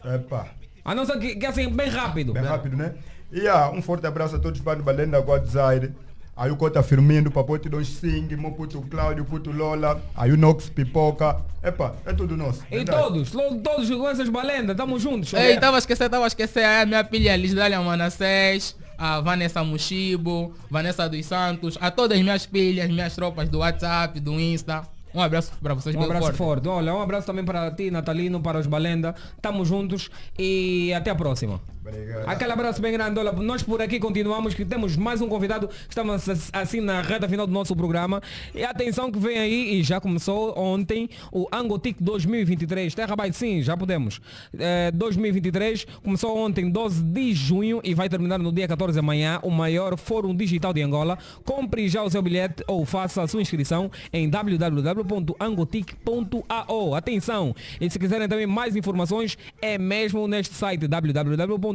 Epa, 0.05 0.49
A 0.85 0.95
não 0.95 1.05
ser 1.05 1.19
que, 1.19 1.37
que 1.37 1.47
assim, 1.47 1.69
bem 1.71 1.89
rápido. 1.89 2.33
bem 2.33 2.43
rápido, 2.43 2.77
né? 2.77 2.95
E 3.31 3.47
ah, 3.49 3.71
um 3.71 3.81
forte 3.81 4.07
abraço 4.07 4.37
a 4.37 4.39
todos 4.39 4.59
os 4.59 4.65
bandos 4.65 4.85
Balenda 4.85 5.19
Guadzaire. 5.21 5.93
Aí 6.35 6.51
o 6.51 6.57
Cota 6.57 6.83
Firmino, 6.83 7.31
Papote 7.31 7.69
Don 7.69 7.85
Sing, 7.85 8.27
meu 8.37 8.53
puto 8.53 8.81
Cláudio, 8.83 9.25
puto 9.25 9.51
Lola, 9.53 10.03
aí 10.15 10.33
o 10.33 10.37
Nox 10.37 10.71
Pipoca. 10.71 11.37
Epa, 11.63 11.95
é 12.07 12.13
tudo 12.15 12.37
nosso. 12.37 12.65
E 12.71 12.77
verdade. 12.77 13.03
todos, 13.03 13.31
todos 13.63 13.91
com 13.91 14.09
essas 14.09 14.31
balendas, 14.31 14.71
estamos 14.71 15.03
juntos. 15.03 15.33
Ei, 15.35 15.59
tava 15.59 15.77
a 15.77 15.79
esquecer, 15.79 16.09
tava 16.09 16.25
a 16.25 16.27
esquecer. 16.27 16.65
Aí 16.65 16.83
a 16.83 16.87
minha 16.87 17.05
filha 17.05 17.37
Lisdália 17.37 17.79
Manassés, 17.81 18.75
a 18.97 19.21
Vanessa 19.21 19.63
Mushibo, 19.63 20.55
Vanessa 20.71 21.07
dos 21.09 21.27
Santos, 21.27 21.77
a 21.81 21.91
todas 21.91 22.17
as 22.17 22.25
minhas 22.25 22.45
filhas, 22.47 22.89
minhas 22.89 23.15
tropas 23.15 23.49
do 23.51 23.59
WhatsApp, 23.59 24.19
do 24.19 24.41
Insta. 24.41 24.83
Um 25.15 25.21
abraço 25.21 25.53
para 25.63 25.75
vocês, 25.75 25.95
Um 25.95 26.03
abraço 26.03 26.29
forte. 26.29 26.37
forte. 26.39 26.69
Olha, 26.69 26.95
um 26.95 27.01
abraço 27.03 27.27
também 27.27 27.45
para 27.45 27.71
ti, 27.73 27.91
Natalino, 27.91 28.41
para 28.41 28.59
os 28.59 28.67
Balenda. 28.67 29.15
Estamos 29.37 29.69
juntos 29.69 30.11
e 30.39 30.93
até 30.95 31.11
a 31.11 31.15
próxima. 31.15 31.61
Obrigado. 31.85 32.29
Aquele 32.29 32.53
abraço 32.53 32.81
bem 32.81 32.93
grande. 32.93 33.21
Nós 33.43 33.61
por 33.65 33.83
aqui 33.83 33.99
continuamos, 33.99 34.55
que 34.55 34.65
temos 34.65 34.97
mais 34.97 35.21
um 35.21 35.29
convidado. 35.29 35.69
Estamos 35.89 36.29
ass- 36.29 36.49
assim 36.53 36.81
na 36.81 37.03
reta 37.03 37.29
final 37.29 37.45
do 37.45 37.53
nosso 37.53 37.75
programa. 37.75 38.23
E 38.55 38.63
atenção 38.63 39.11
que 39.11 39.19
vem 39.19 39.37
aí, 39.37 39.75
e 39.75 39.83
já 39.83 40.01
começou 40.01 40.57
ontem, 40.57 41.09
o 41.33 41.49
Angotic 41.53 41.97
2023. 42.01 42.95
Terabyte 42.95 43.37
sim, 43.37 43.63
já 43.63 43.77
podemos. 43.77 44.21
É, 44.57 44.93
2023 44.93 45.85
começou 46.05 46.39
ontem, 46.39 46.71
12 46.71 47.03
de 47.03 47.35
junho, 47.35 47.81
e 47.83 47.95
vai 47.95 48.09
terminar 48.09 48.39
no 48.39 48.53
dia 48.53 48.69
14 48.69 49.01
de 49.01 49.05
manhã, 49.05 49.41
o 49.43 49.51
maior 49.51 49.99
fórum 49.99 50.37
digital 50.37 50.73
de 50.73 50.83
Angola. 50.83 51.19
Compre 51.45 51.89
já 51.89 52.01
o 52.05 52.11
seu 52.11 52.23
bilhete 52.23 52.63
ou 52.69 52.87
faça 52.87 53.23
a 53.23 53.27
sua 53.27 53.43
inscrição 53.43 53.91
em 54.13 54.31
www.angotic.ao. 54.31 56.95
Atenção! 56.95 57.53
E 57.81 57.91
se 57.91 57.99
quiserem 57.99 58.29
também 58.29 58.47
mais 58.47 58.77
informações, 58.77 59.37
é 59.61 59.77
mesmo 59.79 60.29
neste 60.29 60.55
site 60.55 60.87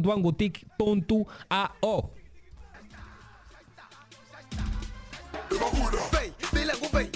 www.angotic.ao 0.01 2.13
Vem, 6.11 6.33
bilango 6.53 6.89
vem, 6.89 7.09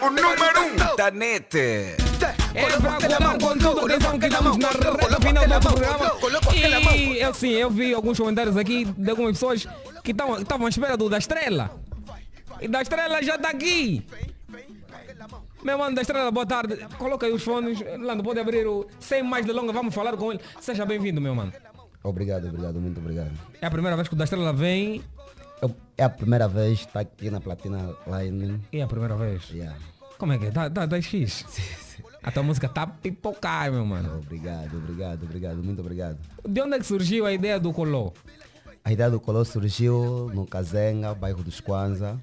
O 0.00 0.10
número 0.10 0.60
um. 0.60 0.76
É 2.54 2.66
pra 2.80 2.92
contar 3.00 3.38
com 3.38 3.58
tudo, 3.58 3.80
atenção 3.86 4.18
que 4.18 4.26
estamos 4.26 4.56
na 4.58 4.68
reta 4.68 5.20
final 5.20 5.48
do 5.48 5.60
programa. 5.60 6.96
E 6.96 7.18
eu 7.20 7.34
sim, 7.34 7.50
eu 7.50 7.70
vi 7.70 7.94
alguns 7.94 8.18
comentários 8.18 8.56
aqui 8.56 8.84
de 8.84 9.10
algumas 9.10 9.32
pessoas 9.32 9.66
que 10.04 10.10
estavam 10.12 10.66
à 10.66 10.68
espera 10.68 10.96
do 10.96 11.08
da 11.08 11.18
estrela. 11.18 11.70
E 12.60 12.68
da 12.68 12.82
estrela 12.82 13.22
já 13.22 13.36
está 13.36 13.48
aqui. 13.50 14.04
Meu 15.62 15.78
mano 15.78 15.94
da 15.94 16.02
estrela, 16.02 16.30
boa 16.30 16.44
tarde. 16.46 16.76
Coloca 16.98 17.24
aí 17.26 17.32
os 17.32 17.42
fones. 17.42 17.78
Lando, 18.00 18.22
pode 18.22 18.40
abrir 18.40 18.66
o. 18.66 18.86
Sem 18.98 19.22
mais 19.22 19.46
delongas, 19.46 19.74
vamos 19.74 19.94
falar 19.94 20.16
com 20.16 20.32
ele. 20.32 20.40
Seja 20.60 20.84
bem-vindo, 20.84 21.20
meu 21.20 21.34
mano. 21.34 21.52
Obrigado, 22.02 22.48
obrigado, 22.48 22.80
muito 22.80 22.98
obrigado. 22.98 23.30
É 23.60 23.66
a 23.66 23.70
primeira 23.70 23.96
vez 23.96 24.08
que 24.08 24.14
o 24.14 24.16
da 24.16 24.24
estrela 24.24 24.52
vem. 24.52 25.02
Eu- 25.60 25.74
é 25.96 26.02
a 26.02 26.10
primeira 26.10 26.48
vez 26.48 26.80
que 26.80 26.86
está 26.86 27.00
aqui 27.00 27.30
na 27.30 27.40
Platina 27.40 27.94
Line. 28.08 28.60
É 28.72 28.82
a 28.82 28.86
primeira 28.88 29.14
vez. 29.14 29.48
Yeah. 29.50 29.76
Como 30.18 30.32
é 30.32 30.38
que 30.38 30.46
é? 30.46 30.50
Tá, 30.50 30.68
tá, 30.68 30.86
tá 30.88 31.00
X. 31.00 31.44
A 32.22 32.30
tua 32.30 32.42
música 32.42 32.68
tá 32.68 32.86
pipocar, 32.86 33.72
meu 33.72 33.84
mano. 33.84 34.18
Obrigado, 34.18 34.76
obrigado, 34.76 35.24
obrigado, 35.24 35.62
muito 35.62 35.80
obrigado. 35.80 36.18
De 36.48 36.60
onde 36.60 36.76
é 36.76 36.78
que 36.78 36.86
surgiu 36.86 37.26
a 37.26 37.32
ideia 37.32 37.58
do 37.58 37.72
Colô? 37.72 38.12
A 38.84 38.92
ideia 38.92 39.10
do 39.10 39.18
Colô 39.20 39.44
surgiu 39.44 40.30
no 40.32 40.46
Kazenga, 40.46 41.14
bairro 41.14 41.42
dos 41.42 41.60
Kwanza. 41.60 42.20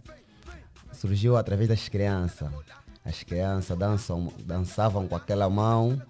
Surgiu 0.94 1.36
através 1.36 1.68
das 1.68 1.90
crianças. 1.90 2.50
As 3.04 3.24
crianças 3.24 3.78
dançam, 3.78 4.32
dançavam 4.46 5.08
com 5.08 5.16
aquela 5.16 5.50
mão. 5.50 6.02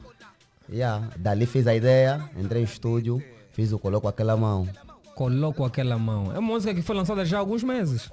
Yeah. 0.72 1.10
Dali 1.18 1.48
fiz 1.48 1.66
a 1.66 1.76
ideia, 1.76 2.30
entrei 2.38 2.62
em 2.62 2.66
estúdio, 2.66 3.24
fiz 3.54 3.72
o 3.72 3.80
Colô 3.80 4.00
com 4.00 4.08
aquela 4.08 4.38
mão. 4.38 4.68
Colô 5.16 5.52
com 5.52 5.66
aquela 5.66 5.98
mão. 5.98 6.32
É 6.34 6.40
uma 6.40 6.54
música 6.54 6.74
que 6.74 6.82
foi 6.82 6.96
lançada 6.96 7.26
já 7.26 7.38
há 7.38 7.40
alguns 7.40 7.64
meses. 7.64 8.12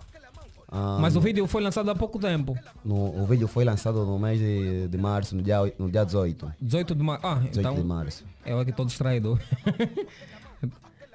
Ah, 0.78 0.98
Mas 1.00 1.16
o 1.16 1.20
vídeo 1.22 1.46
foi 1.46 1.62
lançado 1.62 1.90
há 1.90 1.94
pouco 1.94 2.18
tempo. 2.18 2.54
no- 2.84 3.22
o 3.22 3.24
vídeo 3.26 3.48
foi 3.48 3.64
lançado 3.64 4.04
no 4.04 4.18
mês 4.18 4.38
de, 4.38 4.88
de 4.88 4.98
março, 4.98 5.34
no 5.34 5.42
dia, 5.42 5.56
no 5.78 5.90
dia 5.90 6.04
18. 6.04 6.52
18 6.60 6.94
de 6.94 7.02
março. 7.02 7.26
Ah, 7.26 7.34
18 7.36 7.58
então. 7.60 7.74
de 7.76 7.82
março. 7.82 8.24
Eu 8.44 8.60
aqui 8.60 8.70
estou 8.70 8.84
distraído. 8.84 9.40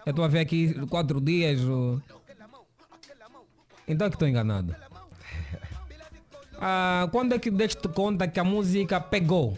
Eu 0.03 0.09
estou 0.09 0.25
a 0.25 0.27
ver 0.27 0.39
aqui 0.39 0.73
quatro 0.87 1.21
dias. 1.21 1.59
Então 3.87 4.07
é 4.07 4.09
que 4.09 4.15
estou 4.15 4.27
enganado. 4.27 4.75
Ah, 6.63 7.07
quando 7.11 7.33
é 7.33 7.39
que 7.39 7.49
deste 7.49 7.87
conta 7.87 8.27
que 8.27 8.39
a 8.39 8.43
música 8.43 9.01
pegou? 9.01 9.57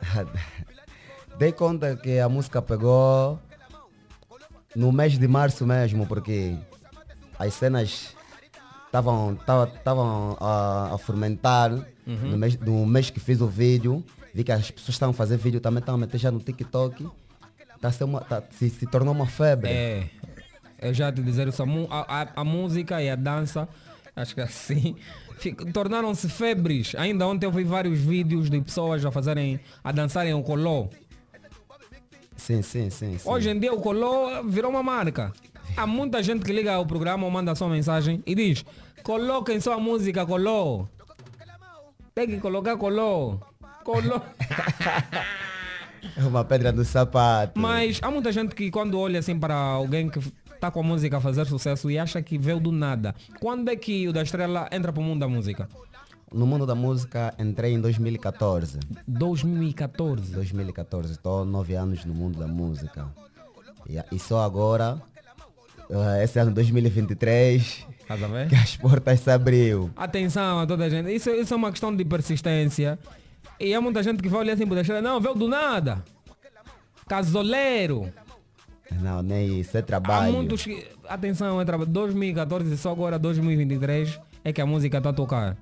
Dei 1.38 1.52
conta 1.52 1.96
que 1.96 2.18
a 2.18 2.28
música 2.28 2.60
pegou 2.60 3.38
no 4.76 4.92
mês 4.92 5.18
de 5.18 5.26
março 5.26 5.66
mesmo, 5.66 6.06
porque 6.06 6.54
as 7.38 7.54
cenas 7.54 8.14
estavam 8.92 9.32
estavam 9.34 10.36
a, 10.40 10.94
a 10.94 10.98
fermentar 10.98 11.70
no, 12.06 12.36
mês, 12.36 12.56
no 12.58 12.84
mês 12.86 13.08
que 13.10 13.18
fiz 13.18 13.40
o 13.40 13.46
vídeo. 13.46 14.04
Vi 14.34 14.44
que 14.44 14.52
as 14.52 14.70
pessoas 14.70 14.90
estavam 14.94 15.10
a 15.12 15.16
fazer 15.16 15.36
vídeo 15.36 15.60
também, 15.60 15.80
estavam 15.80 15.98
a 16.00 16.06
meter 16.06 16.18
já 16.18 16.30
no 16.30 16.38
TikTok. 16.40 17.06
Tá 17.80 17.88
a 17.88 17.92
ser 17.92 18.04
uma, 18.04 18.20
tá- 18.20 18.42
se, 18.50 18.70
se 18.70 18.86
tornou 18.86 19.12
uma 19.14 19.26
febre. 19.26 19.68
É, 19.70 20.04
eu 20.80 20.94
já 20.94 21.10
te 21.12 21.22
dizer 21.22 21.48
isso, 21.48 21.62
a, 21.62 21.66
a- 22.22 22.28
a- 22.36 22.44
música 22.44 23.02
e 23.02 23.10
a 23.10 23.16
dança, 23.16 23.68
acho 24.14 24.34
que 24.34 24.40
assim, 24.40 24.94
tornaram-se 25.74 26.28
febres. 26.28 26.94
Ainda 26.94 27.26
ontem 27.26 27.46
eu 27.46 27.50
vi 27.52 27.64
vários 27.64 27.98
vídeos 27.98 28.48
de 28.48 28.60
pessoas 28.60 29.04
a 29.04 29.10
fazerem, 29.10 29.58
a 29.82 29.90
dançarem 29.90 30.32
o 30.32 30.42
colô. 30.42 30.88
Sim, 32.36 32.62
sim, 32.62 32.88
sim. 32.90 33.18
sim. 33.18 33.28
Hoje 33.28 33.50
em 33.50 33.58
dia 33.58 33.72
o 33.72 33.80
colô 33.80 34.42
virou 34.44 34.70
uma 34.70 34.82
marca. 34.82 35.32
Há 35.76 35.86
muita 35.86 36.22
gente 36.22 36.44
que 36.44 36.52
liga 36.52 36.74
ao 36.74 36.86
programa 36.86 37.24
ou 37.24 37.30
manda 37.30 37.54
sua 37.54 37.68
mensagem 37.68 38.22
e 38.26 38.34
diz, 38.34 38.64
coloquem 39.02 39.60
sua 39.60 39.78
música 39.78 40.26
colô. 40.26 40.86
Tem 42.14 42.26
que 42.26 42.38
colocar 42.38 42.76
colô. 42.76 43.40
Colô. 43.84 44.20
É 46.16 46.22
uma 46.24 46.44
pedra 46.44 46.72
do 46.72 46.84
sapato. 46.84 47.58
Mas 47.58 47.98
há 48.02 48.10
muita 48.10 48.30
gente 48.30 48.54
que 48.54 48.70
quando 48.70 48.98
olha 48.98 49.18
assim 49.18 49.38
para 49.38 49.54
alguém 49.54 50.08
que 50.08 50.18
está 50.62 50.70
com 50.70 50.80
a 50.80 50.82
música 50.82 51.16
a 51.16 51.20
fazer 51.20 51.46
sucesso 51.46 51.90
e 51.90 51.98
acha 51.98 52.22
que 52.22 52.38
veio 52.38 52.60
do 52.60 52.70
nada. 52.70 53.14
Quando 53.40 53.68
é 53.70 53.76
que 53.76 54.06
o 54.06 54.12
da 54.12 54.22
Estrela 54.22 54.68
entra 54.70 54.92
para 54.92 55.00
o 55.00 55.04
mundo 55.04 55.20
da 55.20 55.28
música? 55.28 55.68
No 56.32 56.46
mundo 56.46 56.64
da 56.64 56.74
música 56.74 57.34
entrei 57.38 57.74
em 57.74 57.80
2014. 57.80 58.78
2014. 59.06 60.32
2014, 60.32 61.12
estou 61.12 61.44
nove 61.44 61.74
anos 61.74 62.04
no 62.04 62.14
mundo 62.14 62.38
da 62.38 62.46
música. 62.46 63.06
E, 63.88 64.02
e 64.14 64.18
só 64.18 64.42
agora, 64.42 65.02
eh, 65.92 66.24
esse 66.24 66.38
ano 66.38 66.50
2023, 66.52 67.86
Estás 68.00 68.22
a 68.22 68.26
ver? 68.26 68.48
que 68.48 68.54
as 68.54 68.76
portas 68.76 69.20
se 69.20 69.30
abriu. 69.30 69.90
Atenção 69.96 70.60
a 70.60 70.66
toda 70.66 70.84
a 70.84 70.88
gente. 70.88 71.12
Isso, 71.14 71.30
isso 71.30 71.52
é 71.52 71.56
uma 71.56 71.70
questão 71.70 71.94
de 71.94 72.04
persistência. 72.04 72.98
E 73.60 73.74
há 73.74 73.80
muita 73.80 74.02
gente 74.02 74.22
que 74.22 74.28
vai 74.28 74.40
olhar 74.40 74.54
assim 74.54 74.66
para 74.66 74.80
Estrela. 74.80 75.02
Não, 75.02 75.20
veio 75.20 75.34
do 75.34 75.48
nada. 75.48 76.02
Casoleiro. 77.06 78.12
Não, 79.00 79.22
nem 79.22 79.60
isso, 79.60 79.76
é 79.76 79.80
Há 79.80 79.82
trabalho. 79.82 80.32
muitos 80.32 80.62
que... 80.64 80.86
Atenção, 81.08 81.60
é 81.60 81.64
trabalho. 81.64 81.90
2014 81.90 82.72
e 82.74 82.76
só 82.76 82.90
agora 82.90 83.18
2023 83.18 84.20
é 84.44 84.52
que 84.52 84.60
a 84.60 84.66
música 84.66 84.98
está 84.98 85.10
a 85.10 85.12
tocar. 85.12 85.56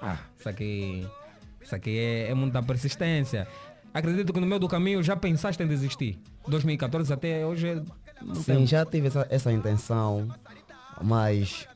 Ah, 0.00 0.18
isso 0.38 0.48
aqui... 0.48 1.06
Isso 1.60 1.74
aqui 1.74 1.98
é, 1.98 2.30
é 2.30 2.34
muita 2.34 2.62
persistência. 2.62 3.46
Acredito 3.92 4.32
que 4.32 4.40
no 4.40 4.46
meio 4.46 4.60
do 4.60 4.68
caminho 4.68 5.02
já 5.02 5.16
pensaste 5.16 5.62
em 5.62 5.66
desistir. 5.66 6.18
2014 6.46 7.12
até 7.12 7.44
hoje 7.44 7.68
é... 7.68 7.82
Sim, 8.34 8.66
já 8.66 8.84
tive 8.84 9.08
essa, 9.08 9.26
essa 9.30 9.52
intenção, 9.52 10.28
mas 11.02 11.66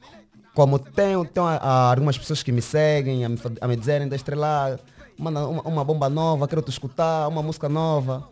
como 0.54 0.78
tenho, 0.78 1.24
tenho 1.24 1.46
algumas 1.46 2.18
pessoas 2.18 2.42
que 2.42 2.52
me 2.52 2.60
seguem 2.60 3.24
a 3.24 3.28
me, 3.28 3.38
a 3.60 3.68
me 3.68 3.76
dizerem 3.76 4.08
da 4.08 4.16
estrela, 4.16 4.78
manda 5.18 5.46
uma, 5.46 5.62
uma 5.62 5.84
bomba 5.84 6.08
nova, 6.08 6.46
quero 6.48 6.62
te 6.62 6.70
escutar, 6.70 7.28
uma 7.28 7.42
música 7.42 7.68
nova. 7.68 8.28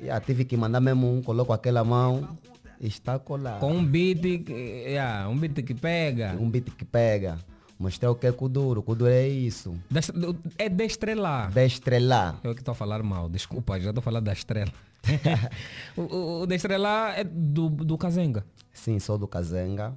E 0.00 0.10
ah, 0.10 0.20
tive 0.20 0.44
que 0.44 0.56
mandar 0.56 0.80
mesmo 0.80 1.10
um, 1.10 1.22
coloco 1.22 1.52
aquela 1.52 1.82
mão 1.84 2.36
e 2.80 2.88
está 2.88 3.18
colado. 3.18 3.60
Com 3.60 3.72
um 3.72 3.84
beat, 3.84 4.48
yeah, 4.48 5.28
um 5.28 5.36
beat 5.36 5.62
que 5.62 5.74
pega. 5.74 6.36
Um 6.38 6.50
beat 6.50 6.70
que 6.70 6.84
pega. 6.84 7.38
Mostrei 7.84 8.08
o 8.08 8.14
que 8.14 8.26
é 8.26 8.32
Kuduro, 8.32 8.82
Kuduro 8.82 9.10
é 9.10 9.28
isso. 9.28 9.76
Dest- 9.90 10.10
É 10.56 10.70
de 10.70 10.84
estrelar. 10.86 11.50
De 11.52 11.66
estrelar. 11.66 12.40
Eu 12.42 12.54
que 12.54 12.62
estou 12.62 12.72
a 12.72 12.74
falar 12.74 13.02
mal, 13.02 13.28
desculpa, 13.28 13.78
já 13.78 13.90
estou 13.90 14.00
a 14.00 14.02
falar 14.02 14.20
da 14.20 14.32
estrela. 14.32 14.72
o, 15.94 16.00
o, 16.00 16.40
o 16.42 16.46
de 16.46 16.54
estrelar 16.54 17.18
é 17.18 17.24
do, 17.24 17.68
do 17.68 17.98
Kazenga. 17.98 18.42
Sim, 18.72 18.98
sou 18.98 19.18
do 19.18 19.28
Kazenga, 19.28 19.94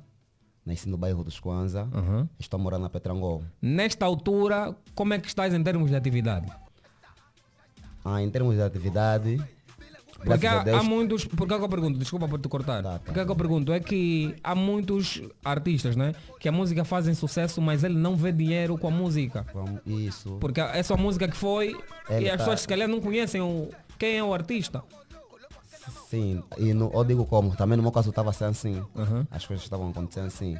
nasci 0.65 0.89
no 0.89 0.97
bairro 0.97 1.23
dos 1.23 1.39
Kwanza, 1.39 1.87
Uhum. 1.93 2.27
estou 2.37 2.59
morando 2.59 2.81
na 2.83 2.89
Petrangol. 2.89 3.41
Nesta 3.61 4.05
altura, 4.05 4.75
como 4.93 5.13
é 5.13 5.19
que 5.19 5.27
estás 5.29 5.53
em 5.53 5.63
termos 5.63 5.89
de 5.89 5.95
atividade? 5.95 6.51
Ah, 8.03 8.21
em 8.21 8.29
termos 8.29 8.55
de 8.55 8.61
atividade, 8.61 9.41
Porque 10.23 10.47
há, 10.47 10.61
há 10.79 10.83
muitos. 10.83 11.25
Por 11.25 11.47
que 11.47 11.53
é 11.53 11.57
que 11.57 11.63
eu 11.63 11.69
pergunto? 11.69 11.97
Desculpa 11.99 12.27
por 12.27 12.39
te 12.39 12.47
cortar. 12.47 12.83
Por 12.99 13.13
que 13.13 13.19
é 13.19 13.25
que 13.25 13.31
eu 13.31 13.35
pergunto? 13.35 13.71
É 13.71 13.79
que 13.79 14.35
há 14.43 14.53
muitos 14.55 15.21
artistas, 15.45 15.95
né? 15.95 16.13
Que 16.39 16.49
a 16.49 16.51
música 16.51 16.83
fazem 16.83 17.13
sucesso, 17.13 17.61
mas 17.61 17.83
ele 17.83 17.95
não 17.97 18.15
vê 18.15 18.31
dinheiro 18.31 18.77
com 18.77 18.87
a 18.87 18.91
música. 18.91 19.45
Isso. 19.85 20.37
Porque 20.39 20.59
é 20.59 20.81
só 20.83 20.97
música 20.97 21.27
que 21.27 21.37
foi 21.37 21.75
Ele 22.09 22.25
e 22.25 22.29
as 22.29 22.31
tá- 22.31 22.37
pessoas 22.39 22.61
se 22.61 22.67
calhar 22.67 22.87
não 22.87 22.99
conhecem 22.99 23.41
o, 23.41 23.69
quem 23.97 24.17
é 24.17 24.23
o 24.23 24.33
artista. 24.33 24.83
Sim, 26.09 26.41
e 26.57 26.73
no, 26.73 26.89
eu 26.93 27.03
digo 27.03 27.25
como, 27.25 27.55
também 27.55 27.75
no 27.77 27.83
meu 27.83 27.91
caso 27.91 28.09
estava 28.09 28.31
sendo 28.33 28.51
assim, 28.51 28.81
Uhum. 28.95 29.25
as 29.29 29.45
coisas 29.45 29.63
estavam 29.63 29.89
acontecendo 29.89 30.27
assim, 30.27 30.57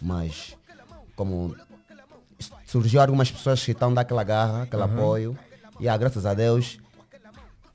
mas 0.00 0.56
como 1.16 1.54
surgiu 2.66 3.00
algumas 3.00 3.30
pessoas 3.30 3.64
que 3.64 3.72
estão 3.72 3.92
daquela 3.92 4.22
garra, 4.24 4.62
aquele 4.62 4.82
Uhum. 4.82 4.88
apoio, 4.94 5.38
e 5.78 5.88
ah, 5.88 5.96
graças 5.96 6.24
a 6.26 6.34
Deus, 6.34 6.78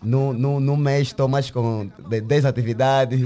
no, 0.05 0.31
no, 0.33 0.59
no 0.59 0.77
mês 0.77 1.07
estou 1.07 1.27
mais 1.27 1.49
com 1.51 1.89
de- 2.07 2.21
10 2.21 2.45
atividades, 2.45 3.19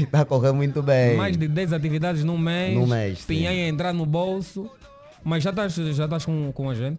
está 0.00 0.22
a 0.22 0.24
correr 0.24 0.52
muito 0.52 0.82
bem. 0.82 1.16
Mais 1.16 1.36
de 1.36 1.46
10 1.46 1.72
atividades 1.72 2.24
num 2.24 2.38
mês. 2.38 2.74
Num 2.74 2.86
mês. 2.86 3.24
Pinhanha 3.24 3.68
entrar 3.68 3.92
no 3.92 4.06
bolso. 4.06 4.68
Mas 5.22 5.42
já 5.42 5.50
estás 5.50 5.74
já 5.74 6.08
com, 6.24 6.50
com 6.52 6.70
a 6.70 6.74
gente? 6.74 6.98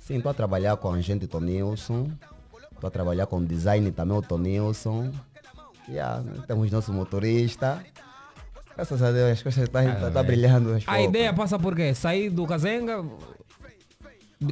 Sim, 0.00 0.16
estou 0.16 0.30
a 0.30 0.34
trabalhar 0.34 0.76
com 0.76 0.92
a 0.92 1.00
gente 1.00 1.26
Tonilson, 1.26 2.08
estou 2.72 2.88
a 2.88 2.90
trabalhar 2.90 3.26
com 3.26 3.42
design 3.44 3.90
também 3.90 4.16
o 4.16 4.22
Tonilson, 4.22 5.10
yeah, 5.88 6.22
temos 6.46 6.70
nosso 6.70 6.92
motorista, 6.92 7.82
graças 8.76 9.02
a 9.02 9.10
Deus 9.10 9.32
as 9.32 9.42
coisas 9.42 9.64
estão 9.64 9.84
tá, 9.84 10.10
tá 10.10 10.22
brilhando. 10.22 10.74
aos 10.74 10.82
A 10.86 10.92
poucos. 10.92 11.04
ideia 11.08 11.32
passa 11.32 11.58
por 11.58 11.74
quê? 11.74 11.92
Sair 11.94 12.30
do 12.30 12.46
Kazenga, 12.46 13.04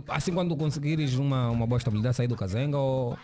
assim 0.09 0.33
quando 0.33 0.57
conseguires 0.57 1.15
uma, 1.15 1.51
uma 1.51 1.67
boa 1.67 1.79
estabilidade, 1.79 2.17
sair 2.17 2.29
do 2.29 2.37
Kazenga 2.37 2.79
ou... 2.79 3.19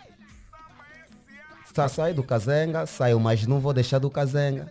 Sa 1.73 1.87
saio 1.87 2.13
do 2.13 2.23
Kazenga, 2.23 2.85
saio, 2.85 3.17
mas 3.19 3.47
não 3.47 3.59
vou 3.59 3.73
deixar 3.73 3.97
do 3.97 4.09
Kazenga. 4.09 4.69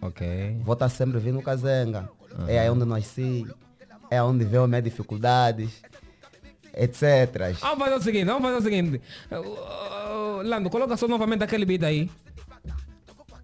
Ok. 0.00 0.56
Vou 0.62 0.72
estar 0.72 0.88
sempre 0.88 1.18
vindo 1.18 1.34
no 1.34 1.42
Kazenga. 1.42 2.08
É 2.48 2.58
aí 2.58 2.70
onde 2.70 2.84
nasci, 2.84 3.46
é 4.10 4.22
onde 4.22 4.44
veio 4.44 4.62
as 4.62 4.68
minhas 4.68 4.84
dificuldades, 4.84 5.82
etc. 6.74 7.54
Vamos 7.60 7.78
fazer 7.78 7.94
o 7.94 8.02
seguinte, 8.02 8.24
vamos 8.26 8.42
fazer 8.42 8.56
o 8.56 8.62
seguinte. 8.62 9.00
Uh, 9.30 10.40
uh, 10.40 10.42
Lando, 10.42 10.70
coloca 10.70 10.96
só 10.96 11.08
novamente 11.08 11.44
aquele 11.44 11.64
beat 11.64 11.82
aí. 11.82 12.10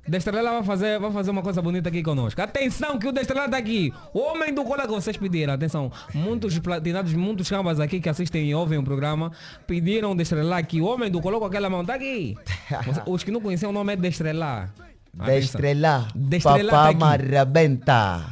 Destrela 0.06 0.50
vai 0.50 0.64
fazer, 0.64 0.98
vai 0.98 1.12
fazer 1.12 1.30
uma 1.30 1.42
coisa 1.42 1.62
bonita 1.62 1.88
aqui 1.88 2.02
conosco. 2.02 2.40
Atenção 2.42 2.98
que 2.98 3.06
o 3.06 3.12
Destrela 3.12 3.44
está 3.44 3.56
aqui. 3.56 3.92
O 4.12 4.18
homem 4.18 4.52
do 4.52 4.64
cola 4.64 4.82
que 4.82 4.88
vocês 4.88 5.16
pediram. 5.16 5.54
Atenção. 5.54 5.92
Muitos 6.12 6.58
platinados, 6.58 7.12
muitos 7.14 7.48
cambas 7.48 7.78
aqui 7.78 8.00
que 8.00 8.08
assistem 8.08 8.48
e 8.50 8.54
ouvem 8.54 8.78
o 8.78 8.82
programa 8.82 9.30
pediram 9.66 10.16
Destrela 10.16 10.58
aqui. 10.58 10.80
O 10.80 10.86
homem 10.86 11.10
do 11.10 11.20
cola 11.20 11.38
com 11.38 11.44
aquela 11.44 11.70
mão 11.70 11.82
está 11.82 11.94
aqui. 11.94 12.36
Os 13.06 13.22
que 13.22 13.30
não 13.30 13.40
conheciam 13.40 13.70
o 13.70 13.72
nome 13.72 13.92
é 13.92 13.96
Destrela. 13.96 14.70
De 15.14 15.38
estrela, 15.38 16.08
Destrela 16.14 16.70
papá 16.70 16.82
tá 16.82 16.88
aqui. 16.88 16.98
marrabenta. 16.98 18.24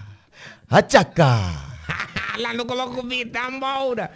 Achaca. 0.69 1.71
Lá 2.41 2.55
no 2.55 2.65
coloco 2.65 3.03
tambora. 3.31 4.11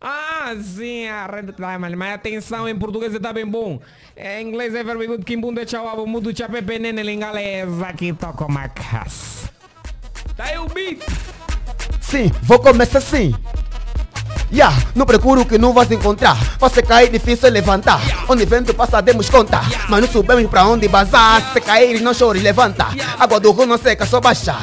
Ah, 0.00 0.54
sim, 0.62 1.08
a 1.08 1.26
Red 1.26 1.52
Diamond. 1.56 1.96
Mas 1.96 2.14
atenção, 2.14 2.68
em 2.68 2.78
português 2.78 3.12
está 3.12 3.32
bem 3.32 3.46
bom. 3.46 3.80
Em 4.16 4.46
inglês 4.46 4.74
é 4.74 4.84
very 4.84 5.06
good. 5.06 5.24
Kimbunda 5.24 5.66
chau, 5.66 6.06
mudo 6.06 6.36
chapepe 6.36 6.78
nene 6.78 7.02
lingalesa 7.02 7.86
aqui 7.86 8.12
toca 8.12 8.44
uma 8.44 8.68
casa. 8.68 9.50
Tá 10.36 10.44
aí 10.44 10.58
o 10.58 10.66
beat. 10.66 11.02
Sim, 12.00 12.30
vou 12.42 12.60
começar 12.60 12.98
assim. 12.98 13.34
Ya, 14.52 14.70
não 14.94 15.04
procuro 15.04 15.44
que 15.44 15.58
não 15.58 15.72
vais 15.72 15.90
encontrar. 15.90 16.36
Você 16.58 16.80
cair, 16.80 17.10
difícil 17.10 17.50
levantar. 17.50 18.00
Onde 18.28 18.46
vento 18.46 18.72
passa, 18.72 19.02
demos 19.02 19.28
conta. 19.28 19.60
Mas 19.88 20.00
não 20.00 20.08
sabemos 20.08 20.48
pra 20.48 20.64
onde 20.64 20.88
bazar. 20.88 21.52
Se 21.52 21.60
cair, 21.60 22.00
não 22.00 22.14
chore, 22.14 22.38
levanta. 22.38 22.86
Água 23.18 23.40
do 23.40 23.50
rio 23.50 23.66
não 23.66 23.76
seca, 23.76 24.06
só 24.06 24.20
baixa. 24.20 24.56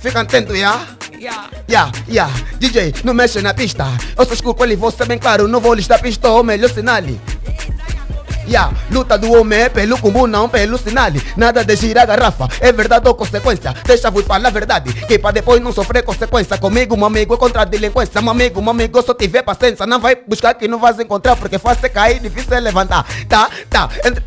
Fica 0.00 0.22
atento, 0.22 0.54
Ya, 1.20 1.92
ya, 2.08 2.30
DJ, 2.58 2.94
não 3.04 3.12
mexe 3.12 3.42
na 3.42 3.52
pista. 3.52 3.84
Eu 4.16 4.24
sou 4.24 4.32
escuro 4.32 4.56
ele, 4.64 4.74
você 4.74 5.04
bem 5.04 5.18
claro. 5.18 5.46
Não 5.46 5.60
vou 5.60 5.74
listar 5.74 6.00
pista, 6.00 6.30
ou 6.30 6.42
melhor 6.42 6.70
sinal. 6.70 7.02
Ya, 8.48 8.72
luta 8.90 9.18
do 9.18 9.30
homem 9.32 9.60
é 9.60 9.68
pelo 9.68 9.98
cumbu, 9.98 10.26
não 10.26 10.48
pelo 10.48 10.78
sinal. 10.78 11.12
Nada 11.36 11.62
de 11.62 11.76
girar 11.76 12.04
a 12.04 12.06
garrafa, 12.06 12.48
é 12.58 12.72
verdade 12.72 13.06
ou 13.06 13.14
consequência. 13.14 13.74
Deixa-vos 13.84 14.24
falar 14.24 14.48
a 14.48 14.50
verdade, 14.50 14.94
que 14.94 15.18
pra 15.18 15.30
depois 15.30 15.60
não 15.60 15.72
sofrer 15.72 16.02
consequência. 16.02 16.56
Comigo, 16.56 16.96
meu 16.96 17.06
amigo, 17.06 17.34
é 17.34 17.36
contra 17.36 17.62
a 17.62 17.64
delinquência. 17.66 18.22
Meu 18.22 18.30
amigo, 18.30 18.62
meu 18.62 18.70
amigo, 18.70 19.02
só 19.02 19.12
tiver 19.12 19.42
paciência. 19.42 19.84
Não 19.84 20.00
vai 20.00 20.16
buscar 20.16 20.54
que 20.54 20.66
não 20.66 20.78
vais 20.78 20.98
encontrar, 20.98 21.36
porque 21.36 21.58
faz 21.58 21.78
você 21.78 21.90
cair, 21.90 22.18
difícil 22.18 22.54
é 22.54 22.60
levantar. 22.60 23.06
Tá, 23.28 23.50
tá. 23.68 23.90
Entre, 24.02 24.24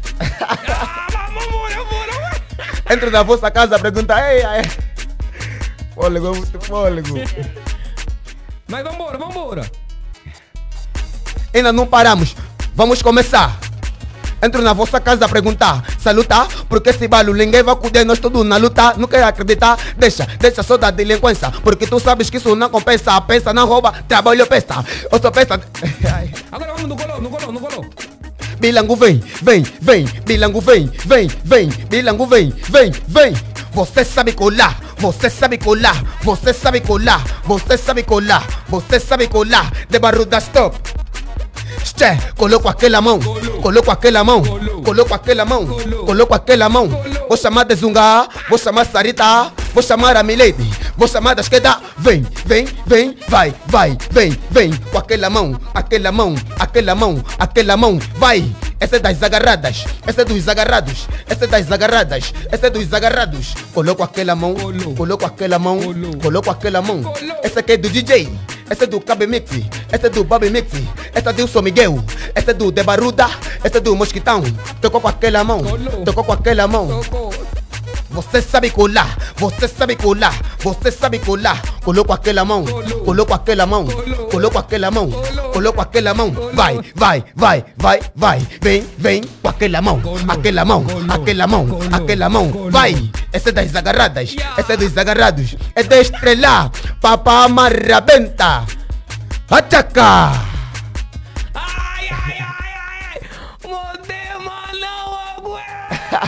Entre 2.88 3.10
na 3.10 3.24
vossa 3.24 3.50
casa, 3.50 3.80
pergunta, 3.80 4.14
ei, 4.30 4.44
ei. 4.44 4.93
Fôlego, 5.96 6.28
é 6.28 6.30
muito 6.32 6.60
fôlego. 6.62 7.16
Mas 8.68 8.84
vambora, 8.84 9.18
vambora. 9.18 9.72
Ainda 11.54 11.72
não 11.72 11.86
paramos, 11.86 12.36
vamos 12.74 13.02
começar. 13.02 13.60
Entro 14.42 14.62
na 14.62 14.74
vossa 14.74 15.00
casa 15.00 15.26
a 15.26 15.30
perguntar, 15.30 15.86
salutar, 15.98 16.48
porque 16.68 16.90
esse 16.90 17.08
balo 17.08 17.34
ninguém 17.34 17.64
vai 17.64 17.76
cuidar, 17.78 18.04
nós 18.04 18.20
todos 18.20 18.46
na 18.46 18.58
luta, 18.58 18.94
não 18.98 19.08
quer 19.08 19.24
acreditar, 19.24 19.78
deixa, 19.96 20.26
deixa 20.38 20.62
só 20.62 20.76
da 20.76 20.92
delinquência, 20.92 21.50
porque 21.64 21.88
tu 21.88 21.98
sabes 21.98 22.30
que 22.30 22.36
isso 22.36 22.54
não 22.54 22.70
compensa, 22.70 23.22
pensa, 23.22 23.54
não 23.54 23.66
rouba, 23.66 23.94
trabalho 24.06 24.46
pensa, 24.46 24.84
eu 25.10 25.22
só 25.22 25.32
pensa, 25.32 25.54
Agora 26.52 26.74
vamos 26.74 26.90
no 26.90 26.98
colô, 26.98 27.22
no 27.22 27.30
colô, 27.30 27.52
no 27.54 27.60
colô. 27.62 27.86
bilango 28.60 28.98
vem, 28.98 29.24
vem, 29.42 29.64
vem, 29.80 30.06
bilango 30.26 30.60
vem, 30.60 30.92
vem, 31.06 31.28
vem, 31.46 31.70
bilango 31.70 32.28
vem, 32.28 32.50
vem, 32.70 32.92
vem, 33.08 33.34
você 33.74 34.06
sabe 34.06 34.34
colar, 34.34 34.78
você 34.98 35.30
sabe 35.30 35.58
colar, 35.58 36.04
você 36.22 36.54
sabe 36.54 36.82
colar, 36.82 37.24
você 37.44 37.78
sabe 37.78 38.04
colar, 38.04 38.46
você 38.68 39.00
sabe 39.00 39.28
colar, 39.28 39.72
de 39.90 40.00
barruda 40.00 40.38
stop. 40.38 40.78
Che, 41.84 42.18
coloco 42.38 42.70
aquela 42.70 43.02
mão, 43.02 43.20
coloco 43.62 43.92
aquela 43.92 44.24
mão, 44.24 44.42
coloco 44.84 45.14
aquela 45.14 45.44
mão, 45.44 45.68
coloco 46.06 46.34
aquela 46.34 46.70
mão. 46.70 46.88
Vou 47.28 47.38
chamar 47.38 47.66
de 47.66 47.76
Zunga, 47.76 48.28
vou 48.50 48.58
chamar 48.58 48.86
Sarita, 48.86 49.52
vou 49.74 49.84
chamar 49.84 50.16
a 50.16 50.24
Milady, 50.24 50.70
vou 50.96 51.08
chamar 51.08 51.34
da 51.36 51.42
esquerda. 51.42 51.80
Vem, 51.98 52.26
vem, 52.46 52.68
vem, 52.86 53.18
vai, 53.28 53.54
vai, 53.68 53.98
vem, 54.12 54.38
vem. 54.50 54.72
Com 54.92 54.98
aquela 54.98 55.30
mão, 55.30 55.60
aquela 55.74 56.12
mão, 56.12 56.36
aquela 56.60 56.96
mão, 56.96 57.24
aquela 57.38 57.76
mão, 57.76 58.00
vai. 58.16 58.50
Essa 58.84 58.98
é 58.98 59.00
das 59.00 59.24
agarradas, 59.24 59.86
essa 60.06 60.24
é 60.24 60.26
dos 60.26 60.46
agarrados, 60.50 61.08
essa 61.26 61.46
é 61.46 61.48
das 61.48 61.72
agarradas, 61.72 62.34
essa 62.52 62.68
é 62.68 62.70
dos 62.70 62.94
agarrados. 62.94 63.54
Coloco 63.74 64.04
aquela 64.04 64.36
mão, 64.36 64.54
coloco 64.98 65.26
aquela 65.26 65.58
mão, 65.58 65.80
coloco 66.22 66.50
aquela 66.50 66.82
mão. 66.82 67.02
Essa 67.42 67.62
aqui 67.62 67.72
é 67.72 67.78
do 67.78 67.90
DJ. 67.90 68.30
Essa 68.70 68.84
é 68.84 68.88
do 68.88 69.00
Cabe 69.00 69.26
Mix, 69.26 69.52
essa 69.90 70.08
é 70.08 70.10
do 70.10 70.26
Babi 70.26 70.50
Mix, 70.50 70.68
essa 71.14 71.30
é 71.30 71.34
do 71.34 71.48
São 71.48 71.62
Miguel, 71.62 72.04
essa 72.36 72.52
é 72.52 72.54
do 72.54 72.72
Debaruda, 72.72 73.30
essa 73.64 73.78
é 73.78 73.80
do 73.80 73.96
Mosquitão. 73.96 74.44
Tocou 74.82 75.00
com 75.00 75.08
aquela 75.08 75.46
mão, 75.46 75.62
tocou 76.04 76.24
com 76.26 76.34
aquela 76.34 76.68
mão. 76.68 77.02
Você 78.10 78.42
sabe 78.42 78.70
colar, 78.70 79.18
você 79.38 79.68
sabe 79.68 79.96
colar, 79.96 80.34
você 80.60 80.92
sabe 80.92 81.20
colar. 81.20 81.62
Coloco 81.84 82.12
aquela 82.12 82.44
mão, 82.44 82.66
coloco 83.06 83.34
aquela 83.34 83.66
mão, 83.66 83.86
coloco 84.30 84.58
aquela 84.60 84.92
mão, 84.92 85.10
coloco 85.10 85.38
aquela 85.40 85.43
mão. 85.43 85.43
Vai, 86.54 86.80
vai, 86.96 87.24
vai, 87.36 87.66
vai, 87.78 88.02
vai. 88.16 88.40
Vem, 88.62 88.84
vem 88.98 89.22
com 89.42 89.48
aquela 89.48 89.82
mão, 89.82 90.02
aquela 90.28 90.66
mão, 90.66 90.86
aquela 91.10 91.48
mão, 91.48 91.80
aquela 91.92 92.30
mão. 92.30 92.70
Vai. 92.70 93.10
Essa 93.32 93.50
é 93.50 93.52
das 93.52 93.76
agarradas, 93.76 94.36
essa 94.58 94.74
é 94.74 94.78
dos 94.78 94.98
agarrados. 94.98 95.56
É 95.76 95.84
da 95.84 96.00
estrela, 96.00 96.72
papá 97.02 97.48
marrabenta. 97.48 98.66
Ataca! 99.50 100.32
Ai, 101.54 102.10
ai, 102.10 102.38
ai, 102.40 102.74
ai, 102.90 103.14
ai. 103.14 103.22
Modema 103.68 104.62
não 104.74 105.14
aguenta. 105.38 106.22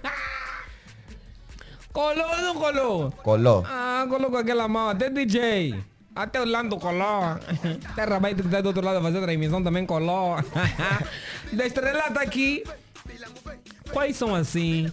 colou 1.92 2.26
ou 2.30 2.42
não 2.42 2.54
colou? 2.54 3.10
Colou. 3.22 3.66
Ah, 3.68 4.06
colocou 4.08 4.38
aquela 4.38 4.66
mão, 4.68 4.88
até 4.88 5.10
DJ. 5.10 5.74
Até 6.14 6.40
o 6.40 6.44
Lando 6.44 6.76
colou. 6.78 7.38
Terra 7.96 8.18
vai 8.20 8.34
que 8.34 8.42
tá 8.42 8.60
do 8.60 8.66
outro 8.68 8.84
lado 8.84 8.98
a 8.98 9.02
fazer 9.02 9.20
transmissão 9.20 9.62
também 9.62 9.84
colou. 9.84 10.36
da 11.52 11.66
Estrela 11.66 12.10
tá 12.10 12.20
aqui. 12.22 12.62
Quais 13.92 14.16
são 14.16 14.34
assim 14.34 14.90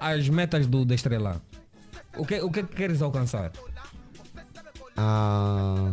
as 0.00 0.28
metas 0.28 0.66
do 0.66 0.84
da 0.84 0.94
Estrela? 0.94 1.40
O 2.16 2.26
que, 2.26 2.40
o 2.40 2.50
que 2.50 2.62
queres 2.64 3.00
alcançar? 3.02 3.52
Ah, 4.96 5.92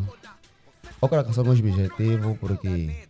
eu 1.02 1.08
quero 1.10 1.22
alcançar 1.22 1.42
alguns 1.42 1.60
objetivos 1.60 2.38
porque 2.40 3.06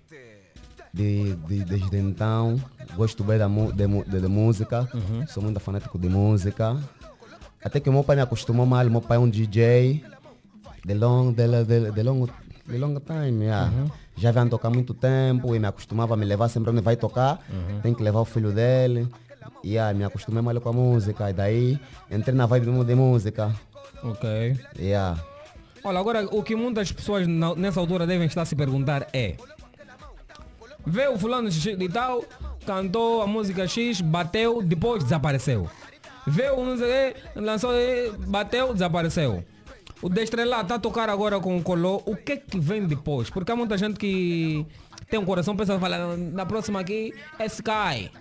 de, 0.93 1.33
de- 1.35 1.63
desde 1.63 1.97
então 1.97 2.61
gosto 2.95 3.23
bem 3.23 3.37
da, 3.37 3.47
mu- 3.47 3.71
de, 3.71 3.87
de- 3.87 4.19
de 4.21 4.27
música, 4.27 4.87
sou 5.29 5.41
muito 5.41 5.59
fanático 5.59 5.97
de 5.97 6.09
música. 6.09 6.77
Até 7.63 7.79
que 7.79 7.89
o 7.89 7.93
meu 7.93 8.03
pai 8.03 8.15
me 8.17 8.21
acostumou 8.21 8.65
mal, 8.65 8.83
meu 8.89 9.01
pai 9.01 9.17
é 9.17 9.19
um 9.19 9.29
DJ 9.29 10.03
de 10.85 10.93
long, 10.93 11.33
de, 11.33 11.47
de, 11.65 11.91
de 11.91 12.03
long, 12.03 12.27
de 12.67 12.77
long 12.77 12.99
time. 12.99 13.45
yeah. 13.45 13.71
Já 14.15 14.31
vem 14.31 14.47
tocar 14.47 14.69
muito 14.69 14.93
tempo 14.93 15.55
e 15.55 15.59
me 15.59 15.67
acostumava 15.67 16.13
a 16.13 16.17
me 16.17 16.25
levar 16.25 16.47
sempre 16.47 16.69
onde 16.69 16.81
vai 16.81 16.95
tocar. 16.95 17.39
Tem 17.81 17.93
que 17.93 18.03
levar 18.03 18.19
o 18.21 18.25
filho 18.25 18.51
dele. 18.51 19.07
E 19.63 19.71
yeah, 19.71 19.91
me 19.97 20.03
acostumei 20.03 20.43
mal 20.43 20.61
com 20.61 20.69
a 20.69 20.73
música. 20.73 21.29
E 21.29 21.33
daí 21.33 21.79
entrei 22.11 22.35
na 22.35 22.45
vibe 22.45 22.67
de 22.85 22.95
música. 22.95 23.53
Ok. 24.03 24.55
Yeah. 24.77 25.19
Olha, 25.83 25.99
agora 25.99 26.25
o 26.31 26.43
que 26.43 26.55
muitas 26.55 26.91
pessoas 26.91 27.25
nessa 27.57 27.79
altura 27.79 28.05
devem 28.05 28.27
estar 28.27 28.43
a 28.43 28.45
se 28.45 28.55
perguntar 28.55 29.07
é 29.11 29.35
Vê 30.85 31.07
o 31.07 31.17
fulano 31.17 31.49
de 31.49 31.89
tal, 31.89 32.23
cantou 32.63 33.23
a 33.23 33.27
música 33.27 33.67
X, 33.67 34.01
bateu, 34.01 34.61
depois 34.61 35.03
desapareceu. 35.03 35.67
Vê 36.27 36.51
o 36.51 36.63
não 36.63 36.77
sei 36.77 37.15
lançou, 37.35 37.71
bateu, 38.27 38.71
desapareceu. 38.71 39.43
O 40.05 40.09
Destrela 40.09 40.61
está 40.61 40.75
a 40.75 40.79
tocar 40.79 41.09
agora 41.09 41.39
com 41.39 41.57
o 41.57 41.63
Colô, 41.63 41.99
o 42.05 42.15
que 42.15 42.37
que 42.37 42.59
vem 42.59 42.85
depois? 42.85 43.31
Porque 43.31 43.51
há 43.51 43.55
muita 43.55 43.75
gente 43.75 43.97
que 43.97 44.63
tem 45.09 45.19
um 45.19 45.25
coração, 45.25 45.55
pensa, 45.57 45.79
fala, 45.79 46.15
na 46.15 46.45
próxima 46.45 46.79
aqui 46.79 47.11
é 47.39 47.45
Sky. 47.47 48.11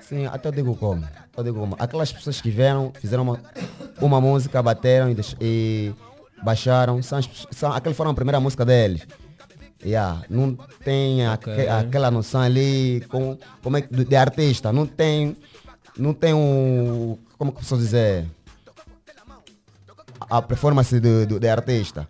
Sim, 0.00 0.24
até 0.24 0.48
eu 0.48 0.52
digo 0.52 0.74
como. 0.74 1.06
Eu 1.36 1.44
digo 1.44 1.60
como. 1.60 1.76
Aquelas 1.78 2.10
pessoas 2.10 2.40
que 2.40 2.48
vieram, 2.48 2.94
fizeram 2.98 3.24
uma, 3.24 3.38
uma 4.00 4.22
música, 4.22 4.62
bateram 4.62 5.10
e, 5.10 5.16
e 5.38 5.92
baixaram, 6.42 7.02
são, 7.02 7.20
são, 7.50 7.70
aquela 7.74 7.94
foi 7.94 8.08
a 8.08 8.14
primeira 8.14 8.40
música 8.40 8.64
deles. 8.64 9.06
Yeah, 9.84 10.22
não 10.30 10.56
tem 10.82 11.26
aque- 11.26 11.50
Ok. 11.50 11.68
aquela 11.68 12.10
noção 12.10 12.40
ali 12.40 13.04
com, 13.10 13.36
como 13.62 13.76
é, 13.76 13.82
de, 13.82 14.06
de 14.06 14.16
artista. 14.16 14.72
Não 14.72 14.86
tem, 14.86 15.36
não 15.98 16.14
tem 16.14 16.32
um, 16.32 17.18
como 17.36 17.52
que 17.52 17.58
eu 17.58 17.60
posso 17.60 17.76
dizer, 17.76 18.24
a 20.38 20.42
performance 20.42 20.98
de, 21.00 21.26
de, 21.26 21.38
de 21.38 21.48
artista. 21.48 22.08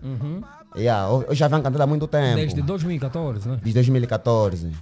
Yeah, 0.77 1.09
eu, 1.09 1.25
eu 1.29 1.35
já 1.35 1.47
venho 1.47 1.63
cantando 1.63 1.83
há 1.83 1.87
muito 1.87 2.07
tempo. 2.09 2.37
Desde 2.37 2.61
2014, 2.63 3.49
né? 3.49 3.55
Desde 3.63 3.75
2014. 3.75 4.73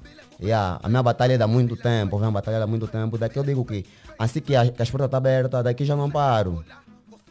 Yeah, 0.40 0.80
a 0.82 0.88
minha 0.88 1.03
batalha 1.03 1.34
é 1.34 1.43
há 1.43 1.47
muito 1.47 1.76
tempo, 1.76 2.18
vem 2.18 2.30
batalha 2.30 2.62
há 2.62 2.66
muito 2.66 2.86
tempo. 2.86 3.18
Daqui 3.18 3.38
eu 3.38 3.45
digo 3.45 3.64
que 3.64 3.84
assim 4.18 4.40
que, 4.40 4.57
a, 4.57 4.66
que 4.70 4.80
as 4.82 4.90
portas 4.90 5.07
estão 5.07 5.18
abertas, 5.18 5.62
daqui 5.64 5.84
já 5.84 5.95
não 5.95 6.11
paro. 6.11 6.64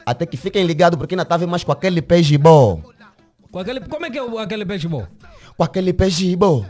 Até 0.06 0.26
que 0.26 0.38
fiquem 0.38 0.66
ligados 0.66 0.98
porque 0.98 1.14
ainda 1.16 1.24
estava 1.24 1.46
mais 1.48 1.64
com 1.64 1.72
aquele 1.72 2.02
peixe 2.02 2.38
bom. 2.38 2.82
Com 3.52 3.60
aquele, 3.60 3.80
como 3.82 4.06
é 4.06 4.10
que 4.10 4.18
é 4.18 4.24
o- 4.24 4.38
aquele 4.40 4.66
peixe 4.66 4.88
bom? 4.88 5.06
Com 5.58 5.64
aquele 5.64 5.92
peixe 5.94 6.36
bom. 6.36 6.66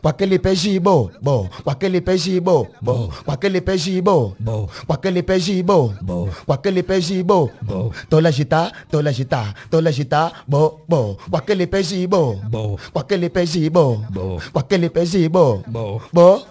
Com 0.00 0.08
aquele 0.08 0.38
peixe 0.38 0.78
bo, 0.78 1.10
bo, 1.20 1.48
com 1.64 1.70
aquele 1.70 2.00
peixe 2.00 2.40
bo, 2.40 2.68
bo, 2.80 3.10
com 3.24 3.30
aquele 3.32 3.60
peixe 3.60 4.00
bo, 4.00 4.34
Bo. 4.38 4.68
com 4.86 4.92
aquele 4.92 5.22
peixe 5.22 5.62
bo, 5.62 5.94
Bo. 6.00 6.28
com 6.46 6.52
aquele 6.52 6.82
peixe 6.82 7.22
bo, 7.22 7.50
Bo. 7.62 7.92
tola 8.08 8.28
agitar, 8.28 8.72
tola 8.90 9.10
agitar, 9.10 9.54
tola 9.70 9.88
agitar, 9.88 10.44
bo, 10.46 10.80
bo, 10.88 11.18
com 11.30 11.36
aquele 11.36 11.66
peixe 11.66 12.06
bo, 12.06 12.36
Bo. 12.48 12.78
com 12.92 12.98
aquele 12.98 13.28
peixe 13.28 13.68
bo, 13.70 13.96
Bo. 14.10 14.40
com 14.52 14.58
aquele 14.58 14.88
peixe 14.90 15.28
bo, 15.28 15.62
Bo. 15.66 16.00
bo. 16.12 16.42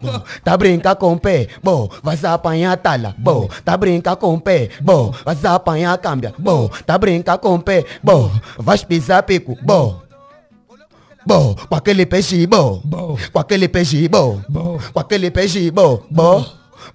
Bo, 0.00 0.22
tá 0.44 0.56
brinca 0.56 0.94
com 0.94 1.14
o 1.14 1.18
pé, 1.18 1.48
bo, 1.62 1.90
vai 2.04 2.16
apanhar 2.22 2.76
tala, 2.76 3.16
bo, 3.18 3.48
tá 3.64 3.76
brinca 3.76 4.14
com 4.14 4.34
o 4.34 4.40
pé, 4.40 4.70
bo, 4.80 5.12
vai 5.24 5.36
apanhar 5.44 5.98
câmbia, 5.98 6.32
bo, 6.38 6.68
tá 6.86 6.96
brinca 6.96 7.36
com 7.36 7.56
o 7.56 7.58
pé, 7.60 7.84
bo, 8.02 8.30
vai 8.56 8.78
pisar 8.78 9.24
pico, 9.24 9.56
bo. 9.60 10.07
Bo, 11.28 11.54
com 11.68 11.74
aquele 11.74 12.06
peixe, 12.06 12.46
bo, 12.46 12.80
Bo. 12.82 13.18
com 13.30 13.38
aquele 13.38 13.68
peixe, 13.68 14.08
bo, 14.08 14.42
Bo. 14.48 14.78
com 14.94 14.98
aquele 14.98 15.30
peixe, 15.30 15.70
bo, 15.70 16.02
bo, 16.10 16.46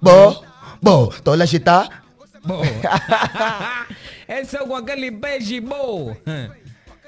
bo, 0.02 0.44
bo, 0.82 1.06
tô 1.22 1.36
lá 1.36 1.44
agita, 1.44 1.88
Bom. 2.44 2.60
Esse 4.28 4.56
é 4.56 4.66
com 4.66 4.74
aquele 4.74 5.12
beijo 5.12 5.62
bom. 5.62 6.16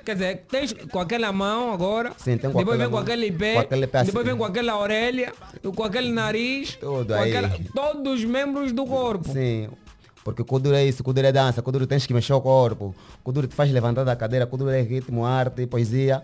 Quer 0.05 0.14
dizer, 0.14 0.45
tens 0.49 0.72
com 0.72 1.01
aquela 1.01 1.33
mão 1.33 1.72
agora. 1.72 2.12
Sim, 2.16 2.39
tem 2.39 2.49
com 2.49 2.59
depois 2.61 2.79
aquela 2.81 2.85
vem 2.85 2.91
com 2.91 2.97
aquele 2.99 3.33
pé. 3.33 3.55
com 3.55 3.61
aquele 3.61 3.87
pé 3.89 4.05
depois 4.05 4.24
vem 4.24 4.37
com 4.37 4.45
aquela 4.45 4.79
orelha. 4.79 5.33
Com 5.74 5.83
aquele 5.83 6.12
nariz. 6.12 6.77
Tudo 6.77 7.12
aí. 7.12 7.33
todos 7.74 8.20
os 8.20 8.24
membros 8.24 8.70
do 8.70 8.87
corpo. 8.87 9.33
sim, 9.33 9.68
porque 10.22 10.45
Kuduro 10.45 10.77
é 10.77 10.85
isso, 10.85 11.03
Kuduro 11.03 11.27
é 11.27 11.33
dança, 11.33 11.61
Kuduro 11.61 11.89
tens 11.89 12.07
que 12.07 12.14
mexer 12.14 12.35
o 12.35 12.41
corpo, 12.41 12.95
Kuduro 13.24 13.49
te 13.49 13.55
faz 13.57 13.68
levantar 13.72 14.05
da 14.05 14.14
cadeira, 14.14 14.47
Kuduro 14.47 14.70
é 14.70 14.81
ritmo, 14.81 15.27
arte, 15.27 15.66
poesia, 15.66 16.22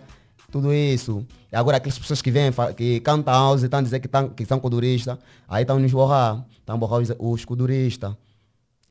tudo 0.53 0.71
isso. 0.71 1.25
E 1.51 1.55
agora 1.55 1.77
aquelas 1.77 1.97
pessoas 1.97 2.21
que 2.21 2.29
vêm, 2.29 2.51
que 2.77 2.99
cantam 2.99 3.33
house, 3.33 3.63
estão 3.63 3.79
a 3.79 3.81
dizer 3.81 3.99
que, 3.99 4.07
tão, 4.07 4.29
que 4.29 4.45
são 4.45 4.59
kuduristas, 4.59 5.17
aí 5.49 5.63
estão 5.63 5.79
nos 5.79 5.91
borrar, 5.91 6.45
estão 6.59 6.75
a 6.75 6.77
borrar 6.77 6.99
os, 7.01 7.11
os 7.17 7.43
kuduristas. 7.43 8.13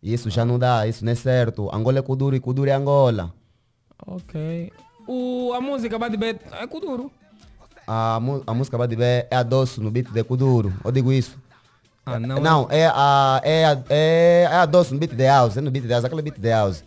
Isso 0.03 0.29
já 0.29 0.45
não 0.45 0.59
dá, 0.59 0.85
isso 0.89 1.05
não 1.05 1.13
é 1.13 1.15
certo. 1.15 1.71
Angola 1.73 2.01
é 2.01 2.03
Kuduro 2.03 2.35
e 2.35 2.41
Kuduro 2.41 2.69
é 2.69 2.73
Angola. 2.73 3.33
Ok. 4.05 4.73
O, 5.07 5.53
a 5.55 5.61
música 5.61 5.97
Bad 5.97 6.17
Bet 6.17 6.41
é 6.51 6.67
Kuduro. 6.67 7.13
A, 7.87 8.17
a 8.17 8.55
música 8.55 8.77
Bad 8.77 8.97
Bé 8.97 9.29
é 9.31 9.37
a 9.37 9.45
doce 9.45 9.81
no 9.81 9.91
beat 9.91 10.11
de 10.11 10.25
Kuduro, 10.25 10.73
eu 10.85 10.91
digo 10.91 11.13
isso. 11.13 11.39
Ah, 12.05 12.19
não. 12.19 12.41
Não, 12.41 12.67
é 12.69 12.87
a, 12.87 13.41
é 13.45 13.65
a, 13.65 13.83
é, 13.89 14.49
é 14.51 14.57
a 14.57 14.67
doce 14.67 14.93
no 14.93 14.99
beat 14.99 15.15
de 15.15 15.25
house, 15.25 15.57
é 15.57 15.61
no 15.61 15.71
beat 15.71 15.85
de 15.85 15.93
house, 15.93 16.05
aquele 16.05 16.23
beat 16.23 16.41
de 16.41 16.51
house. 16.51 16.83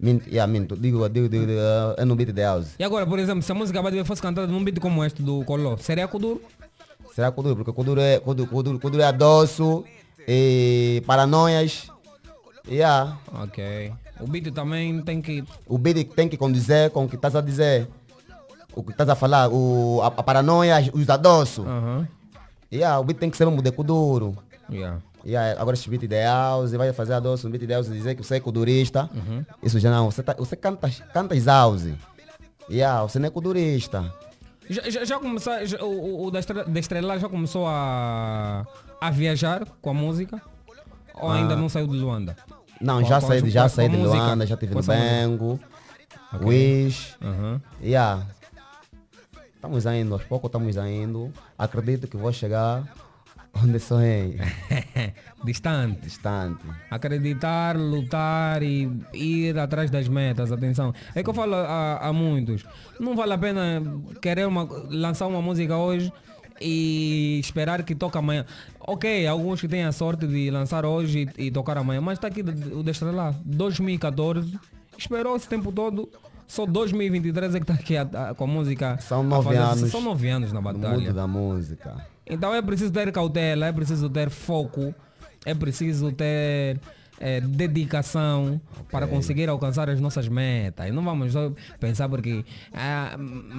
Minto, 0.00 0.28
yeah, 0.28 0.46
minto, 0.46 0.76
digo, 0.76 1.08
digo, 1.08 1.28
digo, 1.28 1.46
digo, 1.46 1.60
é 1.96 2.04
no 2.04 2.14
beat 2.14 2.32
de 2.32 2.42
house. 2.42 2.68
E 2.78 2.84
agora, 2.84 3.04
por 3.04 3.18
exemplo, 3.18 3.42
se 3.42 3.50
a 3.50 3.54
música 3.54 3.82
Bad 3.82 4.04
fosse 4.04 4.22
cantada 4.22 4.46
num 4.46 4.62
beat 4.62 4.78
como 4.78 5.04
este 5.04 5.22
do 5.22 5.44
Coló, 5.44 5.76
seria 5.76 6.06
Kuduro? 6.06 6.40
Será 7.18 7.32
Kuduro? 7.32 7.56
Porque 7.56 7.72
Kuduro 7.72 8.00
é, 8.00 8.20
Kuduro, 8.20 8.48
Kuduro, 8.48 8.78
Kuduro 8.78 9.02
é 9.02 9.06
a 9.06 9.10
doce 9.10 9.60
e 10.28 11.02
paranoias. 11.04 11.90
Yeah. 12.68 13.18
Ok. 13.42 13.92
O 14.20 14.26
beat 14.28 14.52
também 14.54 15.02
tem 15.02 15.20
que. 15.20 15.42
O 15.66 15.78
beat 15.78 16.14
tem 16.14 16.28
que 16.28 16.36
condizer 16.36 16.90
com 16.90 17.06
o 17.06 17.08
que 17.08 17.16
estás 17.16 17.34
a 17.34 17.40
dizer. 17.40 17.88
O 18.72 18.84
que 18.84 18.92
estás 18.92 19.08
a 19.08 19.16
falar, 19.16 19.48
o, 19.50 20.00
a, 20.00 20.06
a 20.06 20.22
paranoia, 20.22 20.78
os 20.92 21.10
adoços. 21.10 21.66
Aham. 21.66 22.06
Yeah, 22.72 23.00
o 23.00 23.02
beat 23.02 23.18
tem 23.18 23.30
que 23.30 23.36
ser 23.36 23.46
mesmo 23.46 23.62
de 23.62 23.72
Kuduro. 23.72 24.36
Yeah. 24.70 25.00
Yeah, 25.28 25.60
agora 25.60 25.74
esse 25.76 25.90
beat 25.90 26.06
de 26.08 26.22
house, 26.24 26.72
vai 26.72 26.90
fazer 26.94 27.12
a 27.12 27.20
doce, 27.20 27.46
um 27.46 27.50
beat 27.50 27.60
dizer 27.92 28.14
que 28.14 28.22
você 28.24 28.36
é 28.36 28.40
kudurista. 28.40 29.10
Isso 29.62 29.78
já 29.78 29.90
não, 29.90 30.10
você, 30.10 30.22
tá, 30.22 30.34
você 30.38 30.56
canta, 30.56 30.88
canta 31.12 31.34
house. 31.44 31.86
Yeah, 32.70 33.02
você 33.02 33.18
não 33.18 33.26
é 33.26 33.30
kudurista. 33.30 34.10
Já, 34.70 34.88
já, 34.88 35.04
já 35.04 35.18
começou, 35.18 35.66
já- 35.66 35.82
o, 35.84 36.24
o- 36.26 36.30
da 36.30 36.38
Estre- 36.40 36.64
da 36.64 36.80
Estrela 36.80 37.18
já 37.18 37.28
começou 37.28 37.66
a, 37.66 38.66
a 39.00 39.10
viajar 39.10 39.66
com 39.82 39.90
a 39.90 39.94
música? 39.94 40.40
Ou 41.14 41.30
ainda 41.30 41.54
não 41.56 41.68
saiu 41.68 41.86
de 41.86 41.96
Luanda? 41.96 42.34
Não, 42.80 43.04
já 43.04 43.20
saí, 43.20 43.50
já 43.50 43.64
com 43.64 43.68
saí 43.68 43.88
de 43.88 43.96
música, 43.98 44.16
Luanda, 44.24 44.46
já 44.46 44.56
tive 44.56 44.72
no. 44.74 44.82
Bengo, 45.02 45.60
Wish. 46.42 47.16
Aham. 47.20 47.60
Yeah. 47.82 48.26
Estamos 49.56 49.84
indo, 49.86 50.14
aos 50.14 50.22
poucos 50.24 50.48
estamos 50.48 50.76
indo. 50.76 51.32
Acredito 51.58 52.06
que 52.06 52.16
vou 52.16 52.32
chegar 52.32 52.84
onde 53.62 53.78
sonhei. 53.78 54.38
Distante. 55.44 56.00
Distante. 56.02 56.64
Acreditar, 56.90 57.76
lutar 57.76 58.62
e 58.62 58.90
ir 59.14 59.58
atrás 59.58 59.90
das 59.90 60.08
metas, 60.08 60.50
atenção. 60.52 60.92
É 61.14 61.22
que 61.22 61.30
eu 61.30 61.34
falo 61.34 61.54
a, 61.54 61.98
a 62.08 62.12
muitos. 62.12 62.64
Não 62.98 63.14
vale 63.14 63.32
a 63.32 63.38
pena 63.38 63.82
querer 64.20 64.46
uma- 64.46 64.68
lançar 64.90 65.26
uma 65.26 65.40
música 65.40 65.76
hoje 65.76 66.12
e 66.60 67.38
esperar 67.40 67.82
que 67.84 67.94
toque 67.94 68.18
amanhã. 68.18 68.44
Ok, 68.80 69.26
alguns 69.26 69.60
que 69.60 69.68
têm 69.68 69.84
a 69.84 69.92
sorte 69.92 70.26
de 70.26 70.50
lançar 70.50 70.84
hoje 70.84 71.28
e, 71.38 71.46
e 71.46 71.50
tocar 71.50 71.78
amanhã, 71.78 72.00
mas 72.00 72.18
está 72.18 72.26
aqui 72.28 72.40
o 72.40 72.82
da 72.82 72.90
Estrela, 72.90 73.34
2014, 73.44 74.58
esperou 74.96 75.36
esse 75.36 75.46
tempo 75.48 75.70
todo, 75.70 76.08
só 76.48 76.64
2023 76.66 77.54
é 77.54 77.58
que 77.60 77.64
está 77.64 77.74
aqui 77.74 77.96
a- 77.96 78.30
a- 78.30 78.34
com 78.34 78.44
a 78.44 78.46
música. 78.46 78.98
São 78.98 79.22
nove 79.22 79.54
anos 79.56 79.90
São 79.90 80.00
nove 80.00 80.28
anos 80.28 80.52
na 80.52 80.60
No 80.60 80.66
mundo 80.72 80.80
batalha. 80.82 81.12
da 81.12 81.26
música. 81.26 81.94
Então 82.28 82.54
é 82.54 82.60
preciso 82.62 82.92
ter 82.92 83.10
cautela, 83.12 83.66
é 83.66 83.72
preciso 83.72 84.08
ter 84.10 84.30
foco, 84.30 84.94
é 85.46 85.54
preciso 85.54 86.12
ter 86.12 86.78
eh, 87.20 87.40
dedicação 87.40 88.60
para 88.90 89.06
conseguir 89.06 89.48
alcançar 89.48 89.88
as 89.88 90.00
nossas 90.00 90.28
metas. 90.28 90.88
E 90.88 90.90
não 90.92 91.02
vamos 91.02 91.32
só 91.32 91.50
pensar 91.80 92.08
porque 92.08 92.44
ah, 92.72 93.16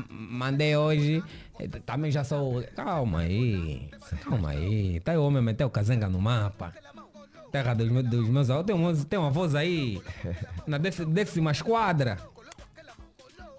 mandei 0.10 0.76
hoje, 0.76 1.24
eh, 1.60 1.68
também 1.86 2.12
já 2.12 2.24
sou. 2.24 2.64
Calma 2.76 3.20
aí, 3.22 3.90
calma 4.24 4.50
aí. 4.52 5.00
Tá 5.00 5.12
aí 5.14 5.18
o 5.18 5.24
homem 5.26 5.42
meteu 5.42 5.68
o 5.68 5.70
cazenga 5.72 6.08
no 6.08 6.20
mapa. 6.22 6.74
Terra 7.52 7.74
dos, 7.74 7.90
meus- 7.90 8.06
dos 8.08 8.30
meus 8.30 8.50
avós. 8.52 8.66
Tem, 8.66 8.76
uma- 8.76 8.94
tem 9.06 9.20
uma 9.20 9.32
voz 9.32 9.56
aí 9.56 10.00
na 10.68 10.78
déci- 10.78 11.06
décima 11.06 11.52
esquadra. 11.52 12.18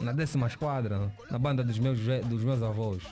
Na 0.00 0.12
décima 0.12 0.46
esquadra, 0.46 1.12
na 1.30 1.38
banda 1.38 1.62
dos 1.62 1.78
meus, 1.78 1.98
dos 2.24 2.42
meus 2.42 2.62
avós. 2.62 3.02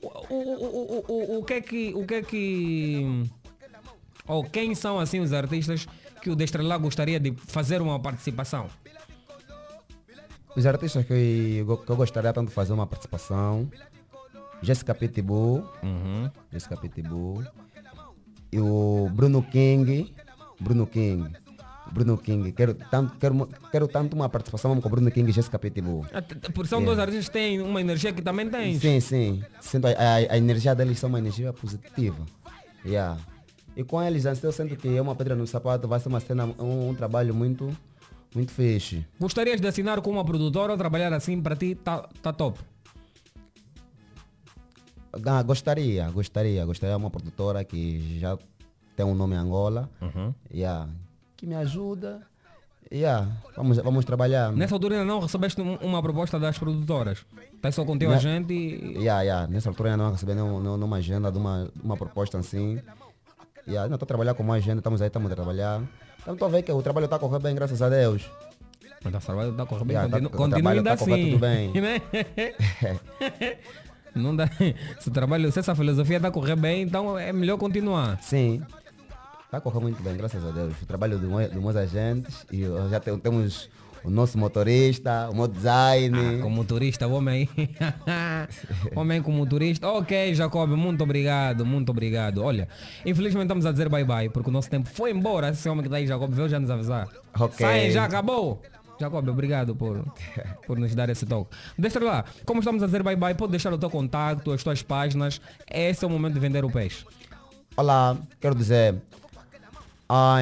O, 0.00 0.34
o, 0.34 1.04
o, 1.08 1.38
o, 1.38 1.44
que 1.44 1.54
é 1.54 1.60
que. 1.60 1.94
O 1.94 2.06
que 2.06 2.14
é 2.14 2.22
que. 2.22 3.30
Ou 4.26 4.44
quem 4.44 4.74
são 4.74 4.98
assim 4.98 5.20
os 5.20 5.32
artistas 5.32 5.86
que 6.22 6.30
o 6.30 6.36
Destrela 6.36 6.76
gostaria 6.76 7.18
de 7.18 7.32
fazer 7.32 7.80
uma 7.80 7.98
participação? 7.98 8.68
Os 10.54 10.66
artistas 10.66 11.06
que 11.06 11.64
eu, 11.66 11.76
que 11.76 11.90
eu 11.90 11.96
gostaria 11.96 12.32
tanto 12.32 12.48
de 12.48 12.54
fazer 12.54 12.72
uma 12.72 12.86
participação, 12.86 13.70
Jessica 14.62 14.94
Pitbull, 14.94 15.64
Jessica 16.52 16.76
Pitbull, 16.76 17.44
e 18.50 18.58
o 18.58 19.08
Bruno 19.12 19.42
King, 19.42 20.14
Bruno 20.60 20.86
King, 20.86 21.30
Bruno 21.92 22.16
King, 22.18 22.52
quero 22.52 22.74
tanto, 22.74 23.16
quero, 23.18 23.48
quero 23.70 23.88
tanto 23.88 24.14
uma 24.14 24.28
participação 24.28 24.70
mesmo 24.70 24.82
com 24.82 24.88
o 24.88 24.90
Bruno 24.90 25.10
King 25.10 25.30
e 25.30 25.32
Jessica 25.32 25.58
Pitbull. 25.58 26.06
Até- 26.12 26.34
Por 26.50 26.66
são 26.66 26.84
dois 26.84 26.98
artistas 26.98 27.26
que 27.26 27.32
têm 27.32 27.60
uma 27.60 27.80
energia 27.80 28.12
que 28.12 28.22
também 28.22 28.48
tens. 28.48 28.80
Sim, 28.80 29.00
sim, 29.00 29.42
sinto 29.60 29.86
a, 29.86 29.90
a, 29.90 30.14
a 30.34 30.38
energia 30.38 30.74
deles 30.74 31.02
é 31.02 31.06
uma 31.06 31.18
energia 31.18 31.52
positiva. 31.52 32.24
Yeah. 32.84 33.18
E 33.76 33.84
com 33.84 34.02
eles, 34.02 34.26
assim, 34.26 34.46
eu 34.46 34.52
sinto 34.52 34.76
que 34.76 34.96
é 34.96 35.00
uma 35.00 35.14
pedra 35.14 35.34
no 35.36 35.46
sapato, 35.46 35.86
vai 35.86 36.00
ser 36.00 36.08
uma 36.08 36.20
cena, 36.20 36.46
um, 36.58 36.90
um 36.90 36.94
trabalho 36.94 37.34
muito, 37.34 37.76
muito 38.34 38.50
fixe. 38.52 39.04
Gostarias 39.20 39.60
de 39.60 39.66
assinar 39.68 40.00
com 40.00 40.10
uma 40.10 40.24
produtora 40.24 40.72
ou 40.72 40.78
trabalhar 40.78 41.12
assim 41.12 41.40
para 41.40 41.54
ti? 41.56 41.74
Tá, 41.74 42.08
tá 42.22 42.32
top. 42.32 42.58
Ah, 45.24 45.42
gostaria, 45.42 46.08
gostaria, 46.10 46.64
gostaria 46.64 46.94
de 46.96 47.02
uma 47.02 47.10
produtora 47.10 47.64
que 47.64 48.18
já 48.20 48.36
tem 48.94 49.06
um 49.06 49.14
nome 49.14 49.34
em 49.34 49.38
Angola, 49.38 49.88
yeah, 50.52 50.88
que 51.38 51.46
me 51.46 51.54
ajuda. 51.54 52.20
Yeah, 52.92 53.28
vamos, 53.56 53.78
vamos 53.78 54.04
trabalhar. 54.04 54.52
Nessa 54.52 54.74
altura 54.74 54.96
ainda 54.96 55.06
não 55.06 55.20
recebeste 55.20 55.60
um- 55.60 55.76
uma 55.76 56.02
proposta 56.02 56.38
das 56.38 56.58
produtoras. 56.58 57.24
Estás 57.54 57.74
só 57.74 57.84
contigo 57.84 58.10
a 58.10 58.14
Não. 58.14 58.20
gente 58.20 58.52
e. 58.52 58.98
Yeah, 58.98 59.22
yeah. 59.22 59.46
Nessa 59.46 59.68
altura 59.68 59.90
ainda 59.92 60.04
não 60.04 60.12
recebi 60.12 60.34
nenhum- 60.34 60.60
nenhum- 60.60 60.76
nenhuma 60.76 60.96
agenda 60.96 61.30
de 61.30 61.38
uma, 61.38 61.70
uma 61.82 61.96
proposta 61.96 62.38
assim. 62.38 62.80
Yeah, 63.66 63.84
ainda 63.84 63.96
estou 63.96 64.06
a 64.06 64.08
trabalhar 64.08 64.34
com 64.34 64.42
mais 64.42 64.64
gente, 64.64 64.78
estamos 64.78 65.00
aí, 65.02 65.08
estamos 65.08 65.30
a 65.30 65.34
trabalhar. 65.34 65.82
Então 66.22 66.32
estou 66.34 66.48
a 66.48 66.50
ver 66.50 66.62
que 66.62 66.72
o 66.72 66.82
trabalho 66.82 67.04
está 67.04 67.16
a 67.16 67.18
correr 67.18 67.38
bem, 67.40 67.54
graças 67.54 67.80
a 67.82 67.88
Deus. 67.90 68.28
Mas 69.04 69.12
tá, 69.12 69.20
trabalho 69.20 69.52
tá 69.52 69.66
correndo 69.66 69.86
bem, 69.86 69.96
Yeah, 69.96 70.10
tá- 70.10 70.20
continu, 70.20 70.28
o 70.28 70.30
continua 70.38 70.56
trabalho 70.58 70.78
ainda 70.78 70.90
tá 70.90 70.96
correndo 70.96 71.20
assim. 71.20 71.30
tudo 71.30 71.40
bem. 71.40 71.72
Não 74.14 74.34
dá. 74.34 74.48
Se 74.98 75.08
o 75.08 75.12
trabalho, 75.12 75.52
se 75.52 75.58
essa 75.58 75.74
filosofia 75.74 76.16
está 76.16 76.28
a 76.28 76.30
correr 76.30 76.56
bem, 76.56 76.82
então 76.82 77.18
é 77.18 77.32
melhor 77.32 77.56
continuar. 77.58 78.20
Sim, 78.22 78.62
está 79.48 79.58
a 79.58 79.60
correr 79.60 79.80
muito 79.80 80.02
bem, 80.02 80.16
graças 80.16 80.44
a 80.44 80.50
Deus. 80.50 80.74
O 80.82 80.86
trabalho 80.86 81.18
dos 81.18 81.28
meus- 81.54 81.76
agentes 81.76 82.44
e 82.52 82.62
já 82.90 83.00
tem- 83.00 83.18
temos 83.18 83.68
o 84.04 84.10
nosso 84.10 84.38
motorista, 84.38 85.28
o 85.30 85.34
meu 85.34 85.48
design. 85.48 86.40
Com 86.40 86.50
motorista, 86.50 87.06
o 87.08 87.12
homem 87.12 87.48
homem 88.94 89.22
com 89.22 89.32
motorista. 89.32 89.88
Ok, 89.88 90.34
Jacob, 90.34 90.70
muito 90.70 91.02
obrigado, 91.02 91.64
muito 91.64 91.90
obrigado. 91.90 92.42
Olha, 92.44 92.68
infelizmente 93.04 93.44
estamos 93.44 93.66
a 93.66 93.72
dizer 93.72 93.88
bye 93.88 94.04
bye, 94.04 94.28
porque 94.28 94.50
o 94.50 94.52
nosso 94.52 94.70
tempo 94.70 94.88
foi 94.88 95.10
embora. 95.10 95.48
Esse 95.50 95.68
homem 95.68 95.82
que 95.82 95.88
está 95.88 95.96
aí, 95.96 96.06
Jacob, 96.06 96.30
veio 96.32 96.48
já 96.48 96.60
nos 96.60 96.70
avisar. 96.70 97.08
Ok. 97.38 97.56
Sai, 97.66 97.90
já 97.90 98.04
acabou. 98.04 98.60
Jacob, 99.00 99.28
obrigado 99.28 99.76
por, 99.76 100.04
por 100.66 100.76
nos 100.78 100.92
dar 100.94 101.08
esse 101.08 101.24
toque. 101.24 101.56
Deixa 101.78 102.02
lá, 102.02 102.24
como 102.44 102.58
estamos 102.60 102.82
a 102.82 102.86
dizer 102.86 103.02
bye 103.02 103.14
bye, 103.16 103.34
pode 103.34 103.52
deixar 103.52 103.72
o 103.72 103.78
teu 103.78 103.88
contato, 103.88 104.50
as 104.52 104.62
tuas 104.62 104.82
páginas. 104.82 105.40
Esse 105.70 106.04
é 106.04 106.08
o 106.08 106.10
momento 106.10 106.34
de 106.34 106.40
vender 106.40 106.64
o 106.64 106.70
peixe. 106.70 107.04
Olá, 107.76 108.16
quero 108.40 108.56
dizer, 108.56 108.96
ah, 110.08 110.38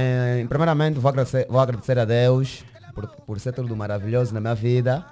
primeiramente 0.49 0.99
vou 0.99 1.09
agradecer, 1.09 1.47
vou 1.49 1.61
agradecer 1.61 1.99
a 1.99 2.05
Deus 2.05 2.65
por, 2.95 3.07
por 3.27 3.41
ser 3.41 3.53
tudo 3.53 3.75
maravilhoso 3.77 4.33
na 4.33 4.41
minha 4.41 4.55
vida, 4.55 5.05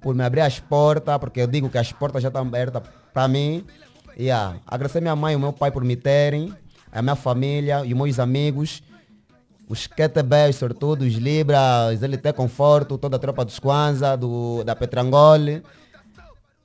por 0.00 0.14
me 0.14 0.24
abrir 0.24 0.40
as 0.40 0.58
portas, 0.58 1.18
porque 1.18 1.40
eu 1.40 1.46
digo 1.46 1.68
que 1.68 1.78
as 1.78 1.92
portas 1.92 2.22
já 2.22 2.28
estão 2.28 2.42
abertas 2.42 2.82
para 3.12 3.28
mim. 3.28 3.64
E 4.16 4.30
ah, 4.30 4.56
agradecer 4.66 5.00
minha 5.00 5.16
mãe 5.16 5.34
e 5.34 5.38
meu 5.38 5.52
pai 5.52 5.70
por 5.70 5.84
me 5.84 5.96
terem, 5.96 6.54
a 6.90 7.02
minha 7.02 7.16
família 7.16 7.82
e 7.84 7.94
meus 7.94 8.18
amigos, 8.18 8.82
os 9.68 9.86
QTB, 9.86 10.52
sobretudo 10.52 11.02
os 11.02 11.14
Libras, 11.14 12.02
LT 12.02 12.32
Conforto, 12.34 12.98
toda 12.98 13.16
a 13.16 13.18
tropa 13.18 13.44
dos 13.44 13.58
Kwanza, 13.58 14.16
do, 14.16 14.62
da 14.64 14.76
Petrangole. 14.76 15.62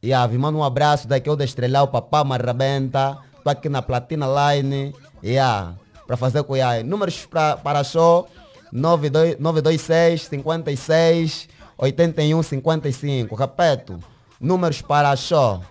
E 0.01 0.13
ah, 0.13 0.27
vi 0.27 0.37
mando 0.37 0.57
um 0.57 0.63
abraço 0.63 1.07
daqui 1.07 1.29
eu 1.29 1.35
da 1.35 1.45
Estrela, 1.45 1.83
o 1.83 1.87
Papá 1.87 2.23
Marrabenta. 2.23 3.17
Tô 3.43 3.49
aqui 3.49 3.69
na 3.69 3.81
Platina 3.81 4.25
Line. 4.27 4.93
E 5.23 5.37
ah, 5.37 5.73
para 6.07 6.17
fazer 6.17 6.41
com 6.43 6.55
ah, 6.55 6.81
números 6.83 7.25
pra, 7.25 7.57
para 7.57 7.83
show 7.83 8.27
92 8.71 9.37
926 9.39 10.21
56 10.27 11.49
81 11.77 12.43
55. 12.43 13.35
Repito, 13.35 13.99
números 14.39 14.81
para 14.81 15.15
show. 15.15 15.61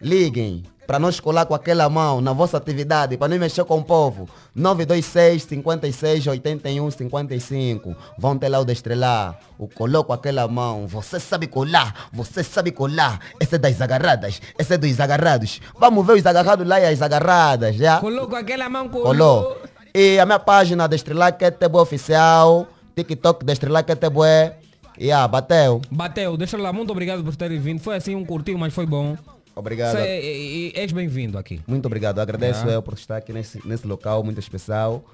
Liguem 0.00 0.62
para 0.88 0.98
nós 0.98 1.20
colar 1.20 1.44
com 1.44 1.54
aquela 1.54 1.86
mão 1.90 2.22
na 2.22 2.32
vossa 2.32 2.56
atividade, 2.56 3.18
para 3.18 3.28
não 3.28 3.38
mexer 3.38 3.62
com 3.64 3.76
o 3.76 3.84
povo. 3.84 4.26
926 4.54 5.42
56 5.42 6.26
81 6.28 6.90
55. 6.90 7.94
Vão 8.16 8.38
ter 8.38 8.48
lá 8.48 8.58
o 8.60 8.64
de 8.64 8.72
estrelar. 8.72 9.38
O 9.58 9.68
colou 9.68 10.02
com 10.02 10.14
aquela 10.14 10.48
mão. 10.48 10.86
Você 10.86 11.20
sabe 11.20 11.46
colar, 11.46 12.08
você 12.10 12.42
sabe 12.42 12.72
colar. 12.72 13.20
Esse 13.38 13.56
é 13.56 13.58
das 13.58 13.82
agarradas, 13.82 14.40
esse 14.58 14.72
é 14.72 14.78
dos 14.78 14.98
agarrados. 14.98 15.60
Vamos 15.78 16.06
ver 16.06 16.14
os 16.14 16.24
agarrados 16.24 16.66
lá 16.66 16.80
e 16.80 16.86
as 16.86 17.02
agarradas, 17.02 17.76
já? 17.76 18.00
Colou 18.00 18.26
com 18.26 18.36
aquela 18.36 18.70
mão, 18.70 18.88
colou. 18.88 19.04
Colou. 19.04 19.58
E 19.94 20.18
a 20.18 20.26
minha 20.26 20.38
página 20.38 20.86
da 20.88 20.94
Estrela 20.96 21.32
que 21.32 21.44
é 21.44 21.50
Tebo 21.50 21.80
Oficial, 21.80 22.66
TikTok 22.94 23.44
da 23.44 23.52
Estrela 23.52 23.82
que 23.82 23.92
é 23.92 23.94
Tebo 23.94 24.24
é. 24.24 24.56
E 24.98 25.12
ah, 25.12 25.26
bateu. 25.28 25.80
Bateu, 25.90 26.36
deixa 26.36 26.56
lá, 26.56 26.72
muito 26.72 26.90
obrigado 26.90 27.22
por 27.22 27.34
terem 27.36 27.58
vindo. 27.58 27.80
Foi 27.80 27.96
assim 27.96 28.14
um 28.16 28.24
curtinho, 28.24 28.58
mas 28.58 28.74
foi 28.74 28.84
bom. 28.84 29.16
Obrigado. 29.54 29.96
Cê- 29.96 30.20
e- 30.20 30.68
e- 30.68 30.72
és 30.78 30.90
bem-vindo 30.92 31.36
aqui. 31.38 31.60
Muito 31.66 31.86
obrigado. 31.86 32.18
Agradeço 32.20 32.60
Yeah. 32.60 32.74
eu 32.74 32.82
por 32.82 32.94
estar 32.94 33.16
aqui 33.16 33.32
nesse, 33.32 33.60
nesse 33.66 33.86
local 33.86 34.22
muito 34.22 34.38
especial. 34.38 35.04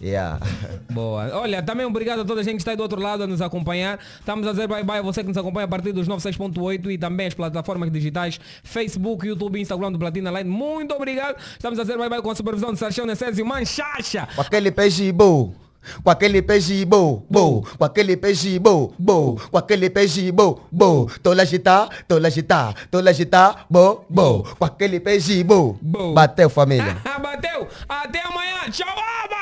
Yeah. 0.00 0.40
Boa. 0.90 1.30
Olha, 1.38 1.62
também 1.62 1.86
obrigado 1.86 2.20
a 2.20 2.24
toda 2.24 2.40
a 2.40 2.44
gente 2.44 2.56
que 2.56 2.62
está 2.62 2.72
aí 2.72 2.76
do 2.76 2.82
outro 2.82 3.00
lado 3.00 3.22
a 3.22 3.26
nos 3.26 3.40
acompanhar. 3.40 3.98
Estamos 4.18 4.46
a 4.46 4.50
dizer 4.50 4.66
bye 4.66 4.82
bye 4.82 4.98
a 4.98 5.02
você 5.02 5.22
que 5.22 5.28
nos 5.28 5.36
acompanha 5.36 5.66
a 5.66 5.68
partir 5.68 5.92
dos 5.92 6.08
96.8 6.08 6.90
e 6.90 6.98
também 6.98 7.26
as 7.28 7.34
plataformas 7.34 7.90
digitais 7.90 8.40
Facebook, 8.62 9.26
YouTube 9.26 9.60
Instagram 9.60 9.92
do 9.92 9.98
Platina 9.98 10.30
Line. 10.30 10.50
Muito 10.50 10.94
obrigado. 10.94 11.36
Estamos 11.52 11.78
a 11.78 11.82
dizer 11.82 11.96
bye 11.96 12.08
bye 12.08 12.20
com 12.20 12.30
a 12.30 12.34
supervisão 12.34 12.72
de 12.72 12.78
Sarchão 12.78 13.06
Necésio 13.06 13.46
Manchacha. 13.46 14.28
Com 14.34 14.40
aquele 14.40 14.70
peixe 14.70 15.12
bom. 15.12 15.54
Com 16.02 16.10
aquele 16.10 16.40
peixe 16.40 16.84
bom, 16.84 17.24
bom. 17.28 17.62
Com 17.78 17.84
aquele 17.84 18.16
peixe 18.16 18.58
bom, 18.58 18.92
bom. 18.98 19.36
Com 19.50 19.58
aquele 19.58 19.90
peixe 19.90 20.32
bom, 20.32 20.60
bom. 20.72 21.06
Tô 21.22 21.34
lá 21.34 21.42
agitar, 21.42 21.88
tô 22.08 22.18
lá 22.18 22.28
agitar, 22.28 22.74
tô 22.90 23.00
lá 23.00 23.10
agitar, 23.10 23.66
bom, 23.68 24.04
bom. 24.08 24.42
Com 24.58 24.64
aquele 24.64 24.98
peixe 24.98 25.44
bom. 25.44 25.76
Bateu 26.14 26.48
família. 26.48 26.96
Bateu. 27.22 27.68
Até 27.88 28.20
amanhã. 28.20 28.70
Tchau, 28.70 28.88
aba! 28.88 29.33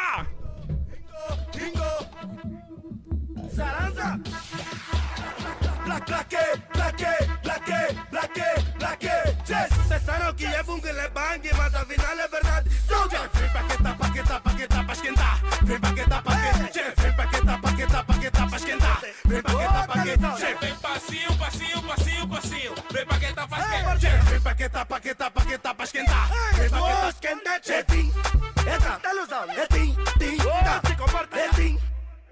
Saranza. 3.55 4.18
Black, 5.84 6.07
black, 6.07 6.36
black, 6.72 7.05
black, 7.42 7.96
black, 8.11 8.40
black, 8.78 9.05
yes. 9.05 9.68
Pensaram 9.88 10.34
que 10.34 10.46
é 10.46 10.62
bunga, 10.62 10.88
é 10.88 11.09
bang, 11.09 11.50
mas 11.57 11.74
afinal 11.74 12.18
é 12.18 12.28
verdade. 12.28 12.70
Soldier, 12.88 13.28
vem 13.34 13.50
paqueta, 13.50 13.94
paqueta, 13.94 14.40
paqueta 14.40 14.84
pra 14.84 14.92
esquentar. 14.94 15.40
Vem 15.62 15.80
paqueta, 15.80 16.22
paqueta, 16.22 16.72
che. 16.72 17.03
Vem 17.03 17.12
paqueta, 17.16 17.59
paqueta, 17.59 18.05
paqueta 18.05 18.46
pra 18.46 18.57
esquentar. 18.57 19.00
Vem 19.24 19.42
paqueta, 19.42 19.86
paqueta, 19.86 20.30
che. 20.32 20.55
Vem 20.55 20.74
passinho, 20.76 21.36
passinho, 21.36 21.82
passinho, 21.82 22.28
passinho. 22.28 22.74
Vem 22.90 23.07
paqueta 23.07 23.48
pra 23.48 23.59
esquentar. 23.59 23.98
Vem 23.98 24.40
paqueta, 24.40 24.86
paqueta, 24.86 25.30
paqueta 25.30 25.74
pra 25.74 25.84
esquentar. 25.84 26.28
Vem 26.55 26.70
paqueta, 26.70 27.09
esquenta, 27.09 27.61
che. 27.61 27.84
Tim, 27.84 28.12
entra, 28.72 28.98
tá 28.98 29.12
ilusão. 29.12 29.44
É 29.50 29.66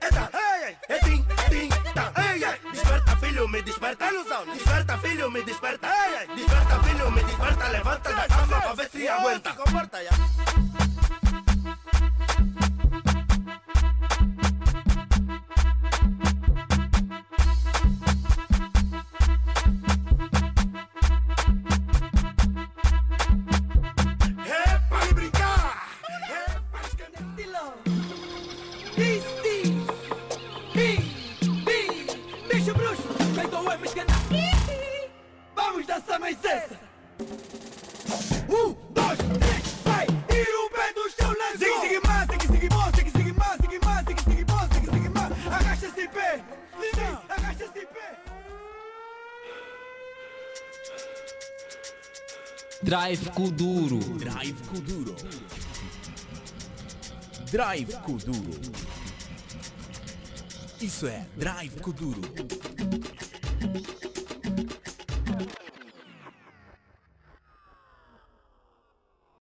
Eita, 0.03 0.31
ei, 0.33 0.65
ei, 0.69 0.77
é 0.89 0.99
tim, 1.01 1.25
tim, 1.51 1.69
tá, 1.95 2.13
ei, 2.17 2.45
ei. 2.45 2.71
Desperta, 2.73 3.17
filho, 3.17 3.49
me 3.49 3.63
desperta. 3.63 4.07
Ilusão. 4.07 4.47
Desperta, 4.47 4.99
filho, 4.99 5.31
me 5.31 5.43
desperta. 5.43 5.89
Ei, 5.89 6.15
ei. 6.21 6.37
Desperta, 6.37 6.83
filho, 6.83 7.11
me 7.11 7.23
desperta. 7.23 7.69
Levanta 7.69 8.13
da 8.13 8.27
cama 8.27 8.61
pra 8.61 8.73
ver 8.75 8.91
se 8.91 9.09
aguenta. 9.09 9.51
Se 9.51 9.57
comporta, 9.57 10.03
já. 10.03 10.70
Essa. 36.51 36.77
Um, 38.49 38.75
dois, 38.93 39.19
três, 39.19 39.65
vai. 39.85 40.07
Tira 40.07 40.59
o 40.67 40.71
pé 40.71 40.93
do 40.93 41.09
chão, 41.11 41.31
lançou. 41.31 41.59
Zig, 41.59 41.89
zig, 41.89 42.01
má, 42.07 42.27
zig, 42.27 42.47
zig, 42.47 42.69
bom. 42.69 42.91
Zig, 42.97 43.11
zig, 43.11 43.33
má, 43.33 43.57
zig, 43.57 43.85
má, 43.85 44.03
zig, 44.03 44.21
zig, 44.29 44.45
bom. 44.45 44.65
Zig, 44.75 44.87
zig, 44.91 45.09
má. 45.15 45.25
Agacha-se 45.57 46.01
em 46.03 46.09
pé. 46.09 46.45
Sim, 46.81 47.19
agacha-se 47.29 47.79
em 47.79 47.87
pé. 47.87 48.17
Drive 52.83 53.31
Kuduro. 53.31 53.99
Drive 54.19 54.63
Kuduro. 54.69 55.15
Drive 57.51 57.97
Kuduro. 57.99 58.61
Isso 60.81 61.07
é 61.07 61.27
Drive 61.37 61.81
Kuduro. 61.81 62.23